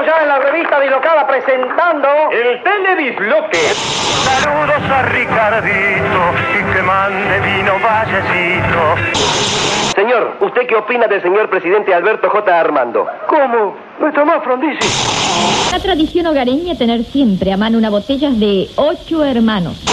Estamos 0.00 0.16
ya 0.16 0.22
en 0.22 0.28
la 0.28 0.38
revista 0.38 0.80
Dislocada 0.80 1.26
presentando 1.26 2.08
el 2.32 2.62
Telebisloque. 2.62 3.58
Saludos 3.58 4.90
a 4.90 5.02
Ricardito 5.02 6.22
y 6.54 6.72
que 6.72 6.82
mande 6.82 7.40
vino 7.40 7.72
vallecito. 7.82 8.94
Señor, 9.94 10.36
¿usted 10.40 10.66
qué 10.66 10.76
opina 10.76 11.06
del 11.06 11.20
señor 11.20 11.50
presidente 11.50 11.92
Alberto 11.92 12.30
J. 12.30 12.60
Armando? 12.60 13.06
¿Cómo? 13.26 13.76
¿No 14.00 14.12
Tomás 14.12 14.42
Frondizi? 14.42 14.78
La 15.70 15.78
tradición 15.78 16.26
hogareña 16.28 16.72
es 16.72 16.78
tener 16.78 17.04
siempre 17.04 17.52
a 17.52 17.58
mano 17.58 17.76
una 17.76 17.90
botella 17.90 18.30
de 18.30 18.68
ocho 18.76 19.22
hermanos. 19.22 19.84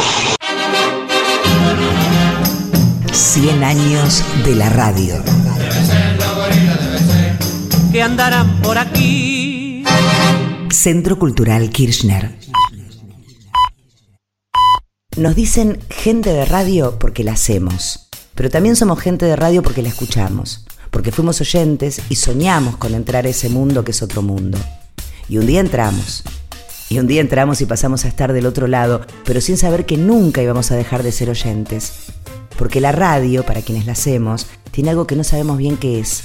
100 3.11 3.63
años 3.63 4.45
de 4.45 4.55
la 4.55 4.69
radio. 4.69 5.15
que 7.91 8.01
andarán 8.01 8.61
por 8.61 8.77
aquí. 8.77 9.36
Centro 10.71 11.17
Cultural 11.17 11.69
Kirchner. 11.69 12.37
Nos 15.15 15.35
dicen 15.35 15.79
gente 15.89 16.31
de 16.31 16.45
radio 16.45 16.99
porque 16.99 17.23
la 17.23 17.33
hacemos, 17.33 18.09
pero 18.35 18.49
también 18.49 18.75
somos 18.75 18.99
gente 18.99 19.25
de 19.25 19.35
radio 19.35 19.63
porque 19.63 19.81
la 19.81 19.89
escuchamos, 19.89 20.65
porque 20.91 21.11
fuimos 21.11 21.41
oyentes 21.41 22.01
y 22.09 22.15
soñamos 22.15 22.77
con 22.77 22.93
entrar 22.93 23.25
a 23.25 23.29
ese 23.29 23.49
mundo 23.49 23.83
que 23.83 23.91
es 23.91 24.01
otro 24.01 24.21
mundo. 24.21 24.57
Y 25.29 25.37
un 25.37 25.47
día 25.47 25.59
entramos. 25.59 26.23
Y 26.89 26.99
un 26.99 27.07
día 27.07 27.21
entramos 27.21 27.59
y 27.61 27.65
pasamos 27.65 28.05
a 28.05 28.07
estar 28.07 28.31
del 28.31 28.45
otro 28.45 28.67
lado, 28.67 29.01
pero 29.25 29.41
sin 29.41 29.57
saber 29.57 29.85
que 29.85 29.97
nunca 29.97 30.41
íbamos 30.41 30.71
a 30.71 30.75
dejar 30.75 31.03
de 31.03 31.11
ser 31.11 31.29
oyentes. 31.29 31.91
Porque 32.57 32.79
la 32.81 32.91
radio, 32.91 33.43
para 33.45 33.61
quienes 33.61 33.85
la 33.85 33.91
hacemos, 33.91 34.47
tiene 34.71 34.91
algo 34.91 35.07
que 35.07 35.15
no 35.15 35.23
sabemos 35.23 35.57
bien 35.57 35.77
qué 35.77 35.99
es. 35.99 36.23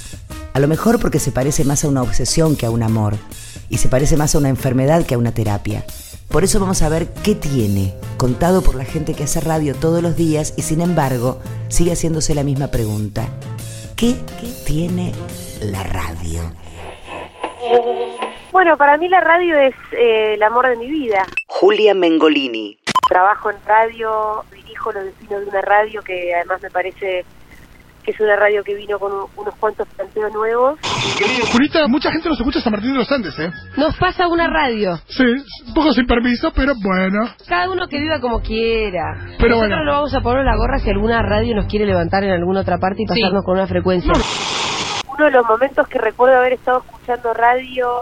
A 0.53 0.59
lo 0.59 0.67
mejor 0.67 0.99
porque 0.99 1.19
se 1.19 1.31
parece 1.31 1.65
más 1.65 1.83
a 1.83 1.87
una 1.87 2.01
obsesión 2.01 2.55
que 2.55 2.65
a 2.65 2.71
un 2.71 2.83
amor. 2.83 3.17
Y 3.73 3.77
se 3.77 3.89
parece 3.89 4.17
más 4.17 4.35
a 4.35 4.37
una 4.37 4.49
enfermedad 4.49 5.03
que 5.03 5.15
a 5.15 5.17
una 5.17 5.33
terapia. 5.33 5.83
Por 6.29 6.43
eso 6.43 6.59
vamos 6.59 6.83
a 6.83 6.89
ver 6.89 7.07
qué 7.23 7.33
tiene, 7.33 7.95
contado 8.17 8.61
por 8.61 8.75
la 8.75 8.85
gente 8.85 9.15
que 9.15 9.23
hace 9.23 9.41
radio 9.41 9.73
todos 9.73 10.03
los 10.03 10.15
días 10.15 10.53
y 10.55 10.61
sin 10.61 10.79
embargo 10.79 11.39
sigue 11.69 11.93
haciéndose 11.93 12.35
la 12.35 12.43
misma 12.43 12.67
pregunta. 12.67 13.25
¿Qué 13.95 14.13
tiene 14.63 15.11
la 15.59 15.81
radio? 15.81 16.41
Bueno, 18.51 18.77
para 18.77 18.95
mí 18.97 19.09
la 19.09 19.21
radio 19.21 19.57
es 19.57 19.73
eh, 19.93 20.35
el 20.35 20.43
amor 20.43 20.67
de 20.67 20.75
mi 20.75 20.91
vida. 20.91 21.25
Julia 21.47 21.95
Mengolini. 21.95 22.77
Trabajo 23.09 23.49
en 23.49 23.57
radio, 23.65 24.45
dirijo 24.53 24.91
los 24.91 25.05
destinos 25.05 25.41
de 25.41 25.49
una 25.49 25.61
radio 25.61 26.03
que 26.03 26.35
además 26.35 26.61
me 26.61 26.69
parece 26.69 27.25
que 28.03 28.11
es 28.11 28.19
una 28.19 28.35
radio 28.35 28.63
que 28.63 28.75
vino 28.75 28.99
con 28.99 29.11
un- 29.11 29.25
unos 29.37 29.55
cuantos 29.55 29.87
planteos 29.95 30.31
nuevos. 30.33 30.77
Julita, 31.51 31.87
mucha 31.87 32.11
gente 32.11 32.29
nos 32.29 32.37
escucha 32.39 32.59
hasta 32.59 32.69
Martín 32.69 32.91
de 32.93 32.99
los 32.99 33.11
Andes, 33.11 33.37
¿eh? 33.39 33.51
Nos 33.77 33.95
pasa 33.97 34.27
una 34.27 34.47
radio. 34.47 34.97
Sí, 35.07 35.23
un 35.67 35.73
poco 35.73 35.93
sin 35.93 36.05
permiso, 36.05 36.51
pero 36.55 36.73
bueno. 36.83 37.19
Cada 37.47 37.69
uno 37.71 37.87
que 37.87 37.99
viva 37.99 38.19
como 38.19 38.41
quiera. 38.41 39.15
Pero 39.39 39.55
Nosotros 39.55 39.57
bueno. 39.59 39.83
no 39.85 39.91
vamos 39.93 40.13
a 40.13 40.21
poner 40.21 40.43
la 40.45 40.55
gorra 40.57 40.79
si 40.79 40.89
alguna 40.89 41.21
radio 41.21 41.55
nos 41.55 41.65
quiere 41.67 41.85
levantar 41.85 42.23
en 42.23 42.31
alguna 42.31 42.61
otra 42.61 42.77
parte 42.77 43.03
y 43.03 43.05
pasarnos 43.05 43.43
con 43.45 43.55
una 43.57 43.67
frecuencia. 43.67 44.11
Uno 45.07 45.25
de 45.25 45.31
los 45.31 45.45
momentos 45.45 45.87
que 45.87 45.99
recuerdo 45.99 46.37
haber 46.37 46.53
estado 46.53 46.79
escuchando 46.79 47.33
radio 47.33 48.01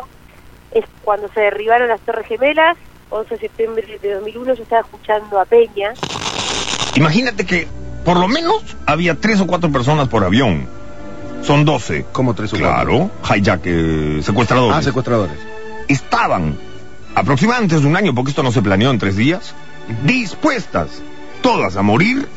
es 0.72 0.86
cuando 1.04 1.28
se 1.30 1.42
derribaron 1.42 1.90
las 1.90 2.00
Torres 2.02 2.26
Gemelas, 2.28 2.78
11 3.10 3.36
de 3.36 3.40
septiembre 3.42 4.00
de 4.02 4.14
2001, 4.14 4.54
yo 4.54 4.64
estaba 4.64 4.82
escuchando 4.82 5.40
a 5.40 5.46
Peña. 5.46 5.92
Imagínate 6.96 7.46
que 7.46 7.68
por 8.04 8.18
lo 8.18 8.28
menos 8.28 8.64
había 8.86 9.16
tres 9.16 9.42
o 9.42 9.48
cuatro 9.48 9.72
personas 9.72 10.08
por 10.08 10.24
avión. 10.24 10.68
Son 11.44 11.66
doce. 11.66 12.06
¿Cómo 12.12 12.34
tres 12.34 12.54
o 12.54 12.58
Claro, 12.58 13.10
hijack, 13.24 13.62
eh, 13.66 14.20
secuestradores. 14.22 14.78
Ah, 14.78 14.82
secuestradores. 14.82 15.38
Estaban 15.88 16.58
aproximadamente 17.16 17.76
antes 17.76 17.84
de 17.84 17.90
un 17.90 17.96
año, 17.96 18.14
porque 18.14 18.30
esto 18.30 18.44
no 18.44 18.52
se 18.52 18.62
planeó 18.62 18.92
en 18.92 19.00
tres 19.00 19.16
días, 19.16 19.54
dispuestas 20.04 21.02
todas 21.42 21.76
a 21.78 21.82
morir 21.82 22.28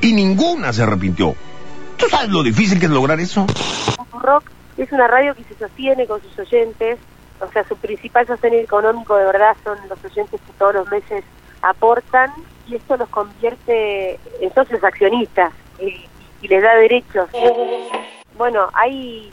y 0.00 0.12
ninguna 0.12 0.72
se 0.72 0.82
arrepintió. 0.82 1.34
¿Tú 1.96 2.06
sabes 2.08 2.30
lo 2.30 2.42
difícil 2.42 2.78
que 2.78 2.86
es 2.86 2.92
lograr 2.92 3.20
eso? 3.20 3.46
Rock 4.12 4.44
es 4.76 4.90
una 4.92 5.06
radio 5.06 5.34
que 5.34 5.44
se 5.44 5.54
sostiene 5.58 6.06
con 6.06 6.20
sus 6.22 6.38
oyentes, 6.38 6.98
o 7.40 7.50
sea, 7.52 7.66
su 7.66 7.76
principal 7.76 8.26
sostén 8.26 8.54
económico 8.54 9.16
de 9.16 9.24
verdad 9.24 9.56
son 9.64 9.78
los 9.88 9.98
oyentes 10.04 10.40
que 10.40 10.52
todos 10.58 10.74
los 10.74 10.90
meses 10.90 11.24
aportan 11.62 12.32
y 12.68 12.76
esto 12.76 12.96
los 12.96 13.08
convierte 13.08 14.18
en 14.40 14.54
socios 14.54 14.82
accionistas 14.84 15.52
y, 15.80 16.08
les 16.46 16.60
da 16.60 16.74
derechos. 16.74 17.30
Bueno, 18.36 18.68
hay 18.74 19.32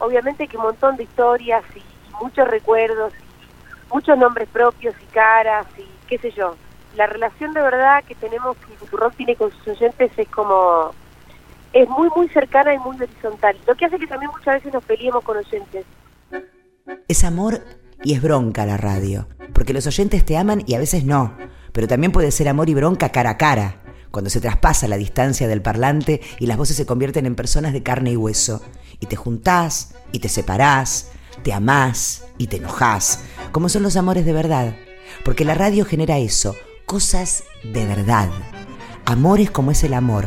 obviamente 0.00 0.48
que 0.48 0.56
un 0.56 0.64
montón 0.64 0.96
de 0.96 1.04
historias 1.04 1.62
y 1.76 1.82
muchos 2.20 2.48
recuerdos, 2.48 3.12
y 3.14 3.94
muchos 3.94 4.18
nombres 4.18 4.48
propios 4.48 4.94
y 5.00 5.06
caras 5.12 5.66
y 5.78 5.84
qué 6.08 6.18
sé 6.18 6.32
yo. 6.32 6.56
La 6.96 7.06
relación 7.06 7.52
de 7.52 7.62
verdad 7.62 8.02
que 8.02 8.16
tenemos 8.16 8.56
que 8.56 8.96
Rock 8.96 9.14
tiene 9.16 9.36
con 9.36 9.52
sus 9.52 9.68
oyentes 9.68 10.10
es 10.16 10.28
como 10.28 10.90
es 11.72 11.88
muy 11.88 12.08
muy 12.16 12.28
cercana 12.30 12.74
y 12.74 12.78
muy 12.78 12.96
horizontal. 12.96 13.56
Lo 13.66 13.74
que 13.76 13.84
hace 13.84 13.98
que 13.98 14.06
también 14.06 14.30
muchas 14.32 14.54
veces 14.54 14.72
nos 14.72 14.84
peleemos 14.84 15.22
con 15.22 15.36
oyentes. 15.36 15.84
Es 17.06 17.24
amor 17.24 17.60
y 18.02 18.14
es 18.14 18.22
bronca 18.22 18.66
la 18.66 18.76
radio, 18.76 19.28
porque 19.54 19.72
los 19.72 19.86
oyentes 19.86 20.24
te 20.24 20.36
aman 20.36 20.64
y 20.66 20.74
a 20.74 20.78
veces 20.78 21.04
no, 21.04 21.36
pero 21.72 21.88
también 21.88 22.12
puede 22.12 22.30
ser 22.30 22.48
amor 22.48 22.68
y 22.68 22.74
bronca 22.74 23.10
cara 23.10 23.30
a 23.30 23.38
cara, 23.38 23.82
cuando 24.10 24.30
se 24.30 24.40
traspasa 24.40 24.88
la 24.88 24.96
distancia 24.96 25.48
del 25.48 25.62
parlante 25.62 26.20
y 26.38 26.46
las 26.46 26.56
voces 26.56 26.76
se 26.76 26.86
convierten 26.86 27.26
en 27.26 27.34
personas 27.34 27.72
de 27.72 27.82
carne 27.82 28.12
y 28.12 28.16
hueso, 28.16 28.62
y 28.98 29.06
te 29.06 29.16
juntás 29.16 29.94
y 30.12 30.18
te 30.18 30.28
separás, 30.28 31.12
te 31.42 31.52
amás 31.52 32.24
y 32.38 32.48
te 32.48 32.56
enojás, 32.56 33.20
como 33.52 33.68
son 33.68 33.82
los 33.82 33.96
amores 33.96 34.24
de 34.24 34.32
verdad, 34.32 34.74
porque 35.24 35.44
la 35.44 35.54
radio 35.54 35.84
genera 35.84 36.18
eso, 36.18 36.56
cosas 36.86 37.44
de 37.62 37.86
verdad, 37.86 38.28
amores 39.04 39.50
como 39.50 39.70
es 39.70 39.84
el 39.84 39.94
amor, 39.94 40.26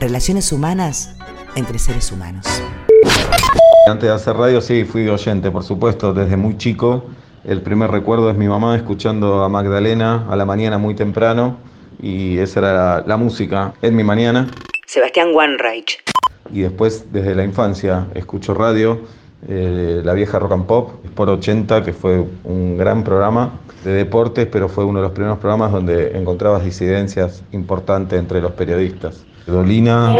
relaciones 0.00 0.52
humanas 0.52 1.14
entre 1.54 1.78
seres 1.78 2.10
humanos. 2.10 2.46
Antes 3.86 4.08
de 4.08 4.14
hacer 4.14 4.36
radio, 4.36 4.60
sí, 4.60 4.84
fui 4.84 5.08
oyente, 5.08 5.50
por 5.50 5.64
supuesto, 5.64 6.14
desde 6.14 6.36
muy 6.36 6.56
chico. 6.56 7.04
El 7.44 7.60
primer 7.60 7.90
recuerdo 7.90 8.30
es 8.30 8.36
mi 8.36 8.46
mamá 8.46 8.76
escuchando 8.76 9.42
a 9.42 9.48
Magdalena 9.48 10.26
a 10.30 10.36
la 10.36 10.44
mañana 10.44 10.78
muy 10.78 10.94
temprano 10.94 11.56
y 12.00 12.38
esa 12.38 12.60
era 12.60 12.72
la, 12.72 13.04
la 13.04 13.16
música 13.16 13.72
en 13.82 13.96
mi 13.96 14.04
mañana. 14.04 14.46
Sebastián 14.86 15.34
Wanreich. 15.34 16.02
Y 16.52 16.60
después, 16.60 17.12
desde 17.12 17.34
la 17.34 17.42
infancia, 17.42 18.06
escucho 18.14 18.54
radio, 18.54 19.00
eh, 19.48 20.02
la 20.04 20.12
vieja 20.12 20.38
Rock 20.38 20.52
and 20.52 20.66
Pop, 20.66 21.04
por 21.16 21.28
80, 21.28 21.82
que 21.82 21.92
fue 21.92 22.24
un 22.44 22.76
gran 22.78 23.02
programa 23.02 23.58
de 23.82 23.92
deportes, 23.92 24.46
pero 24.46 24.68
fue 24.68 24.84
uno 24.84 25.00
de 25.00 25.06
los 25.06 25.12
primeros 25.12 25.38
programas 25.38 25.72
donde 25.72 26.16
encontrabas 26.16 26.64
disidencias 26.64 27.42
importantes 27.50 28.20
entre 28.20 28.40
los 28.40 28.52
periodistas. 28.52 29.24
Dolina, 29.46 30.16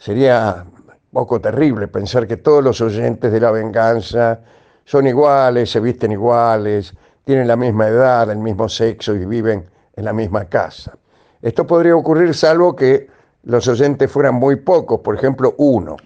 Sería 0.00 0.64
un 0.64 0.96
poco 1.12 1.40
terrible 1.40 1.88
pensar 1.88 2.28
que 2.28 2.36
todos 2.36 2.62
los 2.62 2.80
oyentes 2.80 3.32
de 3.32 3.40
La 3.40 3.50
Venganza 3.50 4.40
son 4.86 5.06
iguales, 5.06 5.70
se 5.70 5.80
visten 5.80 6.12
iguales, 6.12 6.94
tienen 7.24 7.48
la 7.48 7.56
misma 7.56 7.88
edad, 7.88 8.30
el 8.30 8.38
mismo 8.38 8.68
sexo 8.68 9.14
y 9.14 9.26
viven 9.26 9.68
en 9.94 10.04
la 10.04 10.12
misma 10.12 10.46
casa. 10.46 10.96
Esto 11.42 11.66
podría 11.66 11.94
ocurrir 11.94 12.32
salvo 12.34 12.74
que 12.74 13.08
los 13.42 13.66
oyentes 13.68 14.10
fueran 14.10 14.36
muy 14.36 14.56
pocos, 14.56 15.00
por 15.00 15.16
ejemplo, 15.16 15.54
uno. 15.58 15.96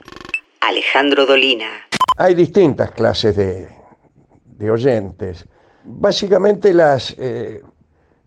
Alejandro 0.63 1.27
Dolina. 1.27 1.69
Hay 2.17 2.35
distintas 2.35 2.91
clases 2.91 3.37
de, 3.37 3.69
de 4.45 4.71
oyentes. 4.71 5.47
Básicamente 5.85 6.73
las, 6.73 7.15
eh, 7.19 7.63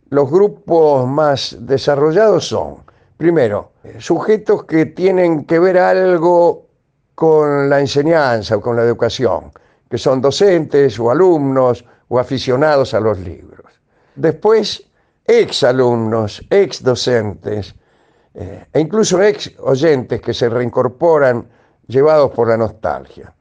los 0.10 0.30
grupos 0.30 1.08
más 1.08 1.58
desarrollados 1.60 2.48
son, 2.48 2.78
primero, 3.18 3.72
sujetos 4.00 4.66
que 4.66 4.86
tienen 4.86 5.46
que 5.46 5.60
ver 5.60 5.80
algo 5.80 6.68
con 7.16 7.70
la 7.70 7.80
enseñanza 7.80 8.58
o 8.58 8.62
con 8.62 8.76
la 8.76 8.84
educación, 8.84 9.52
que 9.94 10.00
son 10.00 10.20
docentes 10.20 10.98
o 10.98 11.12
alumnos 11.12 11.86
o 12.08 12.18
aficionados 12.18 12.96
a 12.96 13.00
los 13.00 13.20
libros. 13.20 13.80
Después, 14.16 14.90
exalumnos, 15.24 16.42
exdocentes 16.50 17.76
eh, 18.34 18.66
e 18.74 18.80
incluso 18.80 19.22
ex 19.22 19.54
oyentes 19.60 20.20
que 20.20 20.34
se 20.34 20.50
reincorporan 20.50 21.48
llevados 21.86 22.32
por 22.32 22.48
la 22.48 22.58
nostalgia. 22.58 23.36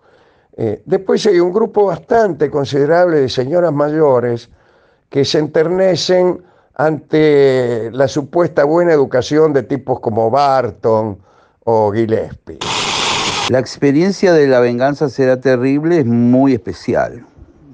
Eh, 0.54 0.82
después 0.84 1.24
hay 1.24 1.40
un 1.40 1.54
grupo 1.54 1.86
bastante 1.86 2.50
considerable 2.50 3.20
de 3.20 3.30
señoras 3.30 3.72
mayores 3.72 4.50
que 5.08 5.24
se 5.24 5.38
enternecen 5.38 6.44
ante 6.74 7.88
la 7.92 8.08
supuesta 8.08 8.64
buena 8.64 8.92
educación 8.92 9.54
de 9.54 9.62
tipos 9.62 10.00
como 10.00 10.30
Barton 10.30 11.18
o 11.64 11.90
Gillespie. 11.92 12.58
La 13.50 13.58
experiencia 13.58 14.32
de 14.32 14.46
la 14.46 14.60
venganza 14.60 15.08
será 15.08 15.40
terrible 15.40 15.98
es 15.98 16.06
muy 16.06 16.52
especial, 16.54 17.24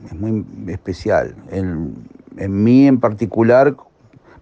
es 0.06 0.14
muy 0.14 0.44
especial. 0.68 1.36
En, 1.50 2.08
mí 2.36 2.86
en 2.86 2.98
particular, 2.98 3.76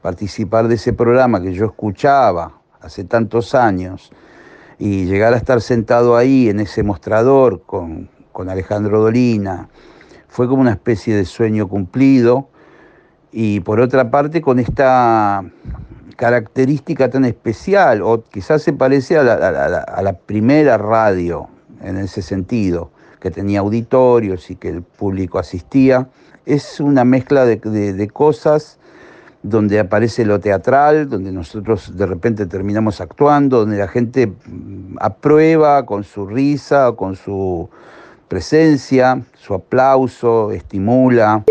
participar 0.02 0.68
de 0.68 0.76
ese 0.76 0.92
programa 0.92 1.42
que 1.42 1.52
yo 1.52 1.66
escuchaba 1.66 2.60
hace 2.80 3.02
tantos 3.02 3.54
años 3.54 4.12
y 4.78 5.06
llegar 5.06 5.34
a 5.34 5.36
estar 5.36 5.60
sentado 5.60 6.16
ahí 6.16 6.48
en 6.48 6.60
ese 6.60 6.84
mostrador 6.84 7.62
con, 7.66 8.08
con 8.32 8.48
Alejandro 8.48 9.00
Dolina 9.00 9.68
fue 10.28 10.46
como 10.46 10.60
una 10.60 10.72
especie 10.72 11.16
de 11.16 11.24
sueño 11.24 11.68
cumplido 11.68 12.48
y 13.32 13.60
por 13.60 13.80
otra 13.80 14.10
parte 14.10 14.40
con 14.40 14.58
esta 14.60 15.44
característica 16.16 17.10
tan 17.10 17.24
especial, 17.24 18.02
o 18.02 18.24
quizás 18.24 18.62
se 18.62 18.72
parece 18.72 19.18
a 19.18 19.22
la, 19.22 20.12
primera 20.14 20.78
radio 20.78 21.48
en 21.82 21.98
ese 21.98 22.22
sentido, 22.22 22.90
que 23.20 23.30
tenía 23.30 23.60
auditorios 23.60 24.50
y 24.50 24.56
que 24.56 24.68
el 24.70 24.82
público 24.82 25.38
asistía. 25.38 26.08
Es 26.46 26.80
una 26.80 27.04
mezcla 27.04 27.44
de, 27.44 28.08
cosas 28.12 28.78
donde 29.42 29.78
aparece 29.78 30.24
lo 30.24 30.40
teatral, 30.40 31.08
donde 31.08 31.30
nosotros 31.30 31.96
de 31.96 32.06
repente 32.06 32.46
terminamos 32.46 33.00
actuando, 33.00 33.60
donde 33.60 33.78
la 33.78 33.88
gente 33.88 34.26
mm, 34.26 34.96
aprueba 35.00 35.84
con 35.86 36.02
su 36.02 36.26
risa, 36.26 36.92
con 36.92 37.14
su 37.14 37.68
presencia, 38.26 39.22
su 39.34 39.54
aplauso, 39.54 40.50
estimula. 40.50 41.44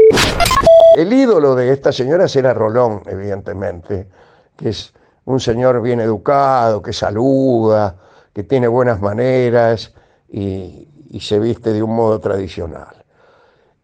El 0.97 1.13
ídolo 1.13 1.55
de 1.55 1.71
estas 1.71 1.95
señoras 1.95 2.35
era 2.35 2.53
Rolón, 2.53 3.01
evidentemente 3.05 4.07
que 4.55 4.69
es 4.69 4.93
un 5.25 5.39
señor 5.39 5.81
bien 5.81 5.99
educado, 5.99 6.81
que 6.81 6.93
saluda, 6.93 7.95
que 8.33 8.43
tiene 8.43 8.67
buenas 8.67 9.01
maneras 9.01 9.93
y, 10.29 10.89
se 11.19 11.39
viste 11.39 11.71
de 11.71 11.81
un 11.81 11.95
modo 11.95 12.19
tradicional. 12.19 12.93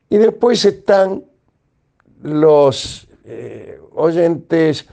Y 0.09 0.17
después 0.17 0.65
están 0.65 1.23
los 2.23 3.07
eh, 3.23 3.79
oyentes 3.93 4.85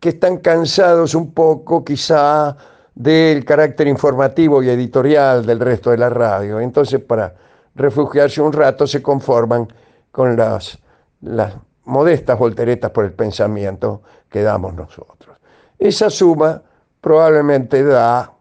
que 0.00 0.08
están 0.08 0.38
cansados 0.38 1.14
un 1.14 1.34
poco 1.34 1.84
quizá 1.84 2.56
del 2.94 3.44
carácter 3.44 3.88
informativo 3.88 4.62
y 4.62 4.70
editorial 4.70 5.44
del 5.44 5.60
resto 5.60 5.90
de 5.90 5.98
la 5.98 6.08
radio. 6.08 6.60
Entonces, 6.60 7.00
para 7.00 7.34
refugiarse 7.74 8.40
un 8.40 8.54
rato, 8.54 8.86
se 8.86 9.02
conforman 9.02 9.68
con 10.10 10.36
las, 10.36 10.78
las 11.20 11.52
modestas 11.84 12.38
volteretas 12.38 12.90
por 12.90 13.04
el 13.04 13.12
pensamiento 13.12 14.02
que 14.30 14.42
damos 14.42 14.74
nosotros. 14.74 15.36
Esa 15.78 16.08
suma 16.08 16.62
probablemente 17.00 17.82
da 17.82 18.32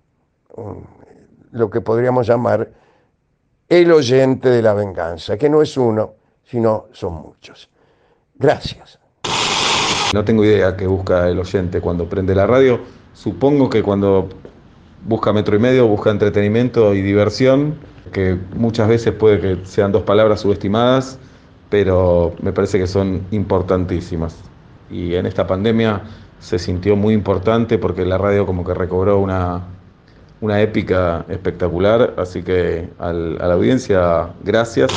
lo 1.52 1.70
que 1.70 1.82
podríamos 1.82 2.28
llamar 2.28 2.70
el 3.68 3.92
oyente 3.92 4.50
de 4.50 4.62
la 4.62 4.74
venganza, 4.74 5.38
que 5.38 5.50
no 5.50 5.62
es 5.62 5.76
uno, 5.78 6.14
sino 6.44 6.86
son 6.92 7.14
muchos. 7.14 7.70
Gracias. 8.36 9.00
No 10.14 10.26
tengo 10.26 10.44
idea 10.44 10.76
qué 10.76 10.88
busca 10.88 11.28
el 11.28 11.40
oyente 11.40 11.82
cuando 11.82 12.10
prende 12.10 12.34
la 12.34 12.48
radio. 12.48 12.80
Supongo 13.14 13.70
que 13.70 13.84
cuando 13.84 14.30
busca 15.06 15.32
metro 15.34 15.56
y 15.56 15.60
medio, 15.60 15.88
busca 15.88 16.10
entretenimiento 16.10 16.94
y 16.94 17.02
diversión, 17.02 17.80
que 18.12 18.38
muchas 18.56 18.88
veces 18.88 19.14
puede 19.14 19.40
que 19.40 19.66
sean 19.66 19.92
dos 19.92 20.04
palabras 20.04 20.42
subestimadas, 20.42 21.20
pero 21.70 22.34
me 22.42 22.52
parece 22.52 22.80
que 22.80 22.88
son 22.88 23.26
importantísimas 23.32 24.36
y 24.92 25.16
en 25.16 25.26
esta 25.26 25.48
pandemia 25.48 26.02
se 26.40 26.58
sintió 26.60 26.96
muy 26.96 27.14
importante 27.14 27.78
porque 27.78 28.06
la 28.06 28.18
radio 28.18 28.46
como 28.46 28.64
que 28.64 28.74
recobró 28.74 29.20
una, 29.20 29.62
una 30.42 30.62
épica 30.62 31.26
espectacular, 31.30 32.14
así 32.18 32.44
que 32.44 32.88
a 32.98 33.12
la 33.12 33.54
audiencia, 33.54 34.30
gracias. 34.44 34.92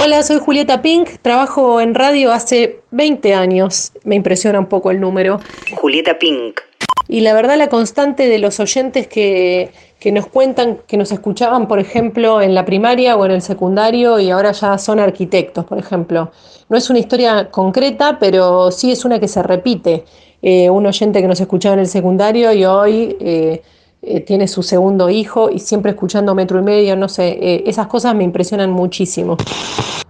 Hola, 0.00 0.22
soy 0.22 0.38
Julieta 0.38 0.80
Pink, 0.80 1.18
trabajo 1.22 1.80
en 1.80 1.94
radio 1.94 2.32
hace 2.32 2.80
20 2.92 3.34
años, 3.34 3.92
me 4.04 4.14
impresiona 4.14 4.58
un 4.60 4.66
poco 4.66 4.90
el 4.90 5.00
número. 5.00 5.40
Julieta 5.74 6.18
Pink. 6.18 6.60
Y 7.08 7.22
la 7.22 7.32
verdad 7.32 7.56
la 7.56 7.68
constante 7.68 8.28
de 8.28 8.38
los 8.38 8.60
oyentes 8.60 9.08
que, 9.08 9.70
que 9.98 10.12
nos 10.12 10.26
cuentan 10.26 10.78
que 10.86 10.96
nos 10.96 11.10
escuchaban, 11.10 11.66
por 11.66 11.78
ejemplo, 11.80 12.40
en 12.40 12.54
la 12.54 12.64
primaria 12.64 13.16
o 13.16 13.24
en 13.24 13.32
el 13.32 13.42
secundario 13.42 14.18
y 14.20 14.30
ahora 14.30 14.52
ya 14.52 14.78
son 14.78 15.00
arquitectos, 15.00 15.64
por 15.64 15.78
ejemplo. 15.78 16.30
No 16.68 16.76
es 16.76 16.88
una 16.90 16.98
historia 16.98 17.50
concreta, 17.50 18.18
pero 18.20 18.70
sí 18.70 18.92
es 18.92 19.04
una 19.04 19.18
que 19.18 19.28
se 19.28 19.42
repite. 19.42 20.04
Eh, 20.40 20.70
un 20.70 20.86
oyente 20.86 21.20
que 21.20 21.26
nos 21.26 21.40
escuchaba 21.40 21.74
en 21.74 21.80
el 21.80 21.88
secundario 21.88 22.52
y 22.52 22.64
hoy 22.64 23.16
eh, 23.20 23.62
eh, 24.02 24.20
tiene 24.20 24.48
su 24.48 24.62
segundo 24.62 25.10
hijo 25.10 25.50
y 25.50 25.58
siempre 25.58 25.90
escuchando 25.90 26.34
metro 26.34 26.58
y 26.58 26.62
medio, 26.62 26.96
no 26.96 27.08
sé, 27.08 27.68
esas 27.68 27.86
cosas 27.86 28.14
me 28.14 28.24
impresionan 28.24 28.70
muchísimo. 28.70 29.36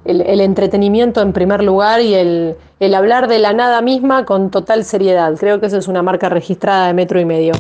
El, 0.05 0.40
entretenimiento 0.40 1.20
en 1.20 1.35
primer 1.35 1.62
lugar 1.62 2.00
y 2.00 2.14
el, 2.14 2.56
el 2.81 2.94
hablar 2.94 3.29
de 3.29 3.38
la 3.38 3.52
nada 3.52 3.82
misma 3.82 4.25
con 4.25 4.50
total 4.50 4.85
seriedad. 4.85 5.35
Creo 5.38 5.61
que 5.61 5.67
eso 5.67 5.76
es 5.76 5.87
una 5.87 6.02
marca 6.02 6.31
registrada 6.31 6.87
de 6.87 6.94
metro 6.94 7.20
y 7.20 7.26
medio. 7.26 7.52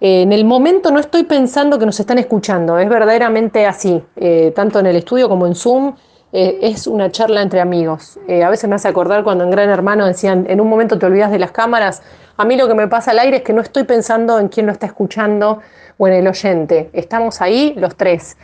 Eh, 0.00 0.22
en 0.22 0.32
el 0.32 0.44
momento 0.44 0.90
no 0.90 0.98
estoy 0.98 1.24
pensando 1.24 1.78
que 1.78 1.86
nos 1.86 2.00
están 2.00 2.18
escuchando, 2.18 2.78
es 2.78 2.88
verdaderamente 2.88 3.66
así, 3.66 4.02
eh, 4.16 4.52
tanto 4.56 4.78
en 4.80 4.86
el 4.86 4.96
estudio 4.96 5.28
como 5.28 5.46
en 5.46 5.54
Zoom. 5.54 5.94
Eh, 6.32 6.58
es 6.62 6.86
una 6.86 7.10
charla 7.10 7.42
entre 7.42 7.60
amigos. 7.60 8.18
a 8.28 8.48
veces 8.48 8.68
me 8.68 8.76
hace 8.76 8.88
acordar 8.88 9.24
cuando 9.24 9.44
en 9.44 9.50
Gran 9.50 9.68
Hermano 9.68 10.06
decían, 10.06 10.46
en 10.48 10.60
un 10.60 10.68
momento 10.68 10.98
te 10.98 11.06
olvidas 11.06 11.30
de 11.30 11.38
las 11.38 11.50
cámaras. 11.50 12.02
A 12.36 12.44
mí 12.44 12.56
lo 12.56 12.68
que 12.68 12.74
me 12.74 12.88
pasa 12.88 13.10
al 13.10 13.18
aire 13.18 13.38
es 13.38 13.42
que 13.42 13.52
no 13.52 13.60
estoy 13.60 13.84
pensando 13.84 14.38
en 14.38 14.48
quién 14.48 14.66
lo 14.66 14.72
está 14.72 14.86
escuchando 14.86 15.58
o 15.98 16.08
en 16.08 16.14
el 16.14 16.26
oyente. 16.28 16.88
Estamos 16.92 17.40
ahí 17.40 17.74
los 17.76 17.96
tres. 17.96 18.36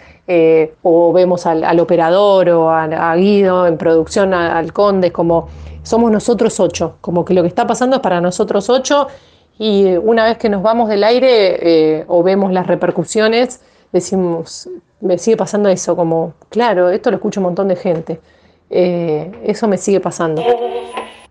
o 0.82 1.12
vemos 1.12 1.46
al, 1.46 1.80
operador 1.80 2.50
o 2.50 2.70
a, 2.70 3.14
Guido 3.16 3.66
en 3.66 3.78
producción, 3.78 4.34
al 4.34 4.72
Conde, 4.72 5.12
como 5.12 5.48
somos 5.82 6.10
nosotros 6.10 6.58
ocho. 6.60 6.96
Como 7.00 7.24
que 7.24 7.32
lo 7.32 7.42
que 7.42 7.48
está 7.48 7.66
pasando 7.66 7.96
es 7.96 8.02
para 8.02 8.20
nosotros 8.20 8.68
ocho 8.68 9.06
y 9.58 9.96
una 9.96 10.24
vez 10.24 10.38
que 10.38 10.48
nos 10.48 10.62
vamos 10.62 10.88
del 10.88 11.04
aire 11.04 11.98
eh, 11.98 12.04
o 12.08 12.22
vemos 12.22 12.52
las 12.52 12.66
repercusiones, 12.66 13.60
decimos, 13.92 14.68
me 15.00 15.18
sigue 15.18 15.36
pasando 15.36 15.68
eso, 15.68 15.96
como, 15.96 16.34
claro, 16.48 16.90
esto 16.90 17.10
lo 17.10 17.16
escucha 17.16 17.40
un 17.40 17.44
montón 17.44 17.68
de 17.68 17.76
gente. 17.76 18.20
Eh, 18.70 19.30
eso 19.44 19.68
me 19.68 19.78
sigue 19.78 20.00
pasando. 20.00 20.42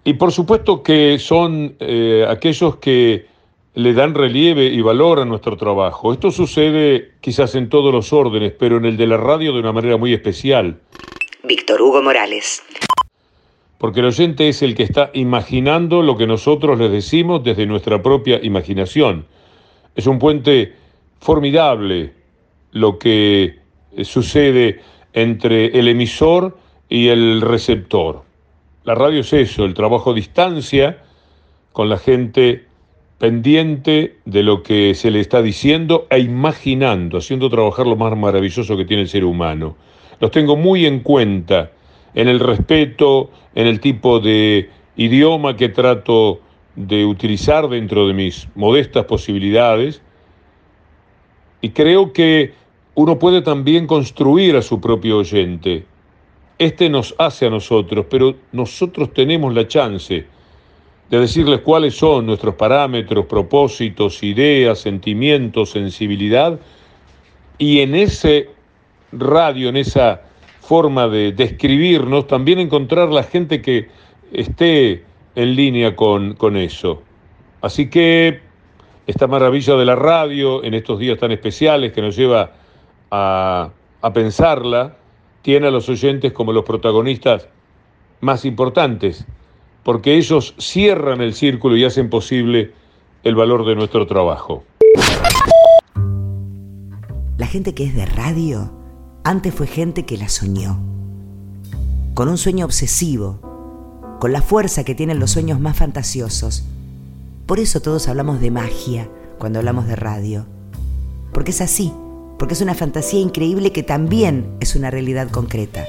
Y 0.03 0.13
por 0.13 0.31
supuesto 0.31 0.83
que 0.83 1.17
son 1.19 1.75
eh, 1.79 2.25
aquellos 2.27 2.77
que 2.77 3.25
le 3.73 3.93
dan 3.93 4.13
relieve 4.13 4.65
y 4.65 4.81
valor 4.81 5.19
a 5.19 5.25
nuestro 5.25 5.57
trabajo. 5.57 6.13
Esto 6.13 6.31
sucede 6.31 7.11
quizás 7.21 7.55
en 7.55 7.69
todos 7.69 7.93
los 7.93 8.13
órdenes, 8.13 8.53
pero 8.57 8.77
en 8.77 8.85
el 8.85 8.97
de 8.97 9.07
la 9.07 9.17
radio 9.17 9.51
de 9.51 9.59
una 9.59 9.73
manera 9.73 9.97
muy 9.97 10.13
especial. 10.13 10.79
Víctor 11.43 11.81
Hugo 11.81 12.01
Morales 12.01 12.63
porque 13.77 13.99
el 13.99 14.07
oyente 14.07 14.49
es 14.49 14.61
el 14.61 14.73
que 14.73 14.83
está 14.83 15.11
imaginando 15.13 16.01
lo 16.01 16.17
que 16.17 16.27
nosotros 16.27 16.79
les 16.79 16.91
decimos 16.91 17.43
desde 17.43 17.65
nuestra 17.65 18.01
propia 18.01 18.39
imaginación. 18.41 19.25
Es 19.95 20.07
un 20.07 20.17
puente 20.17 20.73
formidable 21.19 22.13
lo 22.75 22.99
que 22.99 23.59
eh, 23.95 24.03
sucede 24.03 24.81
entre 25.13 25.79
el 25.79 25.87
emisor 25.87 26.57
y 26.89 27.07
el 27.07 27.39
receptor. 27.39 28.23
La 28.83 28.93
radio 28.95 29.21
es 29.21 29.31
eso, 29.31 29.63
el 29.63 29.73
trabajo 29.73 30.11
a 30.11 30.13
distancia 30.13 31.01
con 31.71 31.87
la 31.87 31.97
gente 31.97 32.65
pendiente 33.17 34.17
de 34.25 34.43
lo 34.43 34.61
que 34.61 34.93
se 34.93 35.09
le 35.09 35.21
está 35.21 35.41
diciendo 35.41 36.05
e 36.09 36.19
imaginando, 36.19 37.17
haciendo 37.17 37.49
trabajar 37.49 37.87
lo 37.87 37.95
más 37.95 38.15
maravilloso 38.17 38.75
que 38.75 38.83
tiene 38.83 39.03
el 39.03 39.09
ser 39.09 39.23
humano. 39.23 39.77
Los 40.19 40.31
tengo 40.31 40.57
muy 40.57 40.85
en 40.85 40.99
cuenta 40.99 41.71
en 42.13 42.27
el 42.27 42.41
respeto, 42.41 43.31
en 43.55 43.67
el 43.67 43.79
tipo 43.79 44.19
de 44.19 44.69
idioma 44.97 45.55
que 45.55 45.69
trato 45.69 46.41
de 46.75 47.05
utilizar 47.05 47.69
dentro 47.69 48.05
de 48.05 48.13
mis 48.13 48.49
modestas 48.53 49.05
posibilidades. 49.05 50.01
Y 51.61 51.69
creo 51.69 52.11
que 52.11 52.64
uno 52.95 53.19
puede 53.19 53.41
también 53.41 53.87
construir 53.87 54.55
a 54.55 54.61
su 54.61 54.79
propio 54.79 55.17
oyente. 55.17 55.85
Este 56.57 56.89
nos 56.89 57.13
hace 57.17 57.45
a 57.45 57.49
nosotros, 57.49 58.05
pero 58.09 58.35
nosotros 58.53 59.13
tenemos 59.13 59.53
la 59.53 59.67
chance 59.67 60.25
de 61.09 61.19
decirles 61.19 61.59
cuáles 61.59 61.95
son 61.95 62.25
nuestros 62.25 62.55
parámetros, 62.55 63.25
propósitos, 63.25 64.23
ideas, 64.23 64.79
sentimientos, 64.79 65.71
sensibilidad, 65.71 66.59
y 67.57 67.81
en 67.81 67.95
ese 67.95 68.49
radio, 69.11 69.69
en 69.69 69.77
esa 69.77 70.21
forma 70.61 71.07
de 71.07 71.31
describirnos, 71.31 72.27
también 72.27 72.59
encontrar 72.59 73.09
la 73.09 73.23
gente 73.23 73.61
que 73.61 73.89
esté 74.31 75.03
en 75.35 75.55
línea 75.55 75.95
con, 75.95 76.33
con 76.35 76.57
eso. 76.57 77.03
Así 77.61 77.89
que 77.89 78.39
esta 79.05 79.27
maravilla 79.27 79.75
de 79.75 79.85
la 79.85 79.95
radio 79.95 80.63
en 80.63 80.73
estos 80.73 80.97
días 80.97 81.19
tan 81.19 81.31
especiales 81.31 81.93
que 81.93 82.01
nos 82.01 82.15
lleva 82.15 82.53
a, 83.11 83.71
pensarla, 84.13 84.97
tiene 85.41 85.67
a 85.67 85.71
los 85.71 85.89
oyentes 85.89 86.31
como 86.33 86.53
los 86.53 86.63
protagonistas 86.63 87.47
más 88.21 88.45
importantes, 88.45 89.25
porque 89.83 90.15
ellos 90.15 90.55
cierran 90.57 91.21
el 91.21 91.33
círculo 91.33 91.75
y 91.77 91.85
hacen 91.85 92.09
posible 92.09 92.73
el 93.23 93.35
valor 93.35 93.65
de 93.65 93.75
nuestro 93.75 94.05
trabajo. 94.07 94.63
La 97.37 97.47
gente 97.47 97.73
que 97.73 97.85
es 97.85 97.95
de 97.95 98.05
radio 98.05 98.71
antes 99.23 99.53
fue 99.53 99.67
gente 99.67 100.05
que 100.05 100.17
la 100.17 100.29
soñó, 100.29 100.79
con 102.13 102.29
un 102.29 102.37
sueño 102.37 102.65
obsesivo, 102.65 103.39
con 104.19 104.31
la 104.31 104.41
fuerza 104.41 104.83
que 104.83 104.95
tienen 104.95 105.19
los 105.19 105.31
sueños 105.31 105.59
más 105.59 105.77
fantasiosos. 105.77 106.63
Por 107.45 107.59
eso 107.59 107.81
todos 107.81 108.07
hablamos 108.07 108.39
de 108.39 108.51
magia 108.51 109.09
cuando 109.37 109.59
hablamos 109.59 109.87
de 109.87 109.95
radio. 109.95 110.45
Porque 111.33 111.51
es 111.51 111.61
así, 111.61 111.91
porque 112.37 112.53
es 112.53 112.61
una 112.61 112.73
fantasía 112.73 113.21
increíble 113.21 113.71
que 113.71 113.83
también 113.83 114.57
es 114.59 114.75
una 114.75 114.91
realidad 114.91 115.29
concreta. 115.31 115.85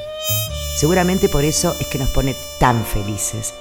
Seguramente 0.76 1.28
por 1.28 1.44
eso 1.44 1.72
es 1.80 1.88
que 1.88 1.98
nos 1.98 2.10
pone 2.10 2.34
tan 2.60 2.84
felices. 2.84 3.54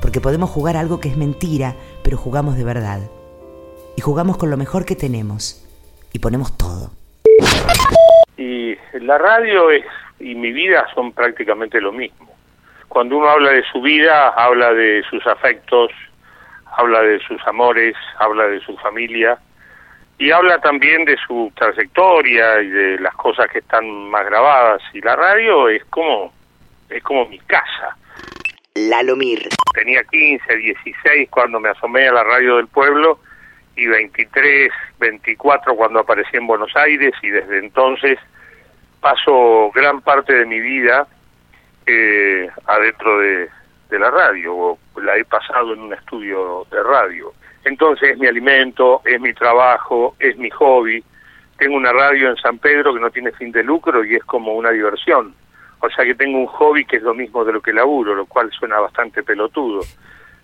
Porque 0.00 0.20
podemos 0.20 0.50
jugar 0.50 0.76
algo 0.76 1.00
que 1.00 1.08
es 1.08 1.16
mentira, 1.16 1.74
pero 2.04 2.16
jugamos 2.16 2.56
de 2.56 2.64
verdad. 2.64 3.00
Y 3.96 4.00
jugamos 4.00 4.36
con 4.36 4.50
lo 4.50 4.56
mejor 4.56 4.84
que 4.84 4.96
tenemos. 4.96 5.66
Y 6.12 6.18
ponemos 6.18 6.56
todo. 6.56 6.90
Y 8.36 8.76
la 9.00 9.18
radio 9.18 9.70
es, 9.70 9.84
y 10.20 10.34
mi 10.34 10.52
vida 10.52 10.86
son 10.94 11.12
prácticamente 11.12 11.80
lo 11.80 11.92
mismo. 11.92 12.28
Cuando 12.88 13.16
uno 13.16 13.28
habla 13.28 13.50
de 13.50 13.64
su 13.72 13.80
vida, 13.80 14.28
habla 14.28 14.74
de 14.74 15.02
sus 15.08 15.26
afectos, 15.26 15.90
habla 16.76 17.02
de 17.02 17.18
sus 17.20 17.40
amores, 17.46 17.96
habla 18.18 18.46
de 18.46 18.60
su 18.60 18.76
familia 18.76 19.38
y 20.22 20.30
habla 20.30 20.60
también 20.60 21.04
de 21.04 21.16
su 21.26 21.50
trayectoria 21.56 22.62
y 22.62 22.68
de 22.68 23.00
las 23.00 23.12
cosas 23.16 23.50
que 23.50 23.58
están 23.58 24.08
más 24.08 24.24
grabadas. 24.26 24.80
Y 24.92 25.00
la 25.00 25.16
radio 25.16 25.68
es 25.68 25.84
como, 25.86 26.32
es 26.88 27.02
como 27.02 27.26
mi 27.26 27.40
casa. 27.40 27.96
Lalomir. 28.76 29.48
Tenía 29.74 30.04
15, 30.04 30.56
16 30.56 31.28
cuando 31.28 31.58
me 31.58 31.70
asomé 31.70 32.06
a 32.06 32.12
la 32.12 32.22
radio 32.22 32.58
del 32.58 32.68
pueblo 32.68 33.18
y 33.74 33.88
23, 33.88 34.70
24 35.00 35.74
cuando 35.74 35.98
aparecí 35.98 36.36
en 36.36 36.46
Buenos 36.46 36.70
Aires 36.76 37.12
y 37.20 37.30
desde 37.30 37.58
entonces 37.58 38.16
paso 39.00 39.72
gran 39.74 40.02
parte 40.02 40.34
de 40.34 40.46
mi 40.46 40.60
vida 40.60 41.04
eh, 41.84 42.48
adentro 42.66 43.18
de, 43.18 43.48
de 43.90 43.98
la 43.98 44.08
radio, 44.08 44.54
o 44.54 44.78
la 45.02 45.16
he 45.16 45.24
pasado 45.24 45.72
en 45.72 45.80
un 45.80 45.94
estudio 45.94 46.64
de 46.70 46.80
radio. 46.80 47.34
Entonces 47.64 48.10
es 48.10 48.18
mi 48.18 48.26
alimento, 48.26 49.02
es 49.04 49.20
mi 49.20 49.32
trabajo, 49.32 50.16
es 50.18 50.36
mi 50.36 50.50
hobby. 50.50 51.02
Tengo 51.58 51.76
una 51.76 51.92
radio 51.92 52.30
en 52.30 52.36
San 52.36 52.58
Pedro 52.58 52.92
que 52.92 53.00
no 53.00 53.10
tiene 53.10 53.32
fin 53.32 53.52
de 53.52 53.62
lucro 53.62 54.04
y 54.04 54.16
es 54.16 54.24
como 54.24 54.54
una 54.54 54.70
diversión. 54.70 55.34
O 55.80 55.90
sea 55.90 56.04
que 56.04 56.14
tengo 56.14 56.38
un 56.38 56.46
hobby 56.46 56.84
que 56.84 56.96
es 56.96 57.02
lo 57.02 57.14
mismo 57.14 57.44
de 57.44 57.52
lo 57.52 57.60
que 57.60 57.72
laburo, 57.72 58.14
lo 58.14 58.26
cual 58.26 58.50
suena 58.52 58.80
bastante 58.80 59.22
pelotudo. 59.22 59.80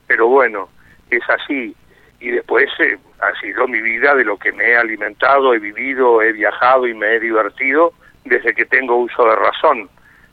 Pero 0.07 0.29
bueno, 0.29 0.69
es 1.11 1.23
así. 1.29 1.75
Y 2.21 2.31
después 2.31 2.69
eh, 2.81 2.99
ha 3.21 3.41
sido 3.41 3.69
mi 3.69 3.81
vida 3.81 4.15
de 4.15 4.25
lo 4.25 4.37
que 4.37 4.53
me 4.53 4.71
he 4.71 4.77
alimentado, 4.77 5.55
he 5.55 5.59
vivido, 5.59 6.23
he 6.23 6.33
viajado 6.33 6.87
y 6.87 6.95
me 6.95 7.15
he 7.15 7.21
divertido 7.21 7.93
desde 8.25 8.55
que 8.55 8.65
tengo 8.65 8.97
uso 8.97 9.25
de 9.25 9.37
razón. 9.37 9.89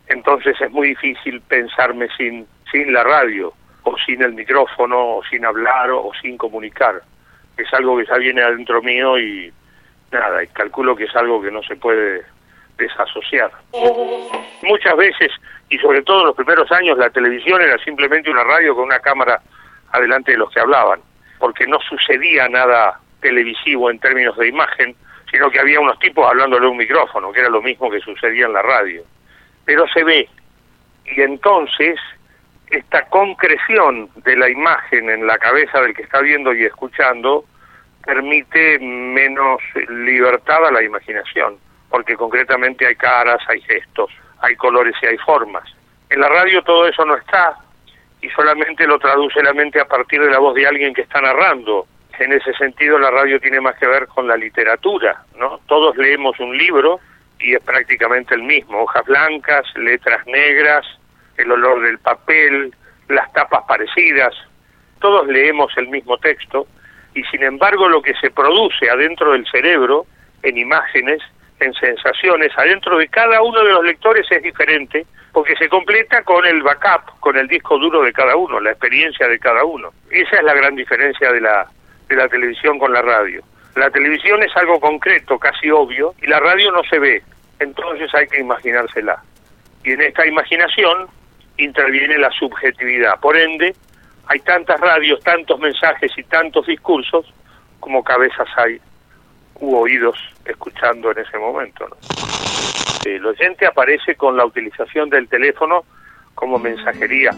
Entonces 0.07 0.59
es 0.59 0.71
muy 0.71 0.89
difícil 0.89 1.41
pensarme 1.41 2.07
sin, 2.17 2.47
sin 2.71 2.93
la 2.93 3.03
radio, 3.03 3.53
o 3.85 3.95
sin 4.05 4.21
el 4.21 4.33
micrófono, 4.33 5.17
o 5.17 5.23
sin 5.23 5.45
hablar, 5.45 5.91
o, 5.91 6.11
sin 6.21 6.37
comunicar. 6.37 7.01
Es 7.55 7.71
algo 7.73 7.97
que 7.97 8.05
ya 8.05 8.17
viene 8.17 8.41
adentro 8.41 8.81
mío 8.81 9.17
y 9.17 9.53
nada, 10.11 10.43
y 10.43 10.47
calculo 10.47 10.95
que 10.95 11.05
es 11.05 11.15
algo 11.15 11.41
que 11.41 11.51
no 11.51 11.61
se 11.63 11.75
puede 11.75 12.25
desasociar. 12.77 13.51
Muchas 14.63 14.97
veces, 14.97 15.31
y 15.69 15.77
sobre 15.77 16.01
todo 16.01 16.21
en 16.21 16.27
los 16.27 16.35
primeros 16.35 16.71
años, 16.71 16.97
la 16.97 17.11
televisión 17.11 17.61
era 17.61 17.77
simplemente 17.77 18.29
una 18.29 18.43
radio 18.43 18.75
con 18.75 18.85
una 18.85 18.99
cámara 18.99 19.39
adelante 19.91 20.31
de 20.31 20.37
los 20.37 20.51
que 20.51 20.59
hablaban, 20.59 20.99
porque 21.37 21.67
no 21.67 21.79
sucedía 21.87 22.49
nada 22.49 22.99
televisivo 23.21 23.91
en 23.91 23.99
términos 23.99 24.35
de 24.37 24.47
imagen, 24.47 24.95
sino 25.29 25.49
que 25.51 25.59
había 25.59 25.79
unos 25.79 25.99
tipos 25.99 26.27
hablándole 26.27 26.67
un 26.67 26.77
micrófono, 26.77 27.31
que 27.31 27.39
era 27.39 27.49
lo 27.49 27.61
mismo 27.61 27.89
que 27.91 27.99
sucedía 27.99 28.47
en 28.47 28.53
la 28.53 28.63
radio. 28.63 29.03
Pero 29.63 29.87
se 29.93 30.03
ve, 30.03 30.27
y 31.05 31.21
entonces 31.21 31.99
esta 32.75 33.05
concreción 33.07 34.09
de 34.17 34.35
la 34.35 34.49
imagen 34.49 35.09
en 35.09 35.25
la 35.25 35.37
cabeza 35.37 35.81
del 35.81 35.93
que 35.93 36.03
está 36.03 36.21
viendo 36.21 36.53
y 36.53 36.65
escuchando 36.65 37.45
permite 38.03 38.77
menos 38.79 39.61
libertad 39.89 40.65
a 40.67 40.71
la 40.71 40.83
imaginación, 40.83 41.57
porque 41.89 42.15
concretamente 42.15 42.85
hay 42.85 42.95
caras, 42.95 43.39
hay 43.47 43.61
gestos, 43.61 44.11
hay 44.41 44.55
colores 44.55 44.95
y 45.01 45.07
hay 45.07 45.17
formas. 45.17 45.63
En 46.09 46.19
la 46.19 46.29
radio 46.29 46.61
todo 46.63 46.87
eso 46.87 47.03
no 47.05 47.15
está 47.15 47.57
y 48.21 48.29
solamente 48.29 48.85
lo 48.85 48.99
traduce 48.99 49.41
la 49.41 49.53
mente 49.53 49.79
a 49.79 49.85
partir 49.85 50.21
de 50.21 50.29
la 50.29 50.39
voz 50.39 50.53
de 50.55 50.67
alguien 50.67 50.93
que 50.93 51.01
está 51.01 51.21
narrando. 51.21 51.87
En 52.19 52.31
ese 52.31 52.53
sentido 52.53 52.99
la 52.99 53.11
radio 53.11 53.39
tiene 53.39 53.59
más 53.59 53.75
que 53.77 53.87
ver 53.87 54.07
con 54.07 54.27
la 54.27 54.37
literatura, 54.37 55.23
¿no? 55.37 55.59
Todos 55.67 55.97
leemos 55.97 56.39
un 56.39 56.57
libro 56.57 56.99
y 57.39 57.55
es 57.55 57.63
prácticamente 57.63 58.35
el 58.35 58.43
mismo, 58.43 58.83
hojas 58.83 59.05
blancas, 59.05 59.65
letras 59.75 60.25
negras, 60.27 60.85
el 61.37 61.51
olor 61.51 61.81
del 61.81 61.99
papel, 61.99 62.73
las 63.07 63.31
tapas 63.33 63.63
parecidas, 63.67 64.33
todos 64.99 65.27
leemos 65.27 65.71
el 65.77 65.87
mismo 65.89 66.17
texto 66.17 66.67
y 67.13 67.23
sin 67.25 67.43
embargo 67.43 67.87
lo 67.87 68.01
que 68.01 68.13
se 68.15 68.31
produce 68.31 68.89
adentro 68.89 69.33
del 69.33 69.45
cerebro, 69.47 70.05
en 70.43 70.57
imágenes, 70.57 71.21
en 71.59 71.73
sensaciones, 71.73 72.51
adentro 72.57 72.97
de 72.97 73.07
cada 73.07 73.41
uno 73.41 73.63
de 73.63 73.71
los 73.71 73.85
lectores 73.85 74.25
es 74.29 74.43
diferente 74.43 75.05
porque 75.31 75.55
se 75.57 75.67
completa 75.69 76.23
con 76.23 76.45
el 76.45 76.61
backup, 76.63 77.19
con 77.19 77.37
el 77.37 77.47
disco 77.47 77.77
duro 77.77 78.03
de 78.03 78.13
cada 78.13 78.35
uno, 78.35 78.59
la 78.59 78.71
experiencia 78.71 79.27
de 79.27 79.37
cada 79.37 79.63
uno. 79.65 79.91
Esa 80.09 80.37
es 80.37 80.43
la 80.43 80.53
gran 80.53 80.75
diferencia 80.75 81.31
de 81.31 81.41
la, 81.41 81.67
de 82.07 82.15
la 82.15 82.27
televisión 82.29 82.79
con 82.79 82.93
la 82.93 83.01
radio. 83.01 83.43
La 83.75 83.89
televisión 83.89 84.41
es 84.43 84.55
algo 84.55 84.79
concreto, 84.79 85.37
casi 85.37 85.69
obvio, 85.69 86.13
y 86.21 86.27
la 86.27 86.39
radio 86.39 86.71
no 86.71 86.83
se 86.89 86.99
ve, 86.99 87.21
entonces 87.59 88.13
hay 88.15 88.27
que 88.27 88.39
imaginársela. 88.39 89.21
Y 89.83 89.91
en 89.91 90.01
esta 90.01 90.25
imaginación 90.25 91.07
interviene 91.57 92.17
la 92.17 92.31
subjetividad. 92.31 93.19
Por 93.19 93.37
ende, 93.37 93.75
hay 94.27 94.39
tantas 94.39 94.79
radios, 94.79 95.19
tantos 95.21 95.59
mensajes 95.59 96.11
y 96.17 96.23
tantos 96.23 96.65
discursos 96.67 97.31
como 97.79 98.03
cabezas 98.03 98.47
hay 98.57 98.79
u 99.59 99.75
oídos 99.75 100.17
escuchando 100.45 101.11
en 101.11 101.19
ese 101.19 101.37
momento. 101.37 101.87
El 103.05 103.25
oyente 103.25 103.65
aparece 103.65 104.15
con 104.15 104.35
la 104.35 104.45
utilización 104.45 105.09
del 105.09 105.27
teléfono 105.27 105.85
como 106.33 106.57
mensajería 106.57 107.31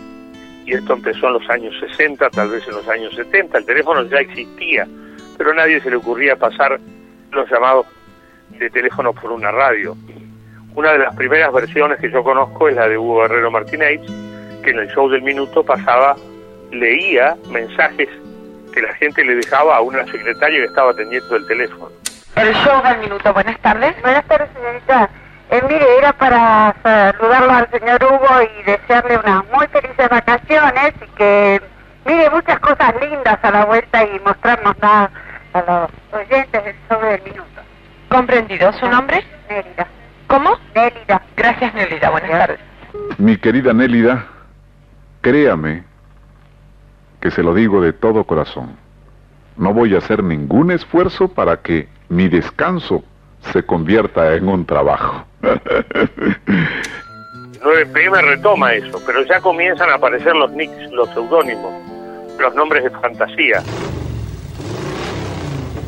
y 0.67 0.73
esto 0.73 0.93
empezó 0.93 1.27
en 1.27 1.33
los 1.33 1.49
años 1.49 1.73
60, 1.79 2.29
tal 2.29 2.49
vez 2.49 2.67
en 2.67 2.73
los 2.73 2.87
años 2.89 3.15
70. 3.15 3.57
El 3.57 3.65
teléfono 3.65 4.03
ya 4.03 4.17
existía, 4.17 4.85
pero 5.37 5.51
a 5.51 5.55
nadie 5.55 5.79
se 5.79 5.89
le 5.89 5.95
ocurría 5.95 6.35
pasar 6.35 6.77
los 7.31 7.49
llamados 7.49 7.87
de 8.49 8.69
teléfono 8.69 9.13
por 9.13 9.31
una 9.31 9.49
radio. 9.49 9.95
Una 10.77 10.91
de 10.91 10.99
las 10.99 11.15
primeras 11.15 11.51
versiones 11.51 11.99
que 11.99 12.11
yo 12.11 12.23
conozco 12.23 12.69
es 12.69 12.75
la 12.75 12.87
de 12.87 12.99
Hugo 12.99 13.21
Guerrero 13.21 13.49
Martínez, 13.49 13.99
que 14.63 14.69
en 14.69 14.77
el 14.77 14.87
show 14.89 15.09
del 15.09 15.23
minuto 15.23 15.63
pasaba, 15.63 16.15
leía 16.71 17.35
mensajes 17.49 18.07
que 18.71 18.83
la 18.83 18.93
gente 18.93 19.25
le 19.25 19.37
dejaba 19.37 19.77
a 19.77 19.81
una 19.81 20.05
secretaria 20.05 20.59
que 20.59 20.65
estaba 20.65 20.91
atendiendo 20.91 21.35
el 21.35 21.47
teléfono. 21.47 21.89
El 22.35 22.53
show 22.53 22.83
del 22.83 22.99
minuto, 22.99 23.33
buenas 23.33 23.59
tardes. 23.61 23.99
Buenas 24.03 24.23
tardes, 24.27 24.49
señorita. 24.53 25.09
Eh, 25.49 25.61
mire, 25.67 25.97
era 25.97 26.13
para 26.13 26.75
saludarlo 26.83 27.53
al 27.53 27.71
señor 27.71 28.03
Hugo 28.03 28.41
y 28.43 28.63
desearle 28.69 29.17
unas 29.17 29.49
muy 29.49 29.65
felices 29.69 30.09
vacaciones 30.09 30.93
y 31.01 31.15
que 31.17 31.61
mire 32.05 32.29
muchas 32.29 32.59
cosas 32.59 32.93
lindas 33.01 33.39
a 33.41 33.49
la 33.49 33.65
vuelta 33.65 34.03
y 34.05 34.19
mostrarnos 34.19 34.75
a, 34.83 35.09
a 35.53 35.59
los 35.59 36.21
oyentes 36.21 36.63
del 36.63 36.75
show 36.87 37.01
del 37.01 37.23
minuto. 37.23 37.61
Comprendido. 38.09 38.71
¿Su 38.73 38.87
nombre? 38.87 39.25
Nélida. 39.49 39.87
¿Cómo? 40.27 40.57
Nélida. 40.77 41.21
Gracias, 41.35 41.73
Nélida. 41.73 42.09
Buenas 42.09 42.29
tardes. 42.29 42.59
Mi 43.17 43.37
querida 43.37 43.73
Nélida, 43.73 44.27
créame 45.21 45.83
que 47.19 47.31
se 47.31 47.41
lo 47.41 47.53
digo 47.55 47.81
de 47.81 47.93
todo 47.93 48.23
corazón. 48.25 48.77
No 49.55 49.73
voy 49.73 49.95
a 49.95 49.97
hacer 49.97 50.23
ningún 50.23 50.69
esfuerzo 50.71 51.29
para 51.29 51.57
que 51.61 51.87
mi 52.09 52.29
descanso 52.29 53.03
se 53.51 53.63
convierta 53.63 54.35
en 54.35 54.47
un 54.47 54.65
trabajo. 54.65 55.25
9pm 57.57 58.21
retoma 58.21 58.73
eso, 58.73 59.01
pero 59.05 59.23
ya 59.23 59.41
comienzan 59.41 59.89
a 59.89 59.95
aparecer 59.95 60.35
los 60.35 60.51
nicks, 60.51 60.91
los 60.91 61.09
seudónimos, 61.09 61.73
los 62.39 62.53
nombres 62.53 62.83
de 62.83 62.91
fantasía. 62.91 63.63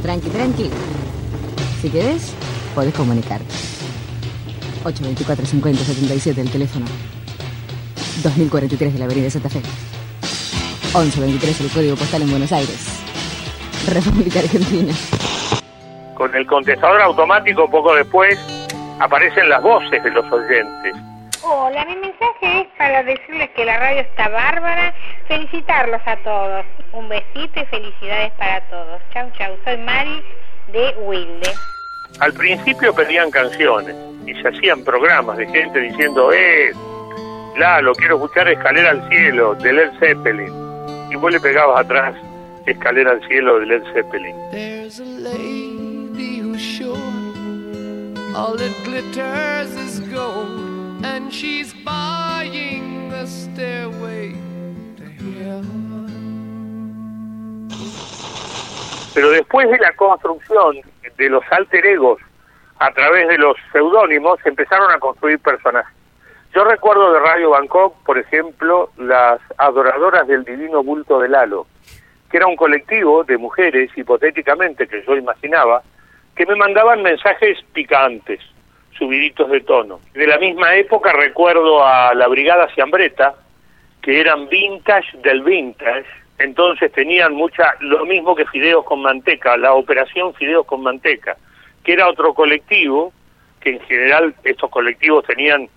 Tranqui, 0.01 0.29
tranqui. 0.29 0.71
Si 1.79 1.91
querés, 1.91 2.35
podés 2.73 2.95
comunicarte. 2.95 3.78
824 4.83 5.45
50 5.45 5.83
77 5.83 6.41
el 6.41 6.51
teléfono. 6.51 6.85
2043 8.23 8.93
de 8.93 8.99
la 8.99 9.05
Avenida 9.05 9.29
Santa 9.29 9.49
Fe. 9.49 9.61
1123 10.93 11.61
el 11.61 11.69
código 11.69 11.95
postal 11.95 12.21
en 12.23 12.31
Buenos 12.31 12.51
Aires. 12.51 13.01
República 13.87 14.39
Argentina. 14.39 14.93
Con 16.15 16.35
el 16.35 16.45
contestador 16.45 17.01
automático 17.01 17.69
poco 17.69 17.95
después 17.95 18.37
aparecen 18.99 19.49
las 19.49 19.61
voces 19.61 20.03
de 20.03 20.11
los 20.11 20.25
oyentes. 20.31 20.95
Hola, 21.41 21.85
mi 21.85 21.95
mensaje 21.95 22.61
es 22.61 22.67
para 22.77 23.03
decirles 23.03 23.49
que 23.55 23.63
la 23.63 23.79
radio 23.79 24.01
está 24.01 24.27
bárbara, 24.27 24.93
felicitarlos 25.27 26.01
a 26.05 26.17
todos. 26.17 26.65
Un 26.91 27.07
besito 27.07 27.61
y 27.61 27.65
felicidades 27.65 28.31
para 28.33 28.61
todos. 28.69 29.01
Chau, 29.13 29.29
chau. 29.37 29.55
Soy 29.63 29.77
Mari 29.77 30.21
de 30.73 30.95
Wilde. 31.05 31.49
Al 32.19 32.33
principio 32.33 32.93
pedían 32.93 33.31
canciones 33.31 33.95
y 34.25 34.33
se 34.35 34.47
hacían 34.47 34.83
programas 34.83 35.37
de 35.37 35.47
gente 35.47 35.79
diciendo, 35.79 36.31
eh, 36.31 36.71
Lalo, 37.57 37.93
quiero 37.93 38.15
escuchar 38.15 38.47
Escalera 38.47 38.91
al 38.91 39.09
Cielo 39.09 39.55
de 39.55 39.73
Led 39.73 39.91
Zeppelin. 39.99 40.53
Y 41.11 41.15
vos 41.15 41.31
le 41.31 41.39
pegabas 41.39 41.85
atrás 41.85 42.15
Escalera 42.65 43.11
al 43.11 43.27
Cielo 43.27 43.59
de 43.59 43.65
Led 43.65 43.83
Zeppelin. 43.93 44.35
There's 44.51 44.99
a 44.99 45.05
lady 45.05 46.39
all 48.35 48.55
glitters 48.83 49.75
is 49.75 49.99
gold. 50.11 51.03
and 51.03 51.33
she's 51.33 51.73
buying 51.73 53.09
the 53.09 53.25
stairway. 53.25 54.35
Pero 59.13 59.31
después 59.31 59.69
de 59.69 59.77
la 59.79 59.93
construcción 59.93 60.77
de 61.17 61.29
los 61.29 61.43
alter 61.51 61.85
egos 61.85 62.19
a 62.79 62.91
través 62.91 63.27
de 63.27 63.37
los 63.37 63.57
seudónimos, 63.71 64.39
empezaron 64.45 64.89
a 64.91 64.99
construir 64.99 65.39
personajes. 65.39 65.93
Yo 66.55 66.63
recuerdo 66.63 67.13
de 67.13 67.19
Radio 67.19 67.51
Bangkok, 67.51 67.95
por 68.05 68.17
ejemplo, 68.17 68.89
las 68.97 69.39
adoradoras 69.57 70.27
del 70.27 70.43
divino 70.43 70.83
bulto 70.83 71.19
de 71.19 71.29
Lalo, 71.29 71.67
que 72.29 72.37
era 72.37 72.47
un 72.47 72.55
colectivo 72.55 73.23
de 73.23 73.37
mujeres, 73.37 73.91
hipotéticamente, 73.95 74.87
que 74.87 75.03
yo 75.05 75.15
imaginaba, 75.15 75.83
que 76.35 76.45
me 76.45 76.55
mandaban 76.55 77.03
mensajes 77.03 77.59
picantes, 77.73 78.39
subiditos 78.97 79.49
de 79.49 79.61
tono. 79.61 79.99
De 80.13 80.25
la 80.25 80.37
misma 80.37 80.73
época 80.75 81.11
recuerdo 81.13 81.85
a 81.85 82.13
la 82.15 82.27
Brigada 82.27 82.67
Ciambreta, 82.73 83.35
que 84.01 84.19
eran 84.19 84.47
vintage 84.47 85.17
del 85.17 85.43
vintage, 85.43 86.07
entonces 86.39 86.91
tenían 86.93 87.33
mucha, 87.33 87.75
lo 87.81 88.05
mismo 88.05 88.33
que 88.33 88.45
Fideos 88.45 88.85
con 88.85 89.01
Manteca, 89.01 89.57
la 89.57 89.73
operación 89.73 90.33
Fideos 90.33 90.65
con 90.65 90.81
Manteca, 90.81 91.37
que 91.83 91.93
era 91.93 92.07
otro 92.07 92.33
colectivo, 92.33 93.11
que 93.59 93.71
en 93.71 93.81
general 93.81 94.33
estos 94.45 94.69
colectivos 94.69 95.25
tenían 95.25 95.67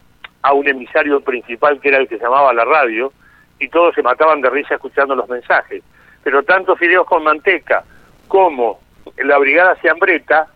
a 0.43 0.53
un 0.53 0.69
emisario 0.69 1.21
principal 1.21 1.81
que 1.81 1.89
era 1.89 1.99
el 1.99 2.09
que 2.09 2.19
llamaba 2.19 2.55
la 2.55 2.65
radio, 2.65 3.13
y 3.59 3.69
todos 3.69 3.95
se 3.95 4.03
mataban 4.03 4.41
de 4.41 4.51
risa 4.51 4.77
escuchando 4.77 5.17
los 5.17 5.29
mensajes. 5.29 5.83
Pero 6.23 6.45
tanto 6.45 6.77
Fideos 6.77 7.07
con 7.07 7.25
Manteca 7.25 7.85
como 8.29 8.81
la 9.17 9.39
Brigada 9.39 9.75
Ciambreta 9.77 10.47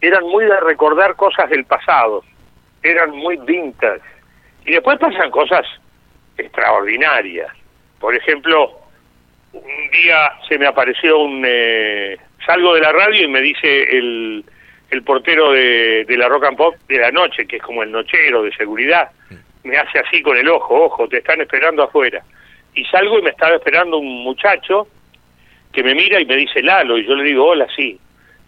eran 0.00 0.24
muy 0.24 0.44
de 0.44 0.58
recordar 0.58 1.14
cosas 1.14 1.48
del 1.50 1.64
pasado, 1.64 2.24
eran 2.82 3.10
muy 3.10 3.36
vintage. 3.36 4.02
Y 4.64 4.72
después 4.72 4.98
pasan 4.98 5.30
cosas 5.30 5.64
extraordinarias. 6.36 7.50
Por 8.00 8.14
ejemplo, 8.16 8.81
un 9.52 9.90
día 9.90 10.32
se 10.48 10.58
me 10.58 10.66
apareció 10.66 11.18
un... 11.18 11.42
Eh, 11.46 12.16
salgo 12.44 12.74
de 12.74 12.80
la 12.80 12.92
radio 12.92 13.24
y 13.24 13.28
me 13.28 13.40
dice 13.40 13.82
el, 13.96 14.44
el 14.90 15.02
portero 15.02 15.52
de, 15.52 16.04
de 16.06 16.16
la 16.16 16.28
Rock 16.28 16.44
and 16.44 16.56
Pop 16.56 16.74
de 16.88 16.98
la 16.98 17.10
noche, 17.10 17.46
que 17.46 17.56
es 17.56 17.62
como 17.62 17.82
el 17.82 17.90
nochero 17.90 18.42
de 18.42 18.52
seguridad, 18.52 19.10
me 19.64 19.76
hace 19.76 19.98
así 19.98 20.22
con 20.22 20.36
el 20.36 20.48
ojo, 20.48 20.84
ojo, 20.84 21.08
te 21.08 21.18
están 21.18 21.40
esperando 21.40 21.84
afuera. 21.84 22.22
Y 22.74 22.84
salgo 22.86 23.18
y 23.18 23.22
me 23.22 23.30
estaba 23.30 23.56
esperando 23.56 23.98
un 23.98 24.24
muchacho 24.24 24.88
que 25.72 25.82
me 25.82 25.94
mira 25.94 26.20
y 26.20 26.26
me 26.26 26.36
dice 26.36 26.62
Lalo, 26.62 26.98
y 26.98 27.06
yo 27.06 27.14
le 27.14 27.24
digo, 27.24 27.46
hola, 27.46 27.66
sí, 27.74 27.98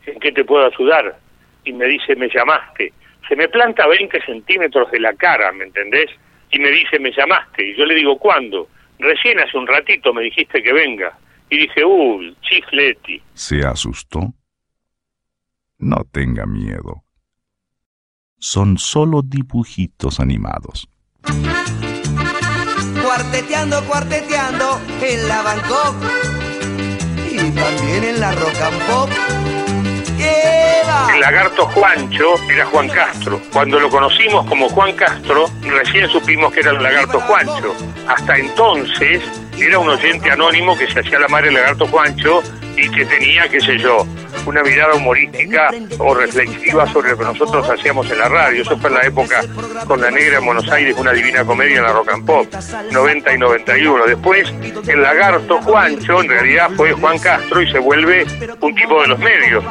¿en 0.06 0.18
qué 0.20 0.32
te 0.32 0.44
puedo 0.44 0.66
ayudar? 0.66 1.16
Y 1.64 1.72
me 1.72 1.86
dice, 1.86 2.16
me 2.16 2.28
llamaste. 2.28 2.92
Se 3.28 3.36
me 3.36 3.48
planta 3.48 3.86
20 3.86 4.20
centímetros 4.22 4.90
de 4.90 5.00
la 5.00 5.14
cara, 5.14 5.50
¿me 5.52 5.64
entendés? 5.64 6.10
Y 6.50 6.58
me 6.58 6.70
dice, 6.70 6.98
me 6.98 7.10
llamaste. 7.12 7.70
Y 7.70 7.76
yo 7.76 7.86
le 7.86 7.94
digo, 7.94 8.18
¿cuándo? 8.18 8.68
Recién 8.98 9.38
hace 9.40 9.56
un 9.56 9.66
ratito 9.66 10.12
me 10.12 10.22
dijiste 10.22 10.62
que 10.62 10.72
venga. 10.72 11.18
Y 11.50 11.58
dije, 11.58 11.84
uy, 11.84 12.36
chifleti. 12.42 13.22
¿Se 13.34 13.64
asustó? 13.64 14.32
No 15.78 16.04
tenga 16.10 16.46
miedo. 16.46 17.04
Son 18.38 18.78
solo 18.78 19.22
dibujitos 19.22 20.20
animados. 20.20 20.88
Cuarteteando, 23.02 23.84
cuarteteando 23.84 24.80
en 25.02 25.28
la 25.28 25.42
Bangkok 25.42 25.96
y 27.30 27.50
también 27.50 28.04
en 28.04 28.20
la 28.20 28.32
Rock 28.32 28.56
and 28.60 28.86
Pop. 28.86 29.73
El 31.12 31.20
lagarto 31.20 31.66
Juancho 31.66 32.34
era 32.48 32.66
Juan 32.66 32.88
Castro. 32.88 33.40
Cuando 33.52 33.80
lo 33.80 33.88
conocimos 33.88 34.46
como 34.46 34.68
Juan 34.68 34.92
Castro, 34.94 35.46
recién 35.62 36.08
supimos 36.08 36.52
que 36.52 36.60
era 36.60 36.70
el 36.70 36.82
lagarto 36.82 37.20
Juancho. 37.20 37.74
Hasta 38.08 38.38
entonces 38.38 39.22
era 39.58 39.78
un 39.78 39.88
oyente 39.88 40.30
anónimo 40.30 40.76
que 40.76 40.90
se 40.90 41.00
hacía 41.00 41.18
la 41.18 41.28
madre 41.28 41.46
del 41.46 41.54
lagarto 41.54 41.86
Juancho 41.86 42.42
y 42.76 42.90
que 42.90 43.04
tenía, 43.06 43.48
qué 43.48 43.60
sé 43.60 43.78
yo, 43.78 44.06
una 44.46 44.62
mirada 44.62 44.94
humorística 44.94 45.70
o 45.98 46.14
reflexiva 46.14 46.86
sobre 46.92 47.10
lo 47.10 47.18
que 47.18 47.24
nosotros 47.24 47.68
hacíamos 47.68 48.10
en 48.10 48.18
la 48.18 48.28
radio. 48.28 48.62
Eso 48.62 48.76
fue 48.78 48.90
en 48.90 48.96
la 48.96 49.06
época 49.06 49.42
con 49.86 50.00
la 50.00 50.10
negra 50.10 50.38
en 50.38 50.46
Buenos 50.46 50.70
Aires, 50.70 50.96
una 50.98 51.12
divina 51.12 51.44
comedia 51.44 51.78
en 51.78 51.82
la 51.82 51.92
rock 51.92 52.10
and 52.12 52.26
pop, 52.26 52.46
90 52.90 53.34
y 53.34 53.38
91. 53.38 54.06
Después, 54.06 54.52
el 54.86 55.02
lagarto 55.02 55.60
Juancho 55.62 56.22
en 56.22 56.28
realidad 56.28 56.70
fue 56.76 56.92
Juan 56.92 57.18
Castro 57.18 57.62
y 57.62 57.70
se 57.70 57.78
vuelve 57.78 58.26
un 58.60 58.74
tipo 58.74 59.00
de 59.02 59.08
los 59.08 59.18
medios. 59.18 59.64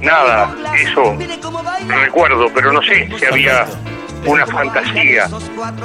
Nada, 0.00 0.54
eso 0.78 1.16
recuerdo, 1.88 2.46
pero 2.54 2.72
no 2.72 2.82
sé 2.82 3.08
si 3.18 3.24
había 3.24 3.66
una 4.26 4.46
fantasía. 4.46 5.28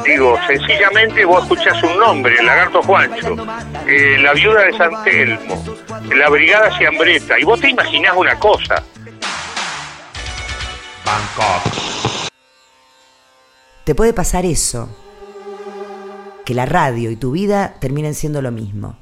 Digo, 0.05 0.37
sencillamente 0.47 1.25
vos 1.25 1.43
escuchás 1.43 1.81
un 1.83 1.97
nombre, 1.97 2.35
el 2.39 2.45
lagarto 2.45 2.81
Juancho, 2.83 3.35
eh, 3.87 4.17
la 4.19 4.33
viuda 4.33 4.63
de 4.63 4.73
San 4.77 5.03
Telmo, 5.03 5.63
la 6.15 6.29
brigada 6.29 6.77
Ciambreta, 6.77 7.39
y 7.39 7.43
vos 7.43 7.59
te 7.59 7.69
imaginás 7.69 8.15
una 8.15 8.37
cosa. 8.37 8.83
Te 13.83 13.95
puede 13.95 14.13
pasar 14.13 14.45
eso, 14.45 14.89
que 16.45 16.53
la 16.53 16.65
radio 16.65 17.09
y 17.09 17.15
tu 17.15 17.31
vida 17.31 17.75
terminen 17.79 18.13
siendo 18.13 18.41
lo 18.41 18.51
mismo. 18.51 18.97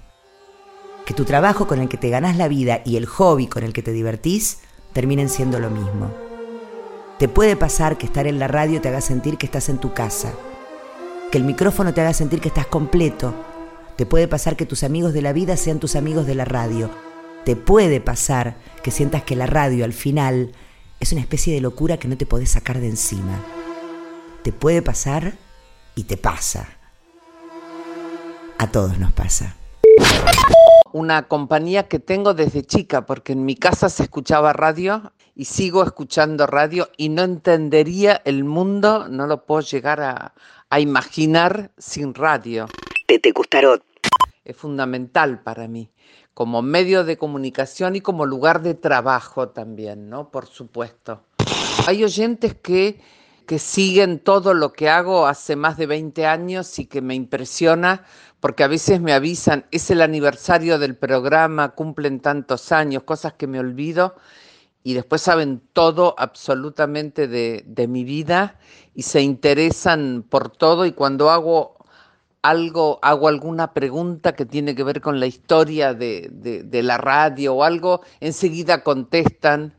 Que 1.05 1.13
tu 1.13 1.25
trabajo 1.25 1.67
con 1.67 1.79
el 1.79 1.89
que 1.89 1.97
te 1.97 2.09
ganás 2.09 2.37
la 2.37 2.47
vida 2.47 2.81
y 2.85 2.97
el 2.97 3.05
hobby 3.05 3.47
con 3.47 3.63
el 3.63 3.73
que 3.73 3.83
te 3.83 3.91
divertís 3.91 4.61
terminen 4.93 5.29
siendo 5.29 5.59
lo 5.59 5.69
mismo. 5.69 6.24
Te 7.17 7.29
puede 7.29 7.55
pasar 7.55 7.97
que 7.97 8.05
estar 8.05 8.27
en 8.27 8.39
la 8.39 8.49
radio 8.49 8.81
te 8.81 8.89
haga 8.89 8.99
sentir 8.99 9.37
que 9.37 9.45
estás 9.45 9.69
en 9.69 9.77
tu 9.77 9.93
casa, 9.93 10.33
que 11.31 11.37
el 11.37 11.45
micrófono 11.45 11.93
te 11.93 12.01
haga 12.01 12.11
sentir 12.11 12.41
que 12.41 12.49
estás 12.49 12.67
completo. 12.67 13.33
Te 13.95 14.05
puede 14.05 14.27
pasar 14.27 14.57
que 14.57 14.65
tus 14.65 14.83
amigos 14.83 15.13
de 15.13 15.21
la 15.21 15.31
vida 15.31 15.55
sean 15.55 15.79
tus 15.79 15.95
amigos 15.95 16.27
de 16.27 16.35
la 16.35 16.43
radio. 16.43 16.89
Te 17.45 17.55
puede 17.55 18.01
pasar 18.01 18.57
que 18.83 18.91
sientas 18.91 19.23
que 19.23 19.37
la 19.37 19.45
radio 19.45 19.85
al 19.85 19.93
final 19.93 20.51
es 20.99 21.13
una 21.13 21.21
especie 21.21 21.53
de 21.53 21.61
locura 21.61 21.97
que 21.97 22.09
no 22.09 22.17
te 22.17 22.25
podés 22.25 22.51
sacar 22.51 22.81
de 22.81 22.87
encima. 22.87 23.39
Te 24.43 24.51
puede 24.51 24.81
pasar 24.81 25.35
y 25.95 26.03
te 26.03 26.17
pasa. 26.17 26.67
A 28.57 28.67
todos 28.71 28.99
nos 28.99 29.13
pasa 29.13 29.55
una 30.95 31.23
compañía 31.23 31.89
que 31.89 31.99
tengo 31.99 32.33
desde 32.33 32.63
chica, 32.63 33.05
porque 33.05 33.33
en 33.33 33.43
mi 33.43 33.57
casa 33.57 33.89
se 33.89 34.03
escuchaba 34.03 34.53
radio 34.53 35.11
y 35.35 35.45
sigo 35.45 35.83
escuchando 35.83 36.47
radio 36.47 36.89
y 36.95 37.09
no 37.09 37.23
entendería 37.23 38.21
el 38.23 38.45
mundo, 38.45 39.07
no 39.09 39.27
lo 39.27 39.45
puedo 39.45 39.61
llegar 39.61 40.01
a, 40.01 40.33
a 40.69 40.79
imaginar 40.79 41.71
sin 41.77 42.13
radio. 42.13 42.67
Tete 43.05 43.33
Custarot. 43.33 43.83
Es 44.45 44.55
fundamental 44.55 45.41
para 45.43 45.67
mí, 45.67 45.89
como 46.33 46.61
medio 46.61 47.03
de 47.03 47.17
comunicación 47.17 47.95
y 47.95 48.01
como 48.01 48.25
lugar 48.25 48.61
de 48.61 48.75
trabajo 48.75 49.49
también, 49.49 50.09
¿no? 50.09 50.29
Por 50.29 50.47
supuesto. 50.47 51.23
Hay 51.87 52.03
oyentes 52.03 52.55
que, 52.55 53.01
que 53.45 53.59
siguen 53.59 54.19
todo 54.19 54.53
lo 54.53 54.71
que 54.71 54.89
hago 54.89 55.27
hace 55.27 55.55
más 55.55 55.77
de 55.77 55.87
20 55.87 56.25
años 56.25 56.79
y 56.79 56.85
que 56.85 57.01
me 57.01 57.15
impresiona 57.15 58.05
porque 58.39 58.63
a 58.63 58.67
veces 58.67 59.01
me 59.01 59.11
avisan, 59.11 59.65
es 59.71 59.89
el 59.89 60.01
aniversario 60.01 60.77
del 60.77 60.95
programa, 60.95 61.69
cumplen 61.69 62.19
tantos 62.19 62.71
años, 62.71 63.01
cosas 63.01 63.33
que 63.33 63.47
me 63.47 63.59
olvido, 63.59 64.15
y 64.85 64.93
después 64.93 65.23
saben 65.23 65.63
todo 65.73 66.13
absolutamente 66.15 67.27
de, 67.27 67.63
de 67.65 67.87
mi 67.87 68.03
vida 68.03 68.59
y 68.93 69.01
se 69.01 69.19
interesan 69.19 70.23
por 70.29 70.51
todo 70.51 70.85
y 70.85 70.91
cuando 70.91 71.31
hago 71.31 71.75
algo, 72.43 72.99
hago 73.01 73.27
alguna 73.27 73.73
pregunta 73.73 74.35
que 74.35 74.45
tiene 74.45 74.75
que 74.75 74.83
ver 74.83 75.01
con 75.01 75.19
la 75.19 75.25
historia 75.25 75.95
de, 75.95 76.29
de, 76.31 76.83
la 76.83 76.99
radio 76.99 77.55
o 77.55 77.63
algo, 77.63 78.01
enseguida 78.19 78.83
contestan 78.83 79.73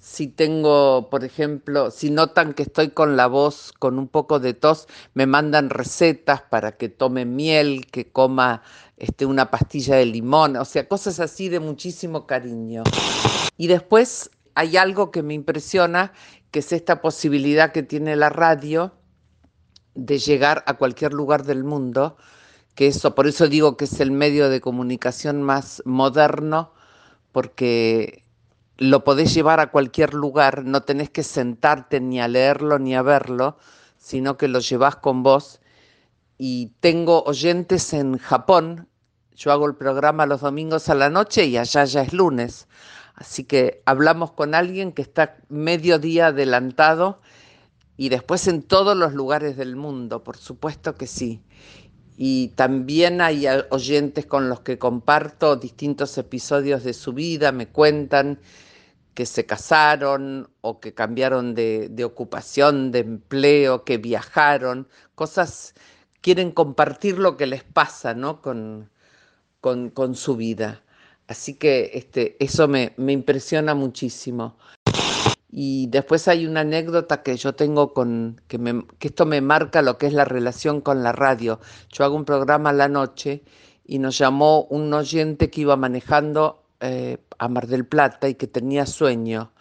si 0.00 0.26
tengo, 0.26 1.08
por 1.08 1.24
ejemplo, 1.24 1.92
si 1.92 2.10
notan 2.10 2.52
que 2.52 2.64
estoy 2.64 2.90
con 2.90 3.16
la 3.16 3.28
voz 3.28 3.72
con 3.78 3.96
un 3.96 4.08
poco 4.08 4.40
de 4.40 4.54
tos, 4.54 4.88
me 5.14 5.26
mandan 5.26 5.70
recetas 5.70 6.42
para 6.42 6.72
que 6.72 6.88
tome 6.88 7.24
miel, 7.24 7.86
que 7.86 8.10
coma 8.10 8.62
este, 8.96 9.24
una 9.24 9.52
pastilla 9.52 9.94
de 9.94 10.06
limón, 10.06 10.56
o 10.56 10.64
sea, 10.64 10.88
cosas 10.88 11.20
así 11.20 11.48
de 11.48 11.60
muchísimo 11.60 12.26
cariño. 12.26 12.82
Y 13.56 13.68
después 13.68 14.30
hay 14.58 14.76
algo 14.76 15.12
que 15.12 15.22
me 15.22 15.34
impresiona, 15.34 16.12
que 16.50 16.58
es 16.58 16.72
esta 16.72 17.00
posibilidad 17.00 17.70
que 17.70 17.84
tiene 17.84 18.16
la 18.16 18.28
radio 18.28 18.92
de 19.94 20.18
llegar 20.18 20.64
a 20.66 20.74
cualquier 20.74 21.12
lugar 21.12 21.44
del 21.44 21.62
mundo, 21.62 22.16
que 22.74 22.88
eso, 22.88 23.14
por 23.14 23.28
eso 23.28 23.46
digo 23.46 23.76
que 23.76 23.84
es 23.84 24.00
el 24.00 24.10
medio 24.10 24.50
de 24.50 24.60
comunicación 24.60 25.42
más 25.44 25.80
moderno, 25.84 26.72
porque 27.30 28.24
lo 28.78 29.04
podés 29.04 29.32
llevar 29.32 29.60
a 29.60 29.70
cualquier 29.70 30.12
lugar, 30.12 30.64
no 30.64 30.82
tenés 30.82 31.10
que 31.10 31.22
sentarte 31.22 32.00
ni 32.00 32.20
a 32.20 32.26
leerlo 32.26 32.80
ni 32.80 32.96
a 32.96 33.02
verlo, 33.02 33.58
sino 33.96 34.36
que 34.36 34.48
lo 34.48 34.58
llevas 34.58 34.96
con 34.96 35.22
vos. 35.22 35.60
Y 36.36 36.72
tengo 36.80 37.22
oyentes 37.22 37.92
en 37.92 38.18
Japón, 38.18 38.88
yo 39.36 39.52
hago 39.52 39.66
el 39.66 39.76
programa 39.76 40.26
los 40.26 40.40
domingos 40.40 40.88
a 40.88 40.96
la 40.96 41.10
noche 41.10 41.44
y 41.44 41.58
allá 41.58 41.84
ya 41.84 42.02
es 42.02 42.12
lunes. 42.12 42.66
Así 43.18 43.42
que 43.42 43.82
hablamos 43.84 44.30
con 44.30 44.54
alguien 44.54 44.92
que 44.92 45.02
está 45.02 45.38
medio 45.48 45.98
día 45.98 46.28
adelantado 46.28 47.20
y 47.96 48.10
después 48.10 48.46
en 48.46 48.62
todos 48.62 48.96
los 48.96 49.12
lugares 49.12 49.56
del 49.56 49.74
mundo, 49.74 50.22
por 50.22 50.36
supuesto 50.36 50.94
que 50.94 51.08
sí. 51.08 51.42
Y 52.16 52.48
también 52.54 53.20
hay 53.20 53.46
oyentes 53.70 54.24
con 54.24 54.48
los 54.48 54.60
que 54.60 54.78
comparto 54.78 55.56
distintos 55.56 56.16
episodios 56.16 56.84
de 56.84 56.94
su 56.94 57.12
vida, 57.12 57.50
me 57.50 57.66
cuentan 57.66 58.38
que 59.14 59.26
se 59.26 59.46
casaron 59.46 60.48
o 60.60 60.78
que 60.78 60.94
cambiaron 60.94 61.56
de, 61.56 62.04
ocupación, 62.04 62.92
de 62.92 63.00
empleo, 63.00 63.82
que 63.82 63.98
viajaron, 63.98 64.86
cosas, 65.16 65.74
quieren 66.20 66.52
compartir 66.52 67.18
lo 67.18 67.36
que 67.36 67.48
les 67.48 67.64
pasa 67.64 68.14
¿no? 68.14 68.40
con, 68.40 68.90
con, 69.60 70.14
su 70.14 70.36
vida. 70.36 70.84
Así 71.28 71.54
que 71.54 71.90
este, 71.94 72.36
eso 72.40 72.66
me, 72.68 72.92
me 72.96 73.12
impresiona 73.12 73.74
muchísimo. 73.74 74.56
Y 75.50 75.86
después 75.88 76.28
hay 76.28 76.46
una 76.46 76.60
anécdota 76.60 77.22
que 77.22 77.36
yo 77.36 77.54
tengo 77.54 77.94
con, 77.94 78.40
que, 78.48 78.58
me, 78.58 78.84
que 78.98 79.08
esto 79.08 79.26
me 79.26 79.40
marca 79.40 79.82
lo 79.82 79.98
que 79.98 80.06
es 80.06 80.12
la 80.12 80.24
relación 80.24 80.80
con 80.80 81.02
la 81.02 81.12
radio. 81.12 81.60
Yo 81.90 82.04
hago 82.04 82.16
un 82.16 82.24
programa 82.24 82.70
a 82.70 82.74
la 82.74 82.88
noche 82.88 83.42
y 83.86 83.98
nos 83.98 84.18
llamó 84.18 84.64
un 84.64 84.92
oyente 84.92 85.50
que 85.50 85.62
iba 85.62 85.76
manejando 85.76 86.62
eh, 86.80 87.18
a 87.38 87.48
Mar 87.48 87.66
del 87.66 87.86
Plata 87.86 88.28
y 88.28 88.34
que 88.34 88.46
tenía 88.46 88.86
sueño. 88.86 89.52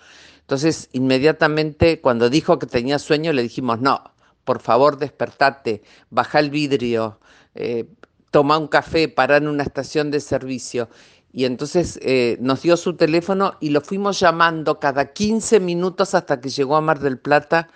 Entonces, 0.41 0.89
inmediatamente 0.93 2.01
cuando 2.01 2.29
dijo 2.29 2.59
que 2.59 2.67
tenía 2.67 2.99
sueño, 2.99 3.33
le 3.33 3.41
dijimos, 3.41 3.79
no, 3.81 4.11
por 4.43 4.61
favor 4.61 4.97
despertate, 4.97 5.83
baja 6.09 6.39
el 6.39 6.49
vidrio, 6.49 7.19
eh, 7.55 7.85
toma 8.31 8.57
un 8.57 8.67
café, 8.67 9.07
para 9.07 9.37
en 9.37 9.47
una 9.47 9.63
estación 9.63 10.11
de 10.11 10.19
servicio. 10.19 10.89
Y 11.31 11.45
entonces 11.45 11.99
eh, 12.01 12.37
nos 12.39 12.61
dio 12.61 12.77
su 12.77 12.95
teléfono 12.95 13.55
y 13.59 13.69
lo 13.69 13.81
fuimos 13.81 14.19
llamando 14.19 14.79
cada 14.79 15.13
15 15.13 15.59
minutos 15.59 16.15
hasta 16.15 16.41
que 16.41 16.49
llegó 16.49 16.75
a 16.75 16.81
Mar 16.81 16.99
del 16.99 17.19
Plata 17.19 17.69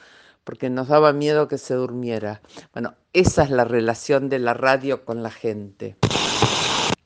porque 0.44 0.70
nos 0.70 0.88
daba 0.88 1.14
miedo 1.14 1.48
que 1.48 1.58
se 1.58 1.76
durmiera. 1.76 2.42
Bueno, 2.74 2.96
esa 3.14 3.44
es 3.44 3.52
la 3.52 3.66
relación 3.66 4.30
de 4.30 4.40
la 4.40 4.54
radio 4.54 5.06
con 5.06 5.22
la 5.22 5.32
gente. 5.32 5.98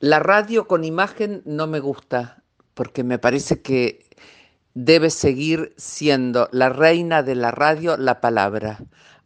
La 0.00 0.18
radio 0.18 0.66
con 0.66 0.84
imagen 0.84 1.42
no 1.44 1.66
me 1.66 1.80
gusta 1.80 2.42
porque 2.74 3.04
me 3.04 3.18
parece 3.18 3.62
que 3.62 4.06
debe 4.74 5.10
seguir 5.10 5.74
siendo 5.76 6.48
la 6.52 6.68
reina 6.68 7.22
de 7.22 7.34
la 7.34 7.50
radio 7.50 7.96
la 7.96 8.20
palabra. 8.20 8.78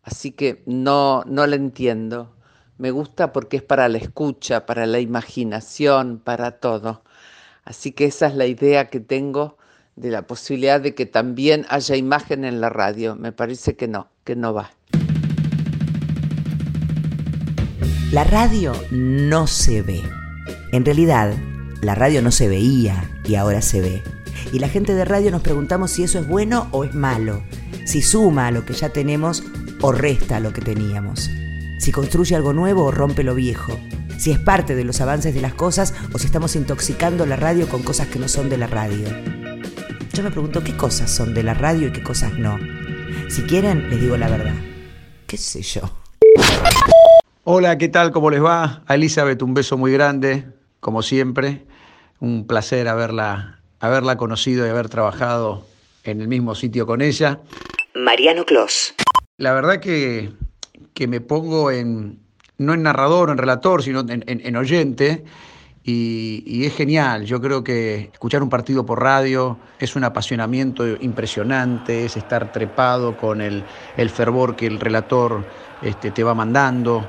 Así 0.02 0.32
que 0.32 0.62
no, 0.66 1.22
no 1.26 1.46
la 1.46 1.56
entiendo. 1.56 2.34
Me 2.80 2.92
gusta 2.92 3.30
porque 3.34 3.58
es 3.58 3.62
para 3.62 3.90
la 3.90 3.98
escucha, 3.98 4.64
para 4.64 4.86
la 4.86 5.00
imaginación, 5.00 6.18
para 6.18 6.52
todo. 6.52 7.02
Así 7.62 7.92
que 7.92 8.06
esa 8.06 8.26
es 8.28 8.34
la 8.34 8.46
idea 8.46 8.88
que 8.88 9.00
tengo 9.00 9.58
de 9.96 10.08
la 10.08 10.22
posibilidad 10.22 10.80
de 10.80 10.94
que 10.94 11.04
también 11.04 11.66
haya 11.68 11.94
imagen 11.96 12.46
en 12.46 12.62
la 12.62 12.70
radio. 12.70 13.16
Me 13.16 13.32
parece 13.32 13.76
que 13.76 13.86
no, 13.86 14.08
que 14.24 14.34
no 14.34 14.54
va. 14.54 14.70
La 18.12 18.24
radio 18.24 18.72
no 18.90 19.46
se 19.46 19.82
ve. 19.82 20.00
En 20.72 20.86
realidad, 20.86 21.34
la 21.82 21.94
radio 21.94 22.22
no 22.22 22.30
se 22.30 22.48
veía 22.48 23.10
y 23.26 23.34
ahora 23.34 23.60
se 23.60 23.82
ve. 23.82 24.02
Y 24.54 24.58
la 24.58 24.70
gente 24.70 24.94
de 24.94 25.04
radio 25.04 25.30
nos 25.30 25.42
preguntamos 25.42 25.90
si 25.90 26.04
eso 26.04 26.18
es 26.18 26.26
bueno 26.26 26.68
o 26.70 26.84
es 26.84 26.94
malo, 26.94 27.42
si 27.84 28.00
suma 28.00 28.46
a 28.46 28.50
lo 28.50 28.64
que 28.64 28.72
ya 28.72 28.88
tenemos 28.88 29.44
o 29.82 29.92
resta 29.92 30.36
a 30.36 30.40
lo 30.40 30.54
que 30.54 30.62
teníamos, 30.62 31.30
si 31.80 31.92
construye 31.92 32.36
algo 32.36 32.52
nuevo 32.52 32.84
o 32.84 32.90
rompe 32.90 33.24
lo 33.24 33.34
viejo, 33.34 33.72
si 34.18 34.30
es 34.30 34.38
parte 34.38 34.74
de 34.74 34.84
los 34.84 35.00
avances 35.00 35.34
de 35.34 35.40
las 35.40 35.54
cosas 35.54 35.94
o 36.12 36.18
si 36.18 36.26
estamos 36.26 36.54
intoxicando 36.54 37.24
la 37.24 37.36
radio 37.36 37.66
con 37.68 37.82
cosas 37.82 38.08
que 38.08 38.18
no 38.18 38.28
son 38.28 38.50
de 38.50 38.58
la 38.58 38.66
radio. 38.66 39.08
Yo 40.12 40.22
me 40.22 40.30
pregunto 40.30 40.62
qué 40.62 40.76
cosas 40.76 41.10
son 41.10 41.32
de 41.32 41.42
la 41.42 41.54
radio 41.54 41.88
y 41.88 41.92
qué 41.92 42.02
cosas 42.02 42.34
no. 42.34 42.58
Si 43.30 43.42
quieren, 43.42 43.88
les 43.88 43.98
digo 43.98 44.18
la 44.18 44.28
verdad. 44.28 44.54
¿Qué 45.26 45.38
sé 45.38 45.62
yo? 45.62 45.80
Hola, 47.44 47.78
¿qué 47.78 47.88
tal? 47.88 48.10
¿Cómo 48.10 48.30
les 48.30 48.44
va? 48.44 48.82
A 48.86 48.94
Elizabeth 48.96 49.40
un 49.40 49.54
beso 49.54 49.78
muy 49.78 49.90
grande, 49.90 50.44
como 50.80 51.02
siempre. 51.02 51.64
Un 52.18 52.46
placer 52.46 52.88
haberla, 52.88 53.60
haberla 53.78 54.18
conocido 54.18 54.66
y 54.66 54.68
haber 54.68 54.90
trabajado 54.90 55.66
en 56.04 56.20
el 56.20 56.28
mismo 56.28 56.54
sitio 56.54 56.86
con 56.86 57.00
ella. 57.00 57.40
Mariano 57.94 58.44
Clos. 58.44 58.94
La 59.38 59.54
verdad 59.54 59.80
que, 59.80 60.30
que 61.00 61.08
me 61.08 61.22
pongo 61.22 61.70
en, 61.70 62.18
no 62.58 62.74
en 62.74 62.82
narrador 62.82 63.30
en 63.30 63.38
relator, 63.38 63.82
sino 63.82 64.04
en, 64.06 64.56
oyente. 64.56 65.24
Y, 65.82 66.66
es 66.66 66.76
genial, 66.76 67.24
yo 67.24 67.40
creo 67.40 67.64
que 67.64 68.10
escuchar 68.12 68.42
un 68.42 68.50
partido 68.50 68.84
por 68.84 69.00
radio 69.00 69.56
es 69.78 69.96
un 69.96 70.04
apasionamiento 70.04 70.86
impresionante, 70.86 72.04
es 72.04 72.18
estar 72.18 72.52
trepado 72.52 73.16
con 73.16 73.40
el, 73.40 73.64
fervor 74.10 74.56
que 74.56 74.66
el 74.66 74.78
relator 74.78 75.42
este, 75.80 76.10
te 76.10 76.22
va 76.22 76.34
mandando, 76.34 77.08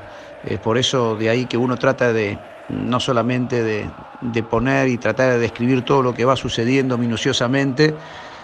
por 0.62 0.78
eso 0.78 1.14
de 1.14 1.28
ahí 1.28 1.44
que 1.44 1.58
uno 1.58 1.76
trata 1.76 2.14
de 2.14 2.38
no 2.70 2.98
solamente 2.98 3.62
de, 3.62 3.90
de 4.22 4.42
poner 4.42 4.88
y 4.88 4.96
tratar 4.96 5.32
de 5.32 5.38
describir 5.38 5.84
todo 5.84 6.02
lo 6.02 6.14
que 6.14 6.24
va 6.24 6.34
sucediendo 6.34 6.96
minuciosamente, 6.96 7.94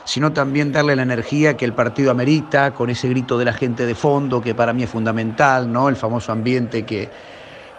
sino 0.09 0.33
también 0.33 0.73
darle 0.73 0.97
la 0.97 1.03
energía 1.03 1.55
que 1.55 1.67
el 1.67 1.75
partido 1.75 2.11
amerita, 2.11 2.73
con 2.73 2.89
ese 2.89 3.11
grito 3.11 3.37
de 3.37 3.45
la 3.45 3.53
gente 3.53 3.85
de 3.85 3.95
fondo, 3.95 4.41
que 4.41 4.55
para 4.55 4.73
mí 4.73 4.85
es 4.85 4.89
fundamental, 4.89 5.71
¿no? 5.71 5.91
El 5.91 5.97
famoso 5.97 6.33
ambiente 6.33 6.87
que, 6.87 7.11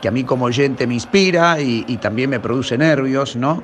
a 0.08 0.12
mí 0.12 0.24
como 0.24 0.46
oyente 0.46 0.86
me 0.86 0.94
inspira 0.94 1.60
y, 1.60 1.98
también 1.98 2.30
me 2.30 2.40
produce 2.40 2.78
nervios, 2.78 3.36
¿no? 3.36 3.64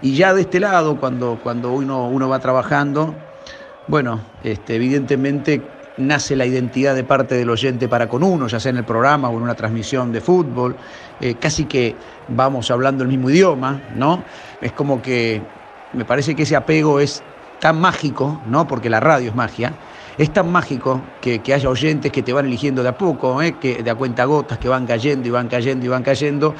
Y 0.00 0.14
ya 0.14 0.32
de 0.32 0.40
este 0.40 0.58
lado, 0.58 0.98
cuando, 0.98 1.38
cuando 1.42 1.70
uno, 1.72 2.08
uno 2.08 2.30
va 2.30 2.38
trabajando, 2.38 3.14
bueno, 3.88 4.22
este, 4.42 4.76
evidentemente 4.76 5.60
nace 5.98 6.34
la 6.34 6.46
identidad 6.46 6.94
de 6.94 7.04
parte 7.04 7.34
del 7.34 7.50
oyente 7.50 7.88
para 7.88 8.08
con 8.08 8.22
uno, 8.22 8.46
ya 8.46 8.58
sea 8.58 8.70
en 8.70 8.78
el 8.78 8.84
programa 8.86 9.28
o 9.28 9.36
en 9.36 9.42
una 9.42 9.54
transmisión 9.54 10.12
de 10.12 10.22
fútbol, 10.22 10.76
eh, 11.20 11.34
casi 11.34 11.66
que 11.66 11.94
vamos 12.28 12.70
hablando 12.70 13.02
el 13.02 13.10
mismo 13.10 13.28
idioma, 13.28 13.82
¿no? 13.94 14.24
Es 14.62 14.72
como 14.72 15.02
que 15.02 15.42
me 15.92 16.06
parece 16.06 16.34
que 16.34 16.44
ese 16.44 16.56
apego 16.56 17.00
es 17.00 17.22
tan 17.58 17.80
mágico, 17.80 18.40
¿no? 18.46 18.66
Porque 18.66 18.90
la 18.90 19.00
radio 19.00 19.30
es 19.30 19.34
magia, 19.34 19.72
es 20.16 20.32
tan 20.32 20.50
mágico 20.50 21.02
que, 21.20 21.40
haya 21.52 21.68
oyentes 21.68 22.12
que 22.12 22.22
te 22.22 22.32
van 22.32 22.46
eligiendo 22.46 22.82
de 22.82 22.88
a 22.90 22.98
poco, 22.98 23.40
¿eh? 23.42 23.56
que 23.58 23.82
de 23.82 23.90
a 23.90 23.94
cuenta 23.94 24.24
gotas, 24.24 24.58
que 24.58 24.68
van 24.68 24.86
cayendo 24.86 25.28
y 25.28 25.30
van 25.30 25.48
cayendo 25.48 25.86
y 25.86 25.88
van 25.88 26.02
cayendo, 26.02 26.54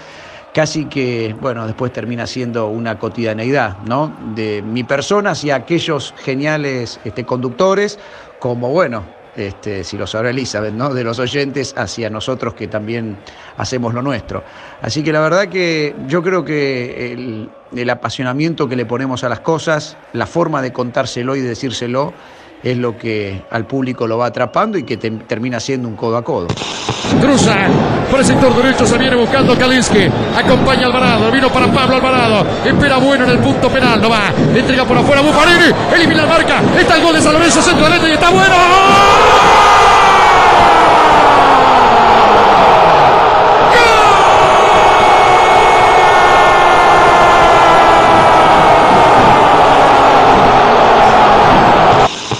casi 0.52 0.86
que, 0.86 1.36
bueno, 1.40 1.66
después 1.66 1.92
termina 1.92 2.26
siendo 2.26 2.68
una 2.68 2.98
cotidianeidad, 2.98 3.78
¿no? 3.84 4.16
De 4.34 4.62
mi 4.62 4.84
persona 4.84 5.30
hacia 5.30 5.56
aquellos 5.56 6.14
geniales 6.18 7.00
este, 7.04 7.24
conductores, 7.24 7.98
como, 8.38 8.70
bueno, 8.70 9.17
este, 9.36 9.84
si 9.84 9.96
lo 9.96 10.06
sabrá 10.06 10.30
Elizabeth, 10.30 10.74
¿no? 10.74 10.92
de 10.92 11.04
los 11.04 11.18
oyentes 11.18 11.74
hacia 11.76 12.10
nosotros 12.10 12.54
que 12.54 12.68
también 12.68 13.16
hacemos 13.56 13.94
lo 13.94 14.02
nuestro. 14.02 14.42
Así 14.82 15.02
que 15.02 15.12
la 15.12 15.20
verdad 15.20 15.48
que 15.48 15.94
yo 16.06 16.22
creo 16.22 16.44
que 16.44 17.12
el, 17.12 17.90
apasionamiento 17.90 18.68
que 18.68 18.76
le 18.76 18.86
ponemos 18.86 19.24
a 19.24 19.28
las 19.28 19.40
cosas, 19.40 19.96
la 20.12 20.26
forma 20.26 20.62
de 20.62 20.72
contárselo 20.72 21.36
y 21.36 21.40
de 21.40 21.48
decírselo, 21.48 22.12
es 22.62 22.76
lo 22.76 22.96
que 22.96 23.42
al 23.50 23.66
público 23.66 24.06
lo 24.06 24.18
va 24.18 24.26
atrapando 24.26 24.78
y 24.78 24.82
que 24.82 24.96
termina 24.96 25.60
siendo 25.60 25.88
un 25.88 25.96
codo 25.96 26.16
a 26.16 26.22
codo. 26.22 26.48
Cruza 27.20 27.68
por 28.10 28.20
el 28.20 28.26
sector 28.26 28.54
derecho, 28.54 28.86
se 28.86 28.98
viene 28.98 29.16
buscando 29.16 29.56
Kalinsky. 29.56 30.08
Acompaña 30.36 30.86
Alvarado, 30.86 31.30
vino 31.30 31.48
para 31.48 31.66
Pablo 31.72 31.96
Alvarado. 31.96 32.46
Espera 32.64 32.96
bueno 32.98 33.24
en 33.24 33.30
el 33.30 33.38
punto 33.38 33.68
penal, 33.68 34.00
no 34.00 34.10
va. 34.10 34.32
Entrega 34.54 34.84
por 34.84 34.96
afuera 34.96 35.20
Buffarini, 35.20 35.72
elimina 35.94 36.22
la 36.22 36.28
marca. 36.28 36.62
Está 36.78 36.96
el 36.96 37.02
gol 37.02 37.14
de 37.14 37.22
San 37.22 37.32
Lorenzo, 37.32 37.62
centro 37.62 37.84
derecho 37.84 38.08
y 38.08 38.12
está 38.12 38.30
bueno. 38.30 39.77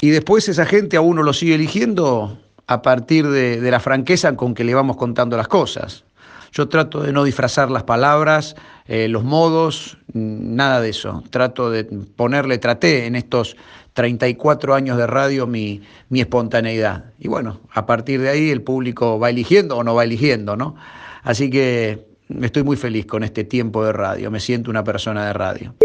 Y 0.01 0.09
después 0.09 0.47
esa 0.47 0.65
gente 0.65 0.97
a 0.97 1.01
uno 1.01 1.23
lo 1.23 1.33
sigue 1.33 1.55
eligiendo 1.55 2.37
a 2.67 2.81
partir 2.81 3.27
de, 3.27 3.59
la 3.69 3.79
franqueza 3.79 4.35
con 4.35 4.53
que 4.53 4.63
le 4.63 4.73
vamos 4.73 4.95
contando 4.95 5.35
las 5.35 5.47
cosas. 5.47 6.03
Yo 6.51 6.67
trato 6.67 7.01
de 7.01 7.11
no 7.11 7.23
disfrazar 7.23 7.69
las 7.69 7.83
palabras, 7.83 8.55
eh, 8.87 9.07
los 9.07 9.23
modos, 9.23 9.97
nada 10.13 10.81
de 10.81 10.89
eso. 10.89 11.23
Trato 11.29 11.69
de 11.69 11.83
ponerle, 11.83 12.57
traté 12.57 13.05
en 13.05 13.15
estos 13.15 13.55
34 13.93 14.73
años 14.73 14.97
de 14.97 15.07
radio 15.07 15.45
mi, 15.47 15.81
espontaneidad. 16.11 17.05
Y 17.19 17.27
bueno, 17.27 17.59
a 17.73 17.85
partir 17.85 18.21
de 18.21 18.29
ahí 18.29 18.49
el 18.49 18.61
público 18.61 19.19
va 19.19 19.29
eligiendo 19.29 19.77
o 19.77 19.83
no 19.83 19.95
va 19.95 20.03
eligiendo, 20.03 20.55
¿no? 20.55 20.75
Así 21.23 21.49
que 21.49 22.07
estoy 22.41 22.63
muy 22.63 22.77
feliz 22.77 23.05
con 23.05 23.23
este 23.23 23.43
tiempo 23.43 23.83
de 23.83 23.91
radio, 23.91 24.31
me 24.31 24.39
siento 24.39 24.71
una 24.71 24.83
persona 24.83 25.25
de 25.25 25.33
radio. 25.33 25.75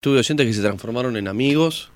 Tuve 0.00 0.18
oyentes 0.18 0.46
que 0.46 0.52
se 0.52 0.60
transformaron 0.60 1.16
en 1.16 1.28
amigos, 1.28 1.90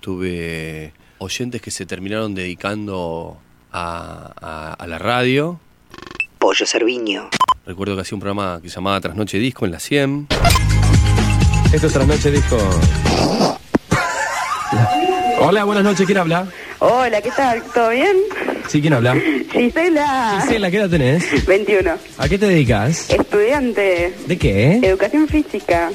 tuve 0.00 0.92
oyentes 1.18 1.60
que 1.60 1.70
se 1.70 1.86
terminaron 1.86 2.34
dedicando 2.34 3.38
a, 3.72 4.76
la 4.86 4.98
radio. 4.98 5.60
Pollo 6.38 6.66
Cerviño. 6.66 7.28
Recuerdo 7.66 7.94
que 7.96 8.02
hacía 8.02 8.16
un 8.16 8.20
programa 8.20 8.60
que 8.62 8.68
se 8.68 8.76
llamaba 8.76 9.00
Trasnoche 9.00 9.38
Disco 9.38 9.66
en 9.66 9.72
la 9.72 9.80
100. 9.80 10.28
Esto 11.72 11.86
es 11.86 11.92
Trasnoche 11.92 12.30
Disco. 12.30 12.56
Hola, 15.40 15.64
buenas 15.64 15.84
noches, 15.84 16.06
¿quién 16.06 16.18
habla? 16.18 16.46
Hola, 16.80 17.20
¿qué 17.20 17.30
tal? 17.30 17.62
¿Todo 17.74 17.90
bien? 17.90 18.16
Sí, 18.68 18.80
¿quién 18.80 18.92
habla? 18.92 19.16
Gisela. 19.50 20.40
Gisela, 20.42 20.70
¿qué 20.70 20.76
edad 20.76 20.90
tenés? 20.90 21.46
21. 21.46 21.90
¿A 22.18 22.28
qué 22.28 22.38
te 22.38 22.46
dedicas? 22.46 23.10
Estudiante. 23.10 24.14
¿De 24.26 24.38
qué? 24.38 24.80
Educación 24.82 25.26
física. 25.28 25.90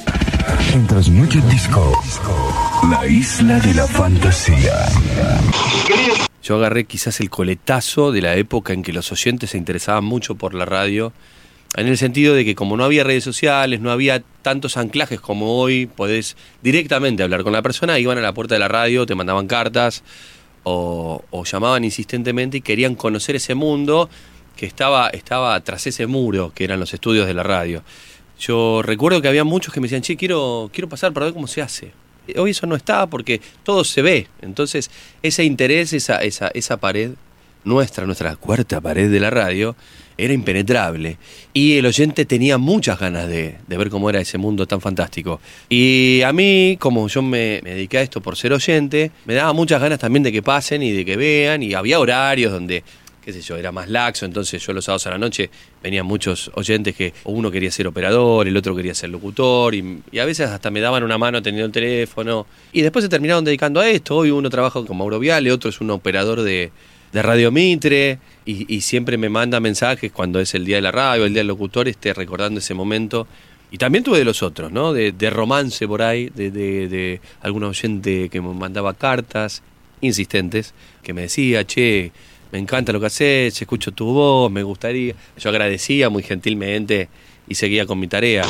En 0.74 0.88
Transnoche 0.88 1.40
Disco, 1.50 1.92
la 2.90 3.08
isla 3.08 3.60
de 3.60 3.74
la 3.74 3.88
fantasía. 3.88 4.88
Yo 6.42 6.56
agarré 6.56 6.86
quizás 6.86 7.20
el 7.20 7.30
coletazo 7.30 8.12
de 8.12 8.22
la 8.22 8.36
época 8.36 8.74
en 8.74 8.84
que 8.84 8.92
los 8.92 9.12
oyentes 9.12 9.52
se 9.52 9.58
interesaban 9.58 10.04
mucho 10.04 10.36
por 10.36 10.54
la 10.54 10.66
radio, 10.66 11.14
en 11.76 11.88
el 11.88 11.98
sentido 11.98 12.36
de 12.36 12.46
que 12.46 12.56
como 12.56 12.78
no 12.78 12.84
había 12.84 13.04
redes 13.04 13.24
sociales, 13.24 13.80
no 13.80 13.92
había 13.92 14.22
tantos 14.42 14.78
anclajes 14.78 15.20
como 15.20 15.58
hoy, 15.60 15.88
podés 15.88 16.36
directamente 16.62 17.24
hablar 17.24 17.44
con 17.44 17.54
la 17.54 17.62
persona, 17.62 18.00
iban 18.00 18.18
a 18.18 18.22
la 18.22 18.34
puerta 18.34 18.56
de 18.56 18.60
la 18.60 18.68
radio, 18.68 19.06
te 19.06 19.16
mandaban 19.16 19.48
cartas 19.48 20.04
o, 20.64 21.24
llamaban 21.46 21.84
insistentemente 21.84 22.58
y 22.58 22.62
querían 22.62 22.96
conocer 22.96 23.36
ese 23.36 23.56
mundo 23.56 24.10
que 24.56 24.66
estaba, 24.66 25.10
estaba 25.10 25.60
tras 25.62 25.88
ese 25.88 26.06
muro, 26.06 26.52
que 26.54 26.64
eran 26.64 26.80
los 26.80 26.94
estudios 26.94 27.28
de 27.28 27.34
la 27.34 27.44
radio. 27.44 27.84
Yo 28.40 28.82
recuerdo 28.84 29.22
que 29.22 29.30
había 29.30 29.44
muchos 29.44 29.74
que 29.74 29.80
me 29.80 29.86
decían, 29.86 30.02
che, 30.02 30.18
quiero, 30.18 30.70
quiero 30.74 30.90
pasar 30.90 31.14
para 31.14 31.26
ver 31.26 31.34
cómo 31.34 31.48
se 31.48 31.62
hace. 31.62 32.03
Hoy 32.38 32.52
eso 32.52 32.66
no 32.68 32.76
está 32.76 33.08
porque 33.08 33.42
todo 33.64 33.84
se 33.84 34.02
ve. 34.02 34.28
Entonces, 34.42 34.90
ese 35.22 35.44
interés, 35.44 35.94
esa, 35.94 36.18
esa, 36.18 36.48
esa 36.50 36.78
pared 36.78 37.12
nuestra, 37.64 38.06
nuestra 38.06 38.36
cuarta 38.36 38.82
pared 38.82 39.10
de 39.10 39.20
la 39.20 39.30
radio, 39.30 39.76
era 40.18 40.34
impenetrable. 40.34 41.18
Y 41.54 41.78
el 41.78 41.86
oyente 41.86 42.26
tenía 42.26 42.58
muchas 42.58 43.00
ganas 43.00 43.28
de, 43.28 43.58
de 43.68 43.78
ver 43.78 43.90
cómo 43.90 44.10
era 44.10 44.20
ese 44.20 44.38
mundo 44.38 44.68
tan 44.68 44.82
fantástico. 44.82 45.40
Y 45.70 46.22
a 46.24 46.32
mí, 46.34 46.78
como 46.80 47.08
yo 47.08 47.22
me, 47.22 47.62
me 47.64 47.72
dediqué 47.72 48.00
a 48.00 48.02
esto 48.02 48.22
por 48.22 48.36
ser 48.36 48.54
oyente, 48.54 49.12
me 49.26 49.34
daba 49.34 49.54
muchas 49.54 49.82
ganas 49.82 50.00
también 50.00 50.24
de 50.24 50.32
que 50.32 50.42
pasen 50.42 50.84
y 50.84 50.92
de 50.92 51.06
que 51.06 51.18
vean. 51.18 51.64
Y 51.64 51.74
había 51.74 52.00
horarios 52.00 52.52
donde 52.52 52.84
qué 53.24 53.32
sé 53.32 53.42
yo, 53.42 53.56
era 53.56 53.72
más 53.72 53.90
laxo, 53.90 54.26
entonces 54.26 54.66
yo 54.66 54.74
los 54.74 54.86
sábados 54.86 55.08
a 55.08 55.12
la 55.12 55.18
noche 55.18 55.50
venían 55.82 56.06
muchos 56.06 56.52
oyentes 56.56 56.96
que 56.96 57.14
uno 57.24 57.50
quería 57.50 57.72
ser 57.72 57.88
operador, 57.88 58.48
el 58.48 58.58
otro 58.58 58.76
quería 58.76 58.94
ser 58.94 59.10
locutor, 59.10 59.74
y, 59.76 60.02
a 60.20 60.26
veces 60.26 60.50
hasta 60.50 60.70
me 60.72 60.82
daban 60.82 61.04
una 61.04 61.18
mano 61.18 61.42
teniendo 61.42 61.66
el 61.66 61.72
teléfono, 61.72 62.46
y 62.72 62.82
después 62.82 63.04
se 63.04 63.10
terminaron 63.10 63.46
dedicando 63.46 63.80
a 63.80 63.90
esto, 63.90 64.18
hoy 64.18 64.32
uno 64.32 64.50
trabaja 64.50 64.82
como 64.82 64.96
Mauro 64.96 65.20
Viale, 65.20 65.52
otro 65.52 65.70
es 65.70 65.80
un 65.80 65.92
operador 65.92 66.42
de, 66.42 66.72
de 67.12 67.22
Radio 67.22 67.52
Mitre, 67.52 68.20
y, 68.46 68.82
siempre 68.82 69.18
me 69.18 69.30
manda 69.30 69.60
mensajes 69.60 70.12
cuando 70.12 70.40
es 70.40 70.54
el 70.54 70.66
día 70.66 70.78
de 70.78 70.82
la 70.82 70.92
radio, 70.92 71.26
el 71.26 71.34
día 71.34 71.40
del 71.40 71.48
locutor, 71.48 71.88
esté 71.88 72.14
recordando 72.14 72.60
ese 72.60 72.74
momento. 72.74 73.26
Y 73.72 73.78
también 73.78 74.04
tuve 74.04 74.20
de 74.20 74.26
los 74.26 74.44
otros, 74.44 74.72
¿no? 74.72 74.94
De, 74.94 75.14
de 75.14 75.30
romance 75.30 75.88
por 75.88 76.02
ahí, 76.02 76.30
de, 76.30 76.52
de, 76.52 76.88
de 76.90 77.22
algún 77.42 77.64
oyente 77.64 78.30
que 78.30 78.42
me 78.42 78.54
mandaba 78.54 78.94
cartas 78.94 79.64
insistentes, 80.02 80.74
que 81.02 81.14
me 81.14 81.22
decía, 81.24 81.66
che, 81.66 82.12
me 82.54 82.60
encanta 82.60 82.94
lo 82.94 83.00
que 83.00 83.08
haces, 83.08 83.60
escucho 83.60 83.94
tu 83.94 84.06
voz, 84.14 84.52
me 84.52 84.62
gustaría. 84.62 85.16
Yo 85.40 85.50
agradecía 85.50 86.12
muy 86.12 86.22
gentilmente 86.22 87.10
y 87.48 87.56
seguía 87.56 87.88
con 87.88 88.00
mi 88.00 88.08
tarea. 88.08 88.46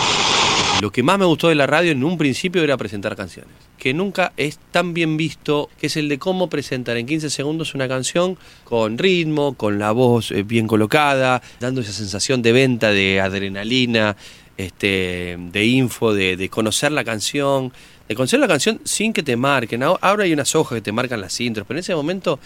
Lo 0.82 0.92
que 0.92 1.02
más 1.02 1.18
me 1.18 1.24
gustó 1.24 1.48
de 1.48 1.56
la 1.56 1.68
radio 1.68 1.94
en 1.94 2.04
un 2.04 2.18
principio 2.18 2.62
era 2.62 2.76
presentar 2.76 3.16
canciones, 3.16 3.54
que 3.78 3.94
nunca 3.94 4.34
es 4.36 4.60
tan 4.72 4.94
bien 4.94 5.16
visto, 5.16 5.70
que 5.80 5.88
es 5.88 5.96
el 5.96 6.10
de 6.10 6.20
cómo 6.20 6.50
presentar 6.50 6.98
en 6.98 7.06
15 7.06 7.30
segundos 7.30 7.76
una 7.76 7.88
canción 7.88 8.38
con 8.66 8.98
ritmo, 8.98 9.54
con 9.54 9.80
la 9.80 9.94
voz 9.94 10.32
eh, 10.32 10.44
bien 10.44 10.68
colocada, 10.68 11.42
dando 11.62 11.80
esa 11.80 11.94
sensación 11.94 12.42
de 12.42 12.52
venta, 12.52 12.90
de 12.90 13.22
adrenalina, 13.22 14.18
este, 14.58 15.38
de 15.40 15.66
info, 15.66 16.14
de, 16.14 16.36
de 16.36 16.50
conocer 16.50 16.92
la 16.92 17.06
canción, 17.06 17.72
de 18.10 18.16
conocer 18.16 18.42
la 18.42 18.50
canción 18.50 18.82
sin 18.84 19.14
que 19.14 19.24
te 19.24 19.38
marquen. 19.38 19.82
Ahora 19.82 20.26
hay 20.26 20.34
unas 20.34 20.54
hojas 20.56 20.76
que 20.76 20.82
te 20.82 20.92
marcan 20.92 21.22
las 21.22 21.40
intros, 21.40 21.66
pero 21.66 21.78
en 21.78 21.84
ese 21.84 21.96
momento 21.96 22.38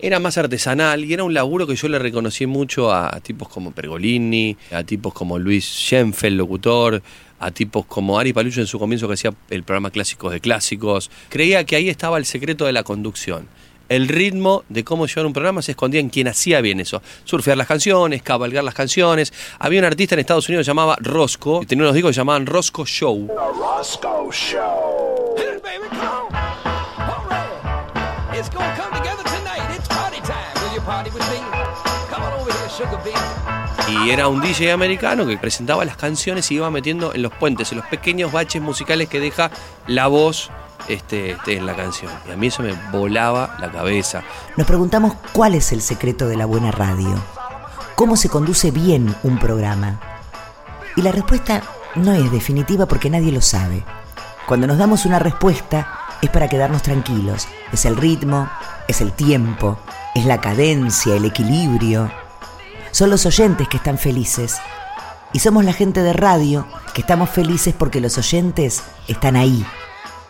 era 0.00 0.18
más 0.18 0.38
artesanal 0.38 1.04
y 1.04 1.12
era 1.12 1.24
un 1.24 1.34
laburo 1.34 1.66
que 1.66 1.76
yo 1.76 1.88
le 1.88 1.98
reconocí 1.98 2.46
mucho 2.46 2.92
a, 2.92 3.14
a, 3.14 3.20
tipos 3.20 3.48
como 3.48 3.72
Pergolini, 3.72 4.56
a 4.72 4.84
tipos 4.84 5.12
como 5.12 5.38
Luis 5.38 5.64
Schenfeld, 5.64 6.36
locutor, 6.36 7.02
a 7.40 7.50
tipos 7.50 7.86
como 7.86 8.18
Ari 8.18 8.32
Palucho 8.32 8.60
en 8.60 8.66
su 8.66 8.78
comienzo 8.78 9.06
que 9.08 9.14
hacía 9.14 9.32
el 9.50 9.62
programa 9.62 9.90
Clásicos 9.90 10.32
de 10.32 10.40
Clásicos. 10.40 11.10
Creía 11.28 11.64
que 11.64 11.76
ahí 11.76 11.88
estaba 11.88 12.18
el 12.18 12.26
secreto 12.26 12.66
de 12.66 12.72
la 12.72 12.82
conducción. 12.82 13.48
El 13.88 14.06
ritmo 14.06 14.64
de 14.68 14.84
cómo 14.84 15.06
llevar 15.06 15.24
un 15.24 15.32
programa 15.32 15.62
se 15.62 15.72
escondía 15.72 16.00
en 16.00 16.10
quien 16.10 16.28
hacía 16.28 16.60
bien 16.60 16.78
eso. 16.78 17.00
Surfear 17.24 17.56
las 17.56 17.66
canciones, 17.66 18.22
cabalgar 18.22 18.62
las 18.62 18.74
canciones. 18.74 19.32
Había 19.58 19.80
un 19.80 19.86
artista 19.86 20.14
en 20.14 20.20
Estados 20.20 20.46
Unidos 20.48 20.62
que 20.62 20.64
se 20.66 20.70
llamaba 20.70 20.96
Roscoe, 21.00 21.62
y 21.62 21.66
tenía 21.66 21.84
unos 21.84 21.94
discos 21.94 22.10
que 22.10 22.14
se 22.14 22.20
llamaban 22.20 22.44
Roscoe 22.44 22.84
Show. 22.84 23.28
Roscoe 23.28 24.30
Show. 24.30 25.36
It's 28.38 28.48
gonna 28.50 28.72
come 28.76 28.96
together 28.96 29.24
tonight. 29.24 29.76
It's 29.76 29.88
party 29.88 30.20
time. 30.20 30.54
Will 30.62 30.72
you 30.72 30.80
party 30.82 31.10
with 31.10 31.28
me? 31.28 31.40
Come 32.08 32.22
on 32.22 32.32
over 32.34 32.52
here, 32.52 32.70
sugar 32.70 33.00
bean. 33.02 33.18
Y 33.88 34.10
era 34.10 34.28
un 34.28 34.40
DJ 34.40 34.70
americano 34.70 35.26
que 35.26 35.36
presentaba 35.36 35.84
las 35.84 35.96
canciones 35.96 36.48
y 36.52 36.54
iba 36.54 36.70
metiendo 36.70 37.12
en 37.14 37.22
los 37.22 37.32
puentes, 37.32 37.72
en 37.72 37.78
los 37.78 37.86
pequeños 37.88 38.30
baches 38.30 38.62
musicales 38.62 39.08
que 39.08 39.18
deja 39.18 39.50
la 39.88 40.06
voz 40.06 40.52
este, 40.86 41.32
este, 41.32 41.56
en 41.56 41.66
la 41.66 41.74
canción. 41.74 42.12
Y 42.28 42.30
a 42.30 42.36
mí 42.36 42.46
eso 42.46 42.62
me 42.62 42.74
volaba 42.92 43.56
la 43.58 43.72
cabeza. 43.72 44.22
Nos 44.56 44.68
preguntamos 44.68 45.14
cuál 45.32 45.56
es 45.56 45.72
el 45.72 45.82
secreto 45.82 46.28
de 46.28 46.36
la 46.36 46.46
buena 46.46 46.70
radio. 46.70 47.12
¿Cómo 47.96 48.16
se 48.16 48.28
conduce 48.28 48.70
bien 48.70 49.16
un 49.24 49.40
programa? 49.40 49.98
Y 50.94 51.02
la 51.02 51.10
respuesta 51.10 51.60
no 51.96 52.12
es 52.12 52.30
definitiva 52.30 52.86
porque 52.86 53.10
nadie 53.10 53.32
lo 53.32 53.40
sabe. 53.40 53.82
Cuando 54.46 54.68
nos 54.68 54.78
damos 54.78 55.06
una 55.06 55.18
respuesta 55.18 56.07
es 56.22 56.30
para 56.30 56.48
quedarnos 56.48 56.82
tranquilos. 56.82 57.48
Es 57.72 57.84
el 57.84 57.96
ritmo, 57.96 58.48
es 58.86 59.00
el 59.00 59.12
tiempo, 59.12 59.78
es 60.14 60.24
la 60.24 60.40
cadencia, 60.40 61.14
el 61.14 61.24
equilibrio. 61.24 62.10
Son 62.90 63.10
los 63.10 63.26
oyentes 63.26 63.68
que 63.68 63.76
están 63.76 63.98
felices. 63.98 64.60
Y 65.32 65.40
somos 65.40 65.64
la 65.64 65.72
gente 65.72 66.02
de 66.02 66.12
radio 66.12 66.66
que 66.94 67.02
estamos 67.02 67.30
felices 67.30 67.74
porque 67.78 68.00
los 68.00 68.16
oyentes 68.16 68.82
están 69.08 69.36
ahí, 69.36 69.64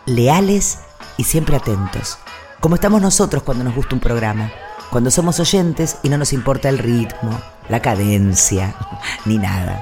leales 0.05 0.79
y 1.17 1.23
siempre 1.23 1.55
atentos. 1.55 2.19
Como 2.59 2.75
estamos 2.75 3.01
nosotros 3.01 3.43
cuando 3.43 3.63
nos 3.63 3.75
gusta 3.75 3.95
un 3.95 4.01
programa. 4.01 4.51
Cuando 4.91 5.11
somos 5.11 5.39
oyentes 5.39 5.99
y 6.03 6.09
no 6.09 6.17
nos 6.17 6.33
importa 6.33 6.67
el 6.67 6.79
ritmo, 6.79 7.39
la 7.69 7.81
cadencia, 7.81 8.75
ni 9.25 9.37
nada. 9.37 9.81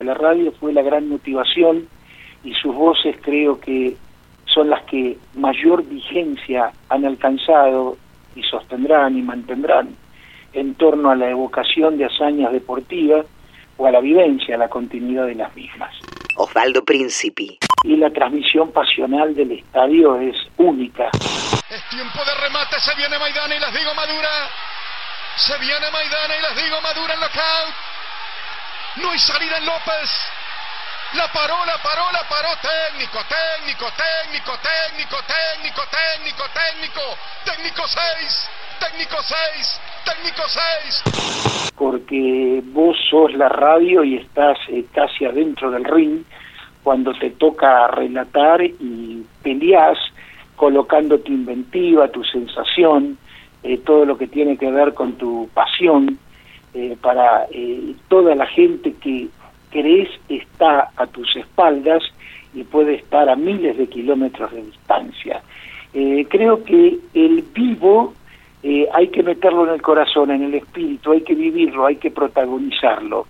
La 0.00 0.14
radio 0.14 0.52
fue 0.60 0.72
la 0.72 0.82
gran 0.82 1.08
motivación 1.08 1.88
y 2.44 2.54
sus 2.54 2.74
voces 2.74 3.16
creo 3.22 3.58
que 3.58 3.96
son 4.52 4.70
las 4.70 4.82
que 4.84 5.16
mayor 5.34 5.84
vigencia 5.84 6.72
han 6.88 7.04
alcanzado 7.04 7.96
y 8.34 8.42
sostendrán 8.42 9.16
y 9.16 9.22
mantendrán 9.22 9.94
en 10.52 10.74
torno 10.74 11.10
a 11.10 11.16
la 11.16 11.30
evocación 11.30 11.98
de 11.98 12.06
hazañas 12.06 12.52
deportivas 12.52 13.26
o 13.76 13.86
a 13.86 13.90
la 13.90 14.00
vivencia, 14.00 14.56
a 14.56 14.58
la 14.58 14.68
continuidad 14.68 15.26
de 15.26 15.34
las 15.34 15.54
mismas. 15.54 15.94
Osvaldo 16.36 16.84
Príncipe. 16.84 17.58
Y 17.84 17.96
la 17.96 18.10
transmisión 18.10 18.72
pasional 18.72 19.34
del 19.34 19.52
estadio 19.52 20.16
es 20.20 20.36
única. 20.56 21.10
Es 21.70 21.88
tiempo 21.90 22.18
de 22.24 22.34
remate, 22.46 22.78
se 22.80 22.94
viene 22.96 23.18
Maidana 23.18 23.54
y 23.54 23.60
les 23.60 23.72
digo 23.72 23.94
Madura. 23.94 24.30
Se 25.36 25.58
viene 25.58 25.86
Maidana 25.92 26.34
y 26.36 26.42
les 26.42 26.64
digo 26.64 26.80
Madura 26.80 27.14
en 27.14 27.20
knockout. 27.20 27.74
No 29.02 29.10
hay 29.10 29.18
salida 29.18 29.58
en 29.58 29.66
López. 29.66 30.30
La 31.14 31.26
paró, 31.32 31.64
la 31.64 31.78
paró, 31.82 32.04
la 32.12 32.22
paró. 32.28 32.48
Técnico, 32.60 33.18
técnico, 33.24 33.86
técnico, 33.96 34.52
técnico, 34.60 35.16
técnico, 35.24 35.82
técnico, 35.88 36.44
técnico. 36.52 37.00
Técnico 37.44 37.82
6, 37.86 38.50
técnico 38.78 39.16
6, 39.22 39.80
técnico 40.04 40.42
6. 40.46 41.72
Porque 41.76 42.62
vos 42.66 42.96
sos 43.08 43.32
la 43.34 43.48
radio 43.48 44.04
y 44.04 44.16
estás 44.16 44.58
eh, 44.68 44.84
casi 44.92 45.24
adentro 45.24 45.70
del 45.70 45.84
ring 45.84 46.24
cuando 46.82 47.14
te 47.14 47.30
toca 47.30 47.88
relatar 47.88 48.62
y 48.62 49.24
peleás 49.42 49.98
colocando 50.56 51.18
tu 51.20 51.32
inventiva, 51.32 52.08
tu 52.08 52.22
sensación, 52.24 53.16
eh, 53.62 53.78
todo 53.78 54.04
lo 54.04 54.18
que 54.18 54.26
tiene 54.26 54.58
que 54.58 54.70
ver 54.70 54.92
con 54.92 55.14
tu 55.14 55.48
pasión 55.54 56.18
eh, 56.74 56.96
para 57.00 57.46
eh, 57.50 57.94
toda 58.08 58.34
la 58.34 58.46
gente 58.46 58.94
que 59.00 59.28
crees 59.78 60.08
está 60.28 60.90
a 60.96 61.06
tus 61.06 61.36
espaldas 61.36 62.02
y 62.54 62.64
puede 62.64 62.94
estar 62.94 63.28
a 63.28 63.36
miles 63.36 63.78
de 63.78 63.86
kilómetros 63.86 64.50
de 64.52 64.62
distancia. 64.62 65.42
Eh, 65.94 66.26
creo 66.28 66.64
que 66.64 66.98
el 67.14 67.44
vivo 67.54 68.14
eh, 68.62 68.88
hay 68.92 69.08
que 69.08 69.22
meterlo 69.22 69.66
en 69.66 69.74
el 69.74 69.82
corazón, 69.82 70.30
en 70.30 70.42
el 70.42 70.54
espíritu, 70.54 71.12
hay 71.12 71.20
que 71.20 71.34
vivirlo, 71.34 71.86
hay 71.86 71.96
que 71.96 72.10
protagonizarlo. 72.10 73.26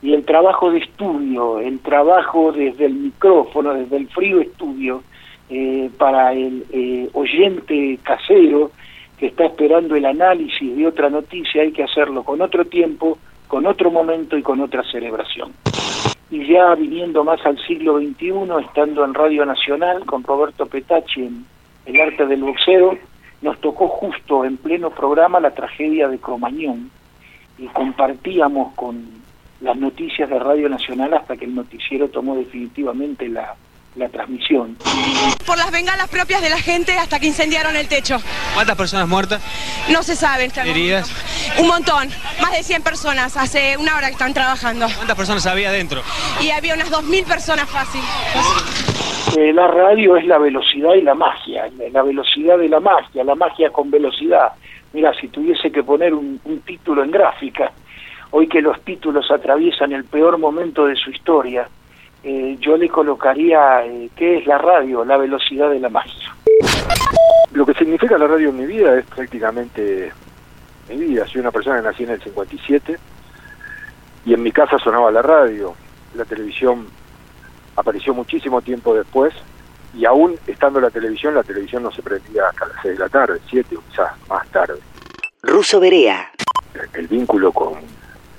Y 0.00 0.14
el 0.14 0.24
trabajo 0.24 0.70
de 0.70 0.78
estudio, 0.78 1.58
el 1.58 1.80
trabajo 1.80 2.52
desde 2.52 2.86
el 2.86 2.94
micrófono, 2.94 3.74
desde 3.74 3.96
el 3.96 4.08
frío 4.08 4.40
estudio, 4.40 5.02
eh, 5.50 5.90
para 5.98 6.32
el 6.32 6.64
eh, 6.72 7.08
oyente 7.14 7.98
casero 8.02 8.70
que 9.18 9.26
está 9.26 9.46
esperando 9.46 9.96
el 9.96 10.04
análisis 10.04 10.76
de 10.76 10.86
otra 10.86 11.10
noticia, 11.10 11.62
hay 11.62 11.72
que 11.72 11.82
hacerlo 11.82 12.22
con 12.22 12.40
otro 12.40 12.66
tiempo, 12.66 13.18
con 13.48 13.66
otro 13.66 13.90
momento 13.90 14.36
y 14.36 14.42
con 14.42 14.60
otra 14.60 14.84
celebración. 14.84 15.52
Y 16.30 16.46
ya 16.46 16.74
viniendo 16.74 17.24
más 17.24 17.44
al 17.46 17.58
siglo 17.66 17.98
XXI, 17.98 18.34
estando 18.64 19.04
en 19.04 19.14
Radio 19.14 19.46
Nacional 19.46 20.04
con 20.04 20.22
Roberto 20.22 20.66
Petacci 20.66 21.22
en 21.22 21.44
El 21.86 22.00
Arte 22.00 22.26
del 22.26 22.42
Boxeo, 22.42 22.98
nos 23.40 23.58
tocó 23.60 23.88
justo 23.88 24.44
en 24.44 24.58
pleno 24.58 24.90
programa 24.90 25.40
la 25.40 25.52
tragedia 25.52 26.08
de 26.08 26.18
Cromañón 26.18 26.90
y 27.56 27.66
compartíamos 27.68 28.74
con 28.74 29.04
las 29.60 29.76
noticias 29.76 30.28
de 30.28 30.38
Radio 30.38 30.68
Nacional 30.68 31.14
hasta 31.14 31.36
que 31.36 31.46
el 31.46 31.54
noticiero 31.54 32.08
tomó 32.08 32.36
definitivamente 32.36 33.28
la, 33.28 33.56
la 33.98 34.08
transmisión. 34.08 34.76
Por 35.46 35.58
las 35.58 35.70
bengalas 35.70 36.08
propias 36.08 36.40
de 36.40 36.50
la 36.50 36.58
gente 36.58 36.96
hasta 36.98 37.18
que 37.20 37.26
incendiaron 37.26 37.76
el 37.76 37.88
techo. 37.88 38.18
¿Cuántas 38.54 38.76
personas 38.76 39.08
muertas? 39.08 39.42
No 39.90 40.02
se 40.02 40.16
sabe. 40.16 40.44
en 40.44 40.48
este 40.50 40.60
¿Heridas? 40.70 41.08
momento. 41.10 41.62
Un 41.62 41.68
montón. 41.68 42.08
Más 42.40 42.52
de 42.52 42.62
100 42.62 42.82
personas. 42.82 43.36
Hace 43.36 43.76
una 43.76 43.96
hora 43.96 44.06
que 44.06 44.12
están 44.12 44.32
trabajando. 44.34 44.86
¿Cuántas 44.96 45.16
personas 45.16 45.46
había 45.46 45.68
adentro? 45.70 46.02
Y 46.40 46.50
había 46.50 46.74
unas 46.74 46.90
2.000 46.90 47.24
personas 47.24 47.68
fácil. 47.68 48.00
Eh, 49.36 49.52
la 49.52 49.66
radio 49.66 50.16
es 50.16 50.24
la 50.26 50.38
velocidad 50.38 50.94
y 50.94 51.02
la 51.02 51.14
magia, 51.14 51.68
la 51.92 52.02
velocidad 52.02 52.56
de 52.58 52.68
la 52.68 52.80
magia, 52.80 53.24
la 53.24 53.34
magia 53.34 53.70
con 53.70 53.90
velocidad. 53.90 54.52
Mira, 54.94 55.12
si 55.20 55.28
tuviese 55.28 55.70
que 55.70 55.82
poner 55.82 56.14
un, 56.14 56.40
un 56.44 56.60
título 56.60 57.04
en 57.04 57.10
gráfica, 57.10 57.70
hoy 58.30 58.48
que 58.48 58.62
los 58.62 58.80
títulos 58.84 59.30
atraviesan 59.30 59.92
el 59.92 60.04
peor 60.04 60.38
momento 60.38 60.86
de 60.86 60.96
su 60.96 61.10
historia, 61.10 61.68
eh, 62.22 62.56
yo 62.60 62.76
le 62.76 62.88
colocaría, 62.88 63.84
eh, 63.84 64.10
¿qué 64.16 64.38
es 64.38 64.46
la 64.46 64.58
radio? 64.58 65.04
La 65.04 65.16
velocidad 65.16 65.70
de 65.70 65.80
la 65.80 65.88
magia. 65.88 66.34
Lo 67.52 67.64
que 67.64 67.74
significa 67.74 68.18
la 68.18 68.26
radio 68.26 68.50
en 68.50 68.56
mi 68.56 68.66
vida 68.66 68.98
es 68.98 69.06
prácticamente 69.06 70.12
mi 70.88 70.96
vida. 70.96 71.26
Soy 71.26 71.40
una 71.40 71.52
persona 71.52 71.76
que 71.76 71.82
nací 71.82 72.04
en 72.04 72.10
el 72.10 72.22
57 72.22 72.98
y 74.24 74.34
en 74.34 74.42
mi 74.42 74.50
casa 74.50 74.78
sonaba 74.78 75.10
la 75.10 75.22
radio. 75.22 75.74
La 76.14 76.24
televisión 76.24 76.88
apareció 77.76 78.14
muchísimo 78.14 78.62
tiempo 78.62 78.94
después 78.94 79.32
y 79.94 80.04
aún 80.04 80.36
estando 80.46 80.80
la 80.80 80.90
televisión, 80.90 81.34
la 81.34 81.42
televisión 81.42 81.84
no 81.84 81.92
se 81.92 82.02
prendía 82.02 82.48
hasta 82.48 82.66
las 82.66 82.82
6 82.82 82.94
de 82.94 83.04
la 83.04 83.08
tarde, 83.08 83.40
7 83.48 83.76
o 83.76 83.82
quizás 83.88 84.12
más 84.28 84.46
tarde. 84.48 84.78
Ruso 85.42 85.78
Berea. 85.80 86.30
El 86.92 87.06
vínculo 87.06 87.52
con 87.52 87.74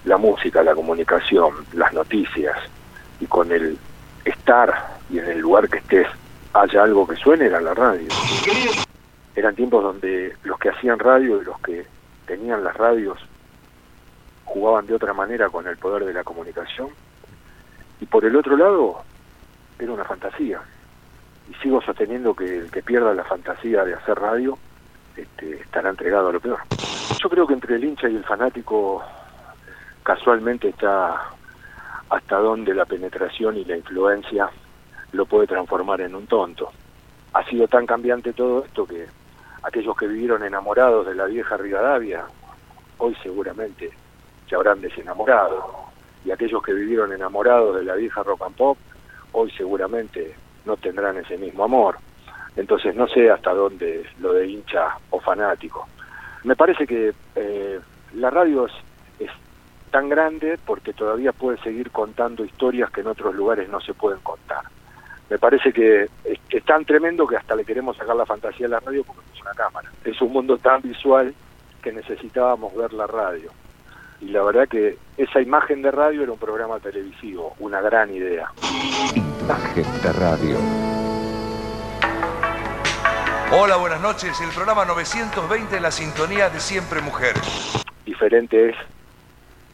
la 0.06 0.18
música, 0.18 0.62
la 0.64 0.76
comunicación, 0.76 1.54
las 1.74 1.94
noticias 1.94 2.56
y 3.20 3.26
con 3.26 3.52
el 3.52 3.78
estar 4.26 4.98
y 5.10 5.20
en 5.20 5.26
el 5.26 5.40
lugar 5.40 5.70
que 5.70 5.78
estés 5.78 6.08
haya 6.54 6.84
algo 6.84 7.08
que 7.08 7.16
suene 7.16 7.46
era 7.46 7.62
la 7.62 7.74
radio. 7.74 8.08
Eran 9.36 9.56
tiempos 9.56 9.84
donde 9.84 10.36
los 10.44 10.60
que 10.60 10.70
hacían 10.70 11.00
radio 11.00 11.42
y 11.42 11.46
los 11.46 11.60
que 11.62 11.86
tenían 12.26 12.64
las 12.64 12.76
radios 12.76 13.20
jugaban 14.46 14.88
de 14.88 14.96
otra 14.96 15.14
manera 15.14 15.50
con 15.50 15.68
el 15.68 15.78
poder 15.78 16.06
de 16.06 16.14
la 16.14 16.24
comunicación 16.24 16.90
y 18.02 18.06
por 18.06 18.26
el 18.26 18.36
otro 18.36 18.58
lado 18.58 19.04
era 19.78 19.92
una 19.92 20.04
fantasía 20.04 20.60
y 21.50 21.54
sigo 21.56 21.82
sosteniendo 21.82 22.34
que 22.36 22.60
el 22.60 22.72
que 22.72 22.82
pierda 22.82 23.14
la 23.14 23.24
fantasía 23.24 23.84
de 23.84 23.94
hacer 23.94 24.18
radio 24.20 24.58
este, 25.16 25.62
estará 25.62 25.90
entregado 25.90 26.30
a 26.30 26.34
lo 26.34 26.40
peor. 26.40 26.60
Yo 27.22 27.30
creo 27.30 27.48
que 27.48 27.54
entre 27.54 27.76
el 27.76 27.84
hincha 27.84 28.08
y 28.10 28.16
el 28.16 28.24
fanático 28.24 29.04
casualmente 30.04 30.70
está 30.70 31.34
hasta 32.10 32.38
donde 32.38 32.74
la 32.74 32.86
penetración 32.86 33.58
y 33.58 33.66
la 33.66 33.78
influencia 33.78 34.50
lo 35.12 35.26
puede 35.26 35.48
transformar 35.48 36.02
en 36.02 36.16
un 36.16 36.28
tonto. 36.28 36.72
Ha 37.34 37.44
sido 37.46 37.68
tan 37.68 37.86
cambiante 37.86 38.34
todo 38.34 38.66
esto 38.66 38.86
que 38.86 39.06
aquellos 39.64 39.96
que 39.96 40.08
vivieron 40.08 40.44
enamorados 40.44 41.06
de 41.06 41.16
la 41.16 41.26
vieja 41.26 41.58
Rivadavia, 41.58 42.26
hoy 42.98 43.16
seguramente 43.22 43.92
se 44.48 44.56
habrán 44.56 44.82
desenamorado. 44.82 45.90
Y 46.26 46.32
aquellos 46.32 46.62
que 46.64 46.74
vivieron 46.74 47.14
enamorados 47.14 47.76
de 47.76 47.84
la 47.84 47.96
vieja 47.96 48.24
rock 48.24 48.44
and 48.44 48.56
pop, 48.56 48.78
hoy 49.32 49.52
seguramente 49.52 50.36
no 50.66 50.76
tendrán 50.78 51.18
ese 51.18 51.38
mismo 51.38 51.64
amor. 51.64 51.98
Entonces 52.56 52.96
no 52.96 53.08
sé 53.08 53.30
hasta 53.30 53.54
dónde 53.54 54.06
lo 54.20 54.34
de 54.34 54.48
hincha 54.48 54.98
o 55.12 55.20
fanático. 55.20 55.88
Me 56.44 56.56
parece 56.56 56.88
que 56.88 57.14
eh, 57.36 57.80
la 58.16 58.30
radio 58.30 58.68
tan 59.90 60.10
grande 60.10 60.58
porque 60.66 60.94
todavía 60.94 61.32
puede 61.32 61.58
seguir 61.60 61.92
contando 61.92 62.46
historias 62.46 62.90
que 62.92 63.02
en 63.02 63.08
otros 63.08 63.36
lugares 63.36 63.70
no 63.70 63.82
se 63.82 63.94
pueden 63.94 64.20
contar. 64.22 64.64
Me 65.30 65.38
parece 65.38 65.72
que 65.72 66.04
es, 66.24 66.40
es 66.50 66.66
tan 66.66 66.86
tremendo 66.86 67.28
que 67.28 67.38
hasta 67.38 67.56
le 67.56 67.66
queremos 67.66 67.98
sacar 67.98 68.16
la 68.16 68.26
fantasía 68.26 68.68
a 68.68 68.70
la 68.70 68.80
radio 68.80 69.04
porque 69.04 69.22
es 69.36 69.42
una 69.42 69.52
cámara. 69.52 69.92
Es 70.04 70.20
un 70.22 70.32
mundo 70.32 70.58
tan 70.58 70.82
visual 70.82 71.34
que 71.82 71.92
necesitábamos 71.92 72.76
ver 72.76 72.94
la 72.94 73.08
radio. 73.08 73.52
Y 74.22 74.30
la 74.30 74.44
verdad 74.44 74.68
que 74.68 74.98
esa 75.18 75.42
imagen 75.42 75.82
de 75.82 75.92
radio 75.92 76.24
era 76.24 76.32
un 76.32 76.40
programa 76.40 76.80
televisivo, 76.80 77.56
una 77.60 77.80
gran 77.80 78.14
idea. 78.14 78.52
Imagen 79.16 79.86
de 80.02 80.14
radio. 80.14 80.58
Hola, 83.52 83.78
buenas 83.78 84.02
noches. 84.02 84.40
El 84.42 84.50
programa 84.50 84.86
920 84.86 85.78
en 85.78 85.84
la 85.84 85.92
sintonía 85.92 86.50
de 86.50 86.60
Siempre 86.60 87.02
Mujer. 87.02 87.34
Diferente 88.06 88.70
es 88.70 88.76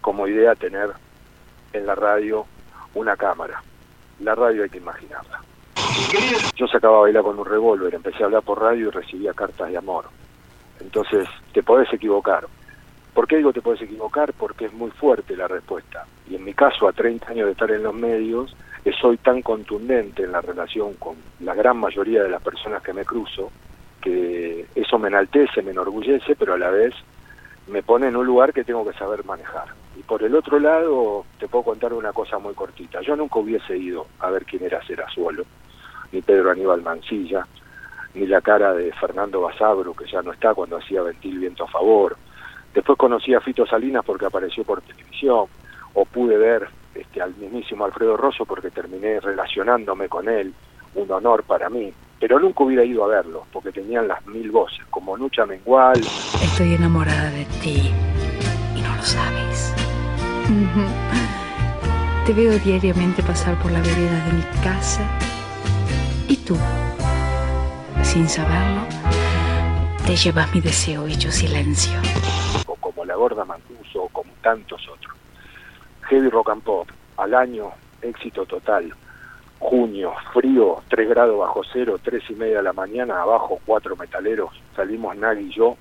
como 0.05 0.27
idea 0.27 0.53
tener 0.53 0.91
en 1.73 1.87
la 1.87 1.95
radio 1.95 2.45
una 2.93 3.17
cámara. 3.17 3.63
La 4.19 4.35
radio 4.35 4.61
hay 4.61 4.69
que 4.69 4.77
imaginarla. 4.77 5.41
Yo 6.55 6.67
sacaba 6.67 6.97
a 6.97 7.01
bailar 7.01 7.23
con 7.23 7.39
un 7.39 7.45
revólver, 7.45 7.95
empecé 7.95 8.21
a 8.21 8.27
hablar 8.27 8.43
por 8.43 8.61
radio 8.61 8.89
y 8.89 8.91
recibía 8.91 9.33
cartas 9.33 9.71
de 9.71 9.77
amor. 9.77 10.05
Entonces, 10.79 11.27
te 11.53 11.63
podés 11.63 11.91
equivocar. 11.91 12.45
¿Por 13.15 13.27
qué 13.27 13.37
digo 13.37 13.51
te 13.51 13.63
podés 13.63 13.81
equivocar? 13.81 14.31
Porque 14.33 14.65
es 14.65 14.73
muy 14.73 14.91
fuerte 14.91 15.35
la 15.35 15.47
respuesta. 15.47 16.05
Y 16.29 16.35
en 16.35 16.43
mi 16.43 16.53
caso, 16.53 16.87
a 16.87 16.93
30 16.93 17.31
años 17.31 17.47
de 17.47 17.53
estar 17.53 17.71
en 17.71 17.81
los 17.81 17.95
medios, 17.95 18.55
soy 19.01 19.17
tan 19.17 19.41
contundente 19.41 20.21
en 20.21 20.33
la 20.33 20.41
relación 20.41 20.93
con 20.99 21.15
la 21.39 21.55
gran 21.55 21.77
mayoría 21.77 22.21
de 22.21 22.29
las 22.29 22.43
personas 22.43 22.83
que 22.83 22.93
me 22.93 23.05
cruzo, 23.05 23.51
que 24.03 24.67
eso 24.75 24.99
me 24.99 25.07
enaltece, 25.07 25.63
me 25.63 25.71
enorgullece, 25.71 26.35
pero 26.35 26.53
a 26.53 26.59
la 26.59 26.69
vez 26.69 26.93
me 27.65 27.81
pone 27.81 28.09
en 28.09 28.15
un 28.15 28.27
lugar 28.27 28.53
que 28.53 28.63
tengo 28.63 28.85
que 28.87 28.95
saber 28.95 29.25
manejar. 29.25 29.84
Y 29.97 30.03
por 30.03 30.23
el 30.23 30.35
otro 30.35 30.59
lado, 30.59 31.25
te 31.39 31.47
puedo 31.47 31.63
contar 31.63 31.93
una 31.93 32.11
cosa 32.11 32.37
muy 32.37 32.53
cortita. 32.53 33.01
Yo 33.01 33.15
nunca 33.15 33.39
hubiese 33.39 33.77
ido 33.77 34.07
a 34.19 34.29
ver 34.29 34.45
quién 34.45 34.63
era 34.63 34.85
Serazuelo, 34.85 35.43
ni 36.11 36.21
Pedro 36.21 36.51
Aníbal 36.51 36.81
Mancilla, 36.81 37.47
ni 38.13 38.25
la 38.25 38.41
cara 38.41 38.73
de 38.73 38.91
Fernando 38.93 39.41
Basabro, 39.41 39.93
que 39.93 40.05
ya 40.05 40.21
no 40.21 40.31
está 40.31 40.53
cuando 40.53 40.77
hacía 40.77 41.01
Ventil 41.01 41.39
Viento 41.39 41.63
a 41.65 41.67
Favor. 41.67 42.17
Después 42.73 42.97
conocí 42.97 43.33
a 43.33 43.41
Fito 43.41 43.65
Salinas 43.65 44.03
porque 44.05 44.25
apareció 44.25 44.63
por 44.63 44.81
televisión, 44.81 45.45
o 45.93 46.05
pude 46.05 46.37
ver 46.37 46.67
este, 46.93 47.21
al 47.21 47.35
mismísimo 47.35 47.85
Alfredo 47.85 48.17
Rosso 48.17 48.45
porque 48.45 48.69
terminé 48.69 49.19
relacionándome 49.19 50.07
con 50.09 50.29
él, 50.29 50.53
un 50.95 51.11
honor 51.11 51.43
para 51.43 51.69
mí. 51.69 51.93
Pero 52.19 52.39
nunca 52.39 52.63
hubiera 52.63 52.83
ido 52.83 53.03
a 53.03 53.07
verlo, 53.07 53.45
porque 53.51 53.71
tenían 53.71 54.07
las 54.07 54.25
mil 54.25 54.49
voces, 54.49 54.85
como 54.89 55.17
Nucha 55.17 55.45
Mengual. 55.45 55.99
Estoy 55.99 56.73
enamorada 56.73 57.29
de 57.31 57.45
ti 57.61 57.91
y 58.75 58.81
no 58.81 58.95
lo 58.95 59.03
sabes. 59.03 59.74
Te 62.25 62.33
veo 62.33 62.59
diariamente 62.59 63.23
pasar 63.23 63.59
por 63.63 63.71
la 63.71 63.79
vereda 63.81 64.23
de 64.25 64.33
mi 64.33 64.43
casa 64.63 65.01
y 66.27 66.37
tú, 66.37 66.55
sin 68.03 68.29
saberlo, 68.29 68.81
te 70.05 70.15
llevas 70.15 70.53
mi 70.53 70.61
deseo 70.61 71.07
hecho 71.07 71.31
silencio. 71.31 71.99
O 72.67 72.75
como 72.75 73.05
la 73.05 73.15
gorda 73.15 73.43
Mancuso, 73.43 74.03
o 74.03 74.09
como 74.09 74.31
tantos 74.43 74.87
otros. 74.87 75.15
Heavy 76.09 76.29
Rock 76.29 76.51
and 76.51 76.61
Pop, 76.61 76.89
al 77.17 77.33
año, 77.33 77.71
éxito 78.03 78.45
total. 78.45 78.93
Junio, 79.57 80.13
frío, 80.31 80.83
3 80.89 81.09
grados 81.09 81.39
bajo 81.39 81.61
cero, 81.73 81.97
3 82.03 82.21
y 82.29 82.33
media 82.35 82.57
de 82.57 82.63
la 82.63 82.73
mañana, 82.73 83.19
abajo 83.19 83.59
cuatro 83.65 83.95
metaleros, 83.95 84.51
salimos 84.75 85.17
Nagui 85.17 85.45
y 85.45 85.55
yo. 85.55 85.75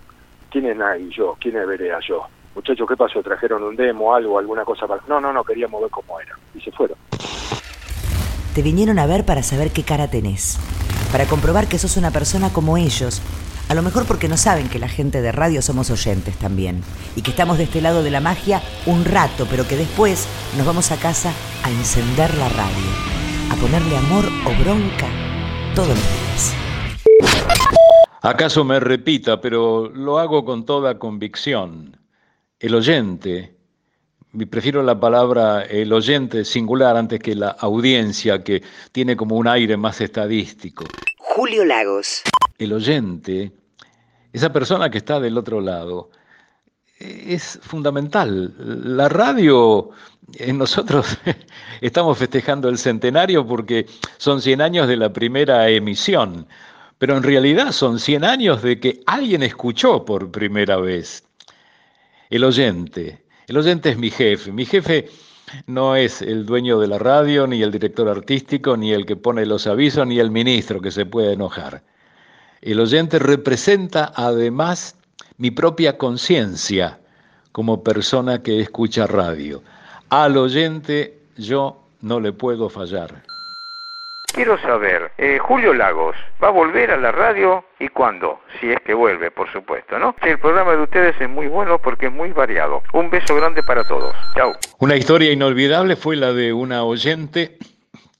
¿Quién 0.50 0.64
es 0.66 0.76
Nagui 0.76 1.04
y 1.04 1.10
yo? 1.10 1.36
¿Quién 1.38 1.58
es 1.58 1.66
Berea 1.66 1.98
yo? 2.00 2.26
Muchachos, 2.54 2.86
¿qué 2.88 2.96
pasó? 2.96 3.22
¿Trajeron 3.22 3.62
un 3.62 3.76
demo, 3.76 4.14
algo, 4.14 4.38
alguna 4.38 4.64
cosa 4.64 4.86
para...? 4.86 5.02
No, 5.08 5.20
no, 5.20 5.32
no, 5.32 5.42
queríamos 5.42 5.80
ver 5.80 5.90
cómo 5.90 6.20
era. 6.20 6.38
Y 6.54 6.60
se 6.60 6.70
fueron. 6.70 6.96
Te 8.54 8.62
vinieron 8.62 8.98
a 9.00 9.06
ver 9.06 9.24
para 9.24 9.42
saber 9.42 9.72
qué 9.72 9.82
cara 9.82 10.08
tenés, 10.08 10.60
para 11.10 11.26
comprobar 11.26 11.66
que 11.66 11.78
sos 11.78 11.96
una 11.96 12.12
persona 12.12 12.52
como 12.52 12.76
ellos. 12.76 13.20
A 13.68 13.74
lo 13.74 13.82
mejor 13.82 14.06
porque 14.06 14.28
no 14.28 14.36
saben 14.36 14.68
que 14.68 14.78
la 14.78 14.88
gente 14.88 15.22
de 15.22 15.32
radio 15.32 15.62
somos 15.62 15.90
oyentes 15.90 16.36
también 16.36 16.82
y 17.16 17.22
que 17.22 17.30
estamos 17.30 17.58
de 17.58 17.64
este 17.64 17.80
lado 17.80 18.02
de 18.02 18.10
la 18.12 18.20
magia 18.20 18.62
un 18.86 19.04
rato, 19.04 19.46
pero 19.50 19.66
que 19.66 19.76
después 19.76 20.28
nos 20.56 20.66
vamos 20.66 20.92
a 20.92 20.96
casa 20.96 21.32
a 21.64 21.70
encender 21.70 22.32
la 22.36 22.48
radio, 22.50 22.90
a 23.50 23.56
ponerle 23.56 23.96
amor 23.96 24.24
o 24.46 24.62
bronca 24.62 25.08
todos 25.74 25.88
los 25.88 25.96
días. 25.96 26.54
¿Acaso 28.22 28.64
me 28.64 28.78
repita, 28.80 29.40
pero 29.40 29.90
lo 29.92 30.18
hago 30.18 30.44
con 30.44 30.64
toda 30.64 30.98
convicción? 30.98 32.03
El 32.60 32.74
oyente, 32.74 33.56
y 34.32 34.46
prefiero 34.46 34.82
la 34.82 34.98
palabra 34.98 35.62
el 35.62 35.92
oyente 35.92 36.44
singular 36.44 36.96
antes 36.96 37.20
que 37.20 37.34
la 37.34 37.48
audiencia 37.48 38.42
que 38.42 38.62
tiene 38.92 39.16
como 39.16 39.36
un 39.36 39.48
aire 39.48 39.76
más 39.76 40.00
estadístico. 40.00 40.84
Julio 41.18 41.64
Lagos. 41.64 42.22
El 42.58 42.72
oyente, 42.72 43.52
esa 44.32 44.52
persona 44.52 44.88
que 44.88 44.98
está 44.98 45.18
del 45.20 45.36
otro 45.36 45.60
lado, 45.60 46.10
es 46.98 47.58
fundamental. 47.62 48.54
La 48.58 49.08
radio, 49.08 49.90
nosotros 50.54 51.18
estamos 51.80 52.16
festejando 52.18 52.68
el 52.68 52.78
centenario 52.78 53.46
porque 53.46 53.86
son 54.16 54.40
100 54.40 54.60
años 54.60 54.88
de 54.88 54.96
la 54.96 55.12
primera 55.12 55.68
emisión, 55.68 56.46
pero 56.98 57.16
en 57.16 57.22
realidad 57.22 57.72
son 57.72 57.98
100 57.98 58.24
años 58.24 58.62
de 58.62 58.78
que 58.78 59.00
alguien 59.06 59.42
escuchó 59.42 60.04
por 60.04 60.30
primera 60.30 60.76
vez. 60.76 61.23
El 62.30 62.44
oyente. 62.44 63.24
El 63.46 63.58
oyente 63.58 63.90
es 63.90 63.98
mi 63.98 64.10
jefe. 64.10 64.52
Mi 64.52 64.64
jefe 64.64 65.08
no 65.66 65.96
es 65.96 66.22
el 66.22 66.46
dueño 66.46 66.78
de 66.78 66.88
la 66.88 66.98
radio, 66.98 67.46
ni 67.46 67.62
el 67.62 67.70
director 67.70 68.08
artístico, 68.08 68.76
ni 68.76 68.92
el 68.92 69.06
que 69.06 69.16
pone 69.16 69.44
los 69.46 69.66
avisos, 69.66 70.06
ni 70.06 70.18
el 70.18 70.30
ministro 70.30 70.80
que 70.80 70.90
se 70.90 71.06
puede 71.06 71.34
enojar. 71.34 71.82
El 72.62 72.80
oyente 72.80 73.18
representa 73.18 74.12
además 74.14 74.96
mi 75.36 75.50
propia 75.50 75.98
conciencia 75.98 76.98
como 77.52 77.82
persona 77.84 78.42
que 78.42 78.60
escucha 78.60 79.06
radio. 79.06 79.62
Al 80.08 80.36
oyente 80.36 81.18
yo 81.36 81.82
no 82.00 82.20
le 82.20 82.32
puedo 82.32 82.68
fallar. 82.68 83.22
Quiero 84.34 84.58
saber, 84.58 85.12
eh, 85.16 85.38
Julio 85.38 85.72
Lagos, 85.72 86.16
¿va 86.42 86.48
a 86.48 86.50
volver 86.50 86.90
a 86.90 86.96
la 86.96 87.12
radio 87.12 87.64
y 87.78 87.86
cuándo? 87.86 88.40
Si 88.60 88.68
es 88.68 88.80
que 88.80 88.92
vuelve, 88.92 89.30
por 89.30 89.48
supuesto, 89.52 89.96
¿no? 89.96 90.16
El 90.22 90.40
programa 90.40 90.72
de 90.72 90.82
ustedes 90.82 91.14
es 91.20 91.28
muy 91.30 91.46
bueno 91.46 91.78
porque 91.78 92.06
es 92.06 92.12
muy 92.12 92.32
variado. 92.32 92.82
Un 92.94 93.10
beso 93.10 93.36
grande 93.36 93.62
para 93.62 93.84
todos. 93.84 94.12
Chao. 94.34 94.52
Una 94.80 94.96
historia 94.96 95.30
inolvidable 95.30 95.94
fue 95.94 96.16
la 96.16 96.32
de 96.32 96.52
una 96.52 96.82
oyente 96.82 97.58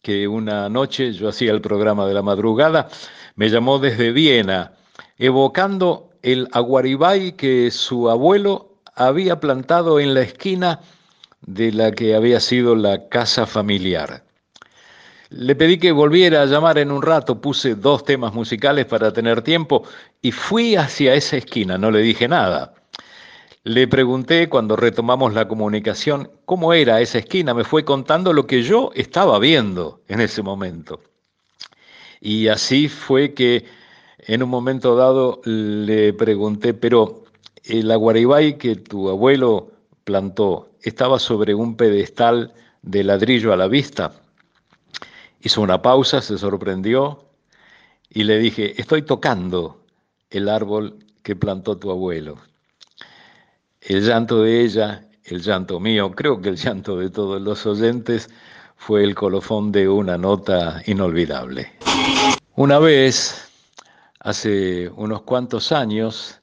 que 0.03 0.29
una 0.29 0.69
noche, 0.69 1.13
yo 1.15 1.31
hacía 1.31 1.51
el 1.51 1.61
programa 1.61 2.07
de 2.07 2.15
la 2.15 2.23
madrugada, 2.23 2.87
me 3.35 3.49
llamó 3.49 3.81
desde 3.81 4.13
Viena, 4.13 4.71
evocando 5.19 6.11
el 6.23 6.47
aguaribay 6.53 7.33
que 7.33 7.73
su 7.73 8.09
abuelo 8.09 8.69
había 8.95 9.41
plantado 9.41 9.99
en 9.99 10.15
la 10.15 10.21
esquina 10.21 10.79
de 11.41 11.73
la 11.73 11.91
que 11.91 12.15
había 12.15 12.39
sido 12.39 12.77
la 12.77 13.09
casa 13.09 13.47
familiar. 13.47 14.24
Le 15.37 15.57
pedí 15.57 15.79
que 15.79 15.91
volviera 15.91 16.43
a 16.43 16.47
llamar 16.47 16.79
en 16.79 16.93
un 16.93 17.03
rato, 17.03 17.41
puse 17.41 17.75
dos 17.75 18.05
temas 18.05 18.33
musicales 18.33 18.87
para 18.87 19.13
tener 19.13 19.43
tiempo 19.43 19.83
y 20.23 20.31
fui 20.31 20.77
hacia 20.77 21.15
esa 21.15 21.37
esquina, 21.37 21.77
no 21.77 21.91
le 21.91 22.03
dije 22.03 22.29
nada. 22.29 22.73
Le 23.65 23.89
pregunté 23.89 24.49
cuando 24.49 24.77
retomamos 24.77 25.35
la 25.35 25.49
comunicación 25.49 26.31
cómo 26.45 26.73
era 26.73 27.01
esa 27.01 27.19
esquina, 27.19 27.53
me 27.53 27.65
fue 27.65 27.85
contando 27.85 28.33
lo 28.33 28.47
que 28.47 28.63
yo 28.63 28.93
estaba 28.95 29.41
viendo 29.41 30.03
en 30.07 30.21
ese 30.21 30.41
momento. 30.41 31.01
Y 32.21 32.47
así 32.47 32.89
fue 32.89 33.35
que 33.35 33.65
en 34.21 34.41
un 34.41 34.49
momento 34.49 34.95
dado 34.95 35.41
le 35.45 36.13
pregunté, 36.13 36.75
pero 36.75 37.25
el 37.65 37.91
aguaribay 37.91 38.57
que 38.57 38.77
tu 38.77 39.09
abuelo 39.09 39.73
plantó 40.05 40.69
estaba 40.81 41.19
sobre 41.19 41.57
un 41.57 41.77
pedestal 41.77 42.55
de 42.83 43.03
ladrillo 43.03 43.53
a 43.53 43.57
la 43.57 43.67
vista. 43.67 44.13
Hizo 45.45 45.61
una 45.61 45.81
pausa, 45.83 46.23
se 46.23 46.39
sorprendió 46.39 47.27
y 48.09 48.25
le 48.25 48.39
dije, 48.39 48.81
estoy 48.81 49.03
tocando 49.03 49.85
el 50.31 50.49
árbol 50.49 50.97
que 51.23 51.37
plantó 51.37 51.77
tu 51.77 51.91
abuelo. 51.91 52.39
El 53.83 54.03
llanto 54.03 54.43
de 54.43 54.63
ella, 54.63 55.05
el 55.25 55.43
llanto 55.43 55.79
mío, 55.81 56.13
creo 56.13 56.41
que 56.41 56.49
el 56.49 56.57
llanto 56.57 56.97
de 56.97 57.11
todos 57.11 57.43
los 57.43 57.67
oyentes 57.67 58.31
fue 58.75 59.05
el 59.05 59.15
colofón 59.15 59.71
de 59.71 59.87
una 59.87 60.17
nota 60.17 60.83
inolvidable. 60.87 61.71
Una 62.57 62.79
vez, 62.79 63.47
hace 64.21 64.89
unos 64.97 65.25
cuantos 65.25 65.73
años, 65.73 66.41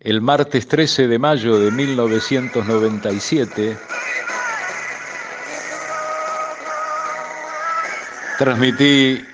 el 0.00 0.22
martes 0.22 0.66
13 0.68 1.06
de 1.06 1.18
mayo 1.18 1.60
de 1.60 1.70
1997, 1.70 3.76
transmití 8.38 9.26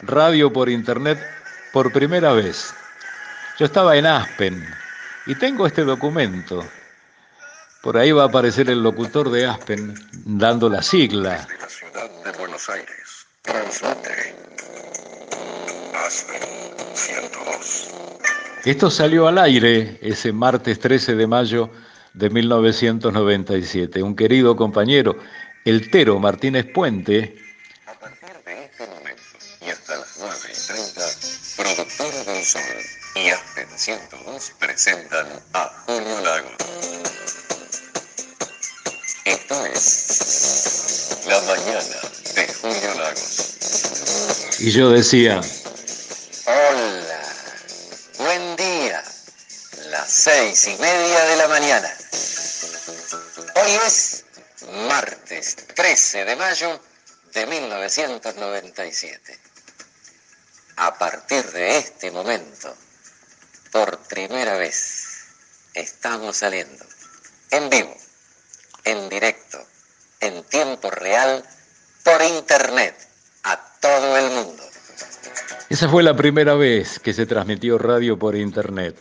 radio 0.00 0.52
por 0.52 0.68
internet 0.68 1.18
por 1.72 1.92
primera 1.92 2.32
vez. 2.32 2.74
Yo 3.56 3.66
estaba 3.66 3.96
en 3.96 4.04
Aspen 4.04 4.66
y 5.26 5.36
tengo 5.36 5.64
este 5.64 5.84
documento. 5.84 6.66
Por 7.82 7.96
ahí 7.96 8.10
va 8.10 8.24
a 8.24 8.26
aparecer 8.26 8.68
el 8.68 8.82
locutor 8.82 9.30
de 9.30 9.46
Aspen 9.46 9.94
dando 10.24 10.68
la 10.68 10.82
sigla. 10.82 11.46
la 11.60 11.68
ciudad 11.68 12.10
de 12.24 12.32
Buenos 12.36 12.68
Aires, 12.68 13.26
transmite 13.42 14.34
Aspen 16.04 16.42
102. 16.94 17.90
Esto 18.64 18.90
salió 18.90 19.28
al 19.28 19.38
aire 19.38 19.98
ese 20.02 20.32
martes 20.32 20.80
13 20.80 21.14
de 21.14 21.26
mayo 21.28 21.70
de 22.12 22.28
1997. 22.28 24.02
Un 24.02 24.16
querido 24.16 24.56
compañero, 24.56 25.16
el 25.64 25.92
Tero 25.92 26.18
Martínez 26.18 26.66
Puente, 26.72 27.36
Sol 32.44 32.62
y 33.14 33.30
Aspen 33.30 33.68
102 33.76 34.52
presentan 34.58 35.26
a 35.52 35.70
Julio 35.86 36.20
Lagos. 36.22 36.52
Esto 39.24 39.66
es 39.66 41.18
La 41.26 41.40
Mañana 41.42 42.00
de 42.34 42.52
Julio 42.54 42.94
Lagos. 42.94 43.56
y 44.58 44.70
yo 44.72 44.90
decía, 44.90 45.40
Hola, 46.46 47.22
buen 48.18 48.56
día. 48.56 49.02
Las 49.90 50.10
seis 50.10 50.66
y 50.66 50.76
media 50.78 51.24
de 51.26 51.36
la 51.36 51.48
mañana. 51.48 51.94
Hoy 53.54 53.70
es 53.86 54.24
martes 54.88 55.56
13 55.74 56.24
de 56.24 56.36
mayo 56.36 56.80
de 57.34 57.46
1997. 57.46 59.38
A 60.76 60.98
partir 60.98 61.44
de 61.52 61.78
este 61.78 62.10
momento, 62.10 62.74
por 63.70 63.98
primera 64.08 64.56
vez, 64.56 65.26
estamos 65.74 66.36
saliendo 66.36 66.84
en 67.50 67.70
vivo, 67.70 67.94
en 68.84 69.08
directo, 69.08 69.58
en 70.20 70.42
tiempo 70.44 70.90
real, 70.90 71.44
por 72.04 72.22
internet, 72.22 72.96
a 73.44 73.58
todo 73.80 74.16
el 74.16 74.30
mundo. 74.30 74.62
esa 75.68 75.88
fue 75.88 76.02
la 76.02 76.14
primera 76.14 76.54
vez 76.54 76.98
que 76.98 77.12
se 77.12 77.26
transmitió 77.26 77.78
radio 77.78 78.18
por 78.18 78.34
internet. 78.36 78.96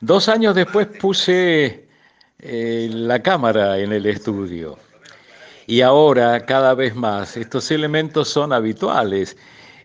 Dos 0.00 0.28
años 0.28 0.54
después 0.54 0.86
puse 0.86 1.88
eh, 2.38 2.88
la 2.92 3.22
cámara 3.22 3.78
en 3.78 3.92
el 3.92 4.06
estudio. 4.06 4.78
Y 5.66 5.80
ahora, 5.80 6.44
cada 6.46 6.74
vez 6.74 6.94
más, 6.94 7.36
estos 7.36 7.70
elementos 7.70 8.28
son 8.28 8.52
habituales. 8.52 9.36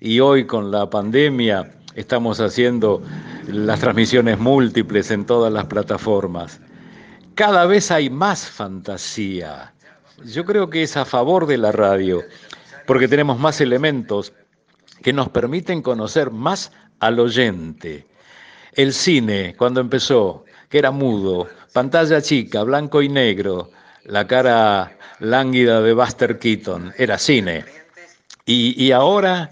Y 0.04 0.20
hoy 0.20 0.46
con 0.46 0.72
la 0.72 0.90
pandemia 0.90 1.72
estamos 1.94 2.40
haciendo 2.40 3.04
las 3.48 3.80
transmisiones 3.80 4.40
múltiples 4.40 5.12
en 5.12 5.28
todas 5.28 5.54
las 5.54 5.66
plataformas. 5.66 6.60
Cada 7.36 7.68
vez 7.68 7.92
hay 7.92 8.10
más 8.10 8.50
fantasía. 8.50 9.74
Yo 10.26 10.44
creo 10.44 10.72
que 10.72 10.82
es 10.82 10.98
a 10.98 11.06
favor 11.06 11.46
de 11.46 11.60
la 11.60 11.72
radio, 11.72 12.24
porque 12.88 13.08
tenemos 13.08 13.38
más 13.38 13.62
elementos 13.62 14.34
que 15.04 15.14
nos 15.14 15.30
permiten 15.30 15.84
conocer 15.84 16.32
más 16.32 16.72
al 17.00 17.20
oyente. 17.20 18.08
El 18.74 18.94
cine, 18.94 19.54
cuando 19.56 19.82
empezó, 19.82 20.46
que 20.68 20.80
era 20.80 20.90
mudo, 20.90 21.48
pantalla 21.74 22.24
chica, 22.24 22.64
blanco 22.64 23.04
y 23.04 23.10
negro, 23.10 23.70
la 24.06 24.26
cara 24.26 24.98
lánguida 25.20 25.80
de 25.80 25.94
Buster 25.94 26.40
Keaton, 26.40 26.92
era 26.98 27.20
cine. 27.20 27.66
Y, 28.46 28.92
ahora, 28.92 29.52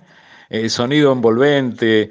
el 0.50 0.70
sonido 0.70 1.12
envolvente, 1.12 2.10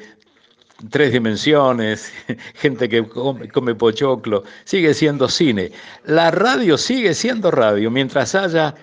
tres 0.91 1.12
dimensiones, 1.12 2.12
gente 2.55 2.89
que 2.89 3.07
come, 3.07 3.49
come 3.49 3.74
pochoclo, 3.74 4.45
sigue 4.64 4.95
siendo 4.95 5.28
cine. 5.28 5.72
La 6.05 6.30
radio 6.30 6.78
sigue 6.78 7.14
siendo 7.14 7.51
radio 7.51 7.91
mientras 7.91 8.34
haya 8.34 8.74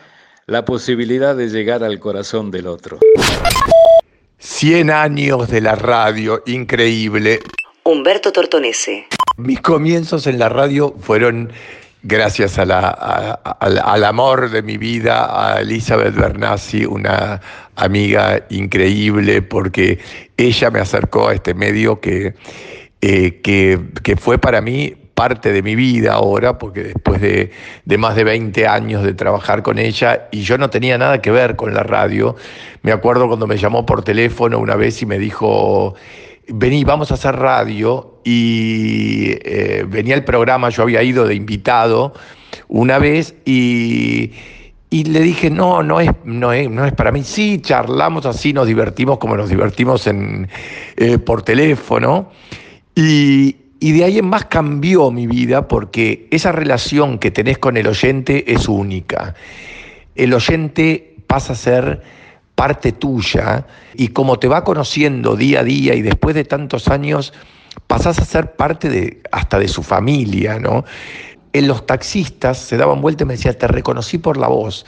la 0.47 0.63
posibilidad 0.65 1.35
de 1.35 1.49
llegar 1.49 1.83
al 1.83 1.99
corazón 1.99 2.51
del 2.51 2.67
otro. 2.67 2.99
100 4.39 4.91
años 4.91 5.49
de 5.49 5.61
la 5.61 5.75
radio, 5.75 6.43
increíble. 6.45 7.39
Humberto 7.83 8.31
Tortonese. 8.31 9.07
Mis 9.37 9.59
comienzos 9.61 10.27
en 10.27 10.39
la 10.39 10.49
radio 10.49 10.93
fueron 10.99 11.51
gracias 12.07 12.59
al, 12.59 12.71
amor 14.03 14.51
de 14.51 14.61
mi 14.61 14.77
vida, 14.77 15.55
a 15.55 15.61
Elizabeth 15.61 16.13
Bernassi, 16.13 16.85
una 16.85 17.41
amiga 17.75 18.45
increíble, 18.49 19.41
porque 19.41 19.99
ella 20.37 20.69
me 20.69 20.79
acercó 20.79 21.29
a 21.29 21.33
este 21.33 21.55
medio 21.55 21.99
que, 21.99 22.35
eh, 23.01 23.41
que, 23.41 24.15
fue 24.17 24.37
para 24.37 24.61
mí 24.61 24.93
parte 25.15 25.51
de 25.51 25.63
mi 25.63 25.75
vida 25.75 26.13
ahora, 26.13 26.59
porque 26.59 26.83
después 26.83 27.19
de, 27.21 27.51
de 27.85 27.97
más 27.97 28.15
de 28.15 28.23
20 28.23 28.67
años 28.67 29.03
de 29.03 29.13
trabajar 29.13 29.63
con 29.63 29.79
ella, 29.79 30.27
y 30.31 30.43
yo 30.43 30.59
no 30.59 30.69
tenía 30.69 30.99
nada 30.99 31.21
que 31.21 31.31
ver 31.31 31.55
con 31.55 31.73
la 31.73 31.81
radio, 31.81 32.35
me 32.83 32.91
acuerdo 32.91 33.27
cuando 33.27 33.47
me 33.47 33.57
llamó 33.57 33.85
por 33.85 34.03
teléfono 34.03 34.59
una 34.59 34.75
vez 34.75 35.01
y 35.01 35.07
me 35.07 35.17
dijo, 35.17 35.95
vení, 36.47 36.83
vamos 36.83 37.11
a 37.11 37.15
hacer 37.15 37.35
radio, 37.35 38.19
y 38.23 39.31
eh, 39.43 39.85
venía 39.87 40.15
el 40.15 40.23
programa, 40.23 40.69
yo 40.69 40.83
había 40.83 41.03
ido 41.03 41.25
de 41.25 41.35
invitado 41.35 42.13
una 42.67 42.99
vez, 42.99 43.35
y, 43.45 44.31
Y 44.89 45.03
le 45.03 45.19
dije, 45.19 45.49
no, 45.49 45.83
no 45.83 45.99
es, 45.99 46.09
no 46.23 46.53
es, 46.53 46.69
no 46.69 46.85
es 46.85 46.93
para 46.93 47.11
mí. 47.11 47.23
Sí, 47.23 47.59
charlamos 47.61 48.25
así, 48.25 48.53
nos 48.53 48.67
divertimos 48.67 49.17
como 49.17 49.35
nos 49.35 49.49
divertimos 49.49 50.07
en, 50.07 50.47
eh, 50.95 51.17
por 51.17 51.41
teléfono. 51.41 52.31
Y, 52.95 53.57
y 53.81 53.91
de 53.91 54.03
ahí 54.05 54.19
en 54.19 54.27
más 54.27 54.45
cambió 54.45 55.11
mi 55.11 55.27
vida 55.27 55.67
porque 55.67 56.27
esa 56.31 56.53
relación 56.53 57.19
que 57.19 57.29
tenés 57.31 57.57
con 57.57 57.75
el 57.75 57.87
oyente 57.87 58.53
es 58.53 58.69
única. 58.69 59.35
El 60.15 60.33
oyente 60.33 61.15
pasa 61.27 61.53
a 61.53 61.55
ser 61.57 62.01
parte 62.55 62.93
tuya 62.93 63.67
y 63.93 64.09
como 64.09 64.39
te 64.39 64.47
va 64.47 64.63
conociendo 64.63 65.35
día 65.35 65.59
a 65.59 65.63
día 65.63 65.93
y 65.93 66.01
después 66.01 66.35
de 66.35 66.45
tantos 66.45 66.87
años 66.87 67.33
pasás 67.87 68.17
a 68.19 68.25
ser 68.25 68.55
parte 68.55 68.89
de 68.89 69.21
hasta 69.31 69.59
de 69.59 69.67
su 69.67 69.83
familia, 69.83 70.59
¿no? 70.59 70.85
En 71.53 71.67
los 71.67 71.85
taxistas 71.85 72.57
se 72.57 72.77
daban 72.77 73.01
vuelta 73.01 73.23
y 73.23 73.27
me 73.27 73.33
decían, 73.35 73.55
te 73.57 73.67
reconocí 73.67 74.17
por 74.17 74.37
la 74.37 74.47
voz. 74.47 74.85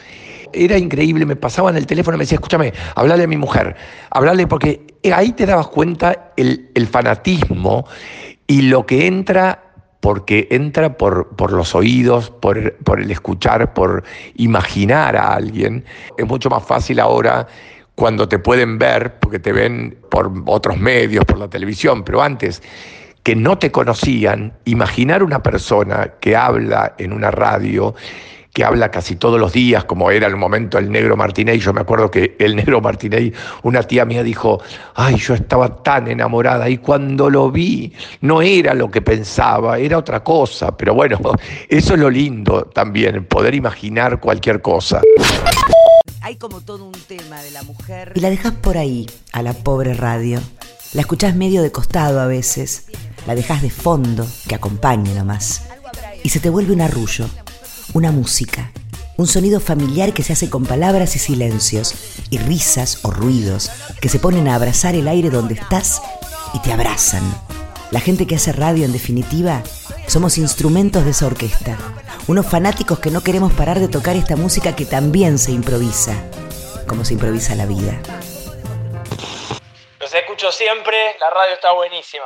Era 0.53 0.78
increíble, 0.78 1.26
me 1.26 1.36
pasaban 1.36 1.76
el 1.78 1.86
teléfono 1.86 2.15
y 2.15 2.20
me 2.20 2.24
decía, 2.24 2.38
escúchame, 2.38 2.74
hablale 2.95 3.24
a 3.24 3.28
mi 3.28 3.38
mujer, 3.38 3.76
hablale 4.09 4.47
porque 4.47 4.86
ahí 5.13 5.34
te 5.34 5.45
dabas 5.45 5.68
cuenta 5.68 6.32
el, 6.38 6.70
el 6.74 6.88
fanatismo 6.88 7.86
y 8.47 8.63
lo 8.63 8.86
que 8.86 9.07
entra 9.07 9.66
porque 10.08 10.47
entra 10.51 10.95
por, 10.95 11.28
por 11.36 11.51
los 11.51 11.76
oídos, 11.76 12.30
por, 12.30 12.78
por, 12.78 13.01
el 13.01 13.12
escuchar, 13.12 13.74
por 13.74 14.05
imaginar 14.38 15.18
a 15.18 15.34
alguien. 15.34 15.84
Es 16.18 16.26
mucho 16.26 16.49
más 16.49 16.64
fácil 16.64 17.01
ahora 17.01 17.45
cuando 17.93 18.26
te 18.30 18.39
pueden 18.39 18.78
ver, 18.78 19.20
porque 19.20 19.38
te 19.38 19.51
ven 19.51 19.97
por 20.10 20.32
otros 20.45 20.78
medios, 20.78 21.26
por 21.26 21.38
la 21.38 21.49
televisión, 21.49 22.05
pero 22.05 22.22
antes 22.22 22.64
que 23.22 23.36
no 23.36 23.58
te 23.58 23.70
conocían, 23.70 24.53
imaginar 24.64 25.24
una 25.24 25.43
persona 25.43 26.14
que 26.22 26.38
habla 26.38 26.95
en 26.97 27.12
una 27.12 27.30
radio 27.30 27.93
que 28.54 28.64
habla 28.64 28.89
casi 28.89 29.16
todos 29.16 29.39
los 29.39 29.54
días, 29.54 29.86
como 29.86 30.10
era 30.12 30.28
en 30.28 30.34
el 30.34 30.39
momento 30.39 30.78
el 30.78 30.91
negro 30.91 31.16
Martinez. 31.16 31.64
Yo 31.64 31.74
me 31.74 31.82
acuerdo 31.82 32.10
que 32.10 32.36
el 32.39 32.56
negro 32.56 32.82
Martinez, 32.82 33.34
una 33.64 33.84
tía 33.84 34.06
mía 34.06 34.24
dijo, 34.24 34.62
ay, 34.95 35.16
yo 35.18 35.36
estaba 35.36 35.84
tan 35.84 36.08
enamorada 36.08 36.70
y 36.70 36.80
cuando 36.80 37.30
lo 37.30 37.52
vi 37.52 37.93
no 38.22 38.41
era 38.41 38.74
lo 38.74 38.89
que 38.89 39.02
pensaba, 39.02 39.78
era 39.78 39.98
otra 39.98 40.24
cosa. 40.24 40.76
Pero 40.76 40.93
bueno, 40.93 41.20
eso 41.70 41.93
es 41.93 42.00
lo 42.00 42.10
lindo 42.10 42.64
también, 42.64 43.26
poder 43.26 43.54
imaginar 43.54 44.20
cualquier 44.20 44.62
cosa. 44.62 45.02
Hay 46.22 46.36
como 46.38 46.62
todo 46.62 46.86
un 46.86 47.00
tema 47.08 47.41
de 47.41 47.52
la 47.52 47.64
mujer. 47.64 48.14
Y 48.16 48.20
la 48.20 48.30
dejas 48.30 48.54
por 48.54 48.78
ahí, 48.78 49.06
a 49.34 49.41
la 49.43 49.54
pobre 49.54 49.93
radio. 49.93 50.39
La 50.93 51.02
escuchás 51.02 51.36
medio 51.36 51.62
de 51.62 51.72
costado 51.72 52.20
a 52.20 52.28
veces. 52.28 52.88
La 53.28 53.36
dejas 53.36 53.62
de 53.62 53.70
fondo, 53.70 54.26
que 54.48 54.56
acompañe 54.56 55.14
nomás. 55.14 55.68
Y 56.24 56.30
se 56.30 56.39
te 56.39 56.50
vuelve 56.50 56.74
un 56.74 56.82
arrullo 56.82 57.30
una 57.93 58.11
música, 58.11 58.71
un 59.17 59.27
sonido 59.27 59.59
familiar 59.59 60.13
que 60.13 60.23
se 60.23 60.33
hace 60.33 60.49
con 60.49 60.65
palabras 60.65 61.15
y 61.15 61.19
silencios, 61.19 61.95
y 62.29 62.38
risas 62.38 62.99
o 63.03 63.11
ruidos 63.11 63.71
que 64.01 64.09
se 64.09 64.19
ponen 64.19 64.47
a 64.47 64.55
abrazar 64.55 64.95
el 64.95 65.07
aire 65.07 65.29
donde 65.29 65.55
estás 65.55 66.01
y 66.53 66.59
te 66.59 66.71
abrazan. 66.71 67.23
La 67.91 67.99
gente 67.99 68.27
que 68.27 68.35
hace 68.35 68.51
radio, 68.51 68.85
en 68.85 68.91
definitiva, 68.91 69.63
somos 70.07 70.38
instrumentos 70.38 71.05
de 71.05 71.11
esa 71.11 71.25
orquesta, 71.25 71.77
unos 72.27 72.45
fanáticos 72.45 72.99
que 72.99 73.11
no 73.11 73.21
queremos 73.21 73.53
parar 73.53 73.79
de 73.79 73.88
tocar 73.88 74.15
esta 74.15 74.35
música 74.35 74.75
que 74.75 74.85
también 74.85 75.38
se 75.39 75.51
improvisa, 75.51 76.13
como 76.85 77.05
se 77.05 77.13
improvisa 77.13 77.55
la 77.55 77.65
vida. 77.65 77.99
Los 79.99 80.13
escucho 80.13 80.51
siempre, 80.51 80.95
la 81.19 81.29
radio 81.29 81.53
está 81.53 81.71
buenísima. 81.71 82.25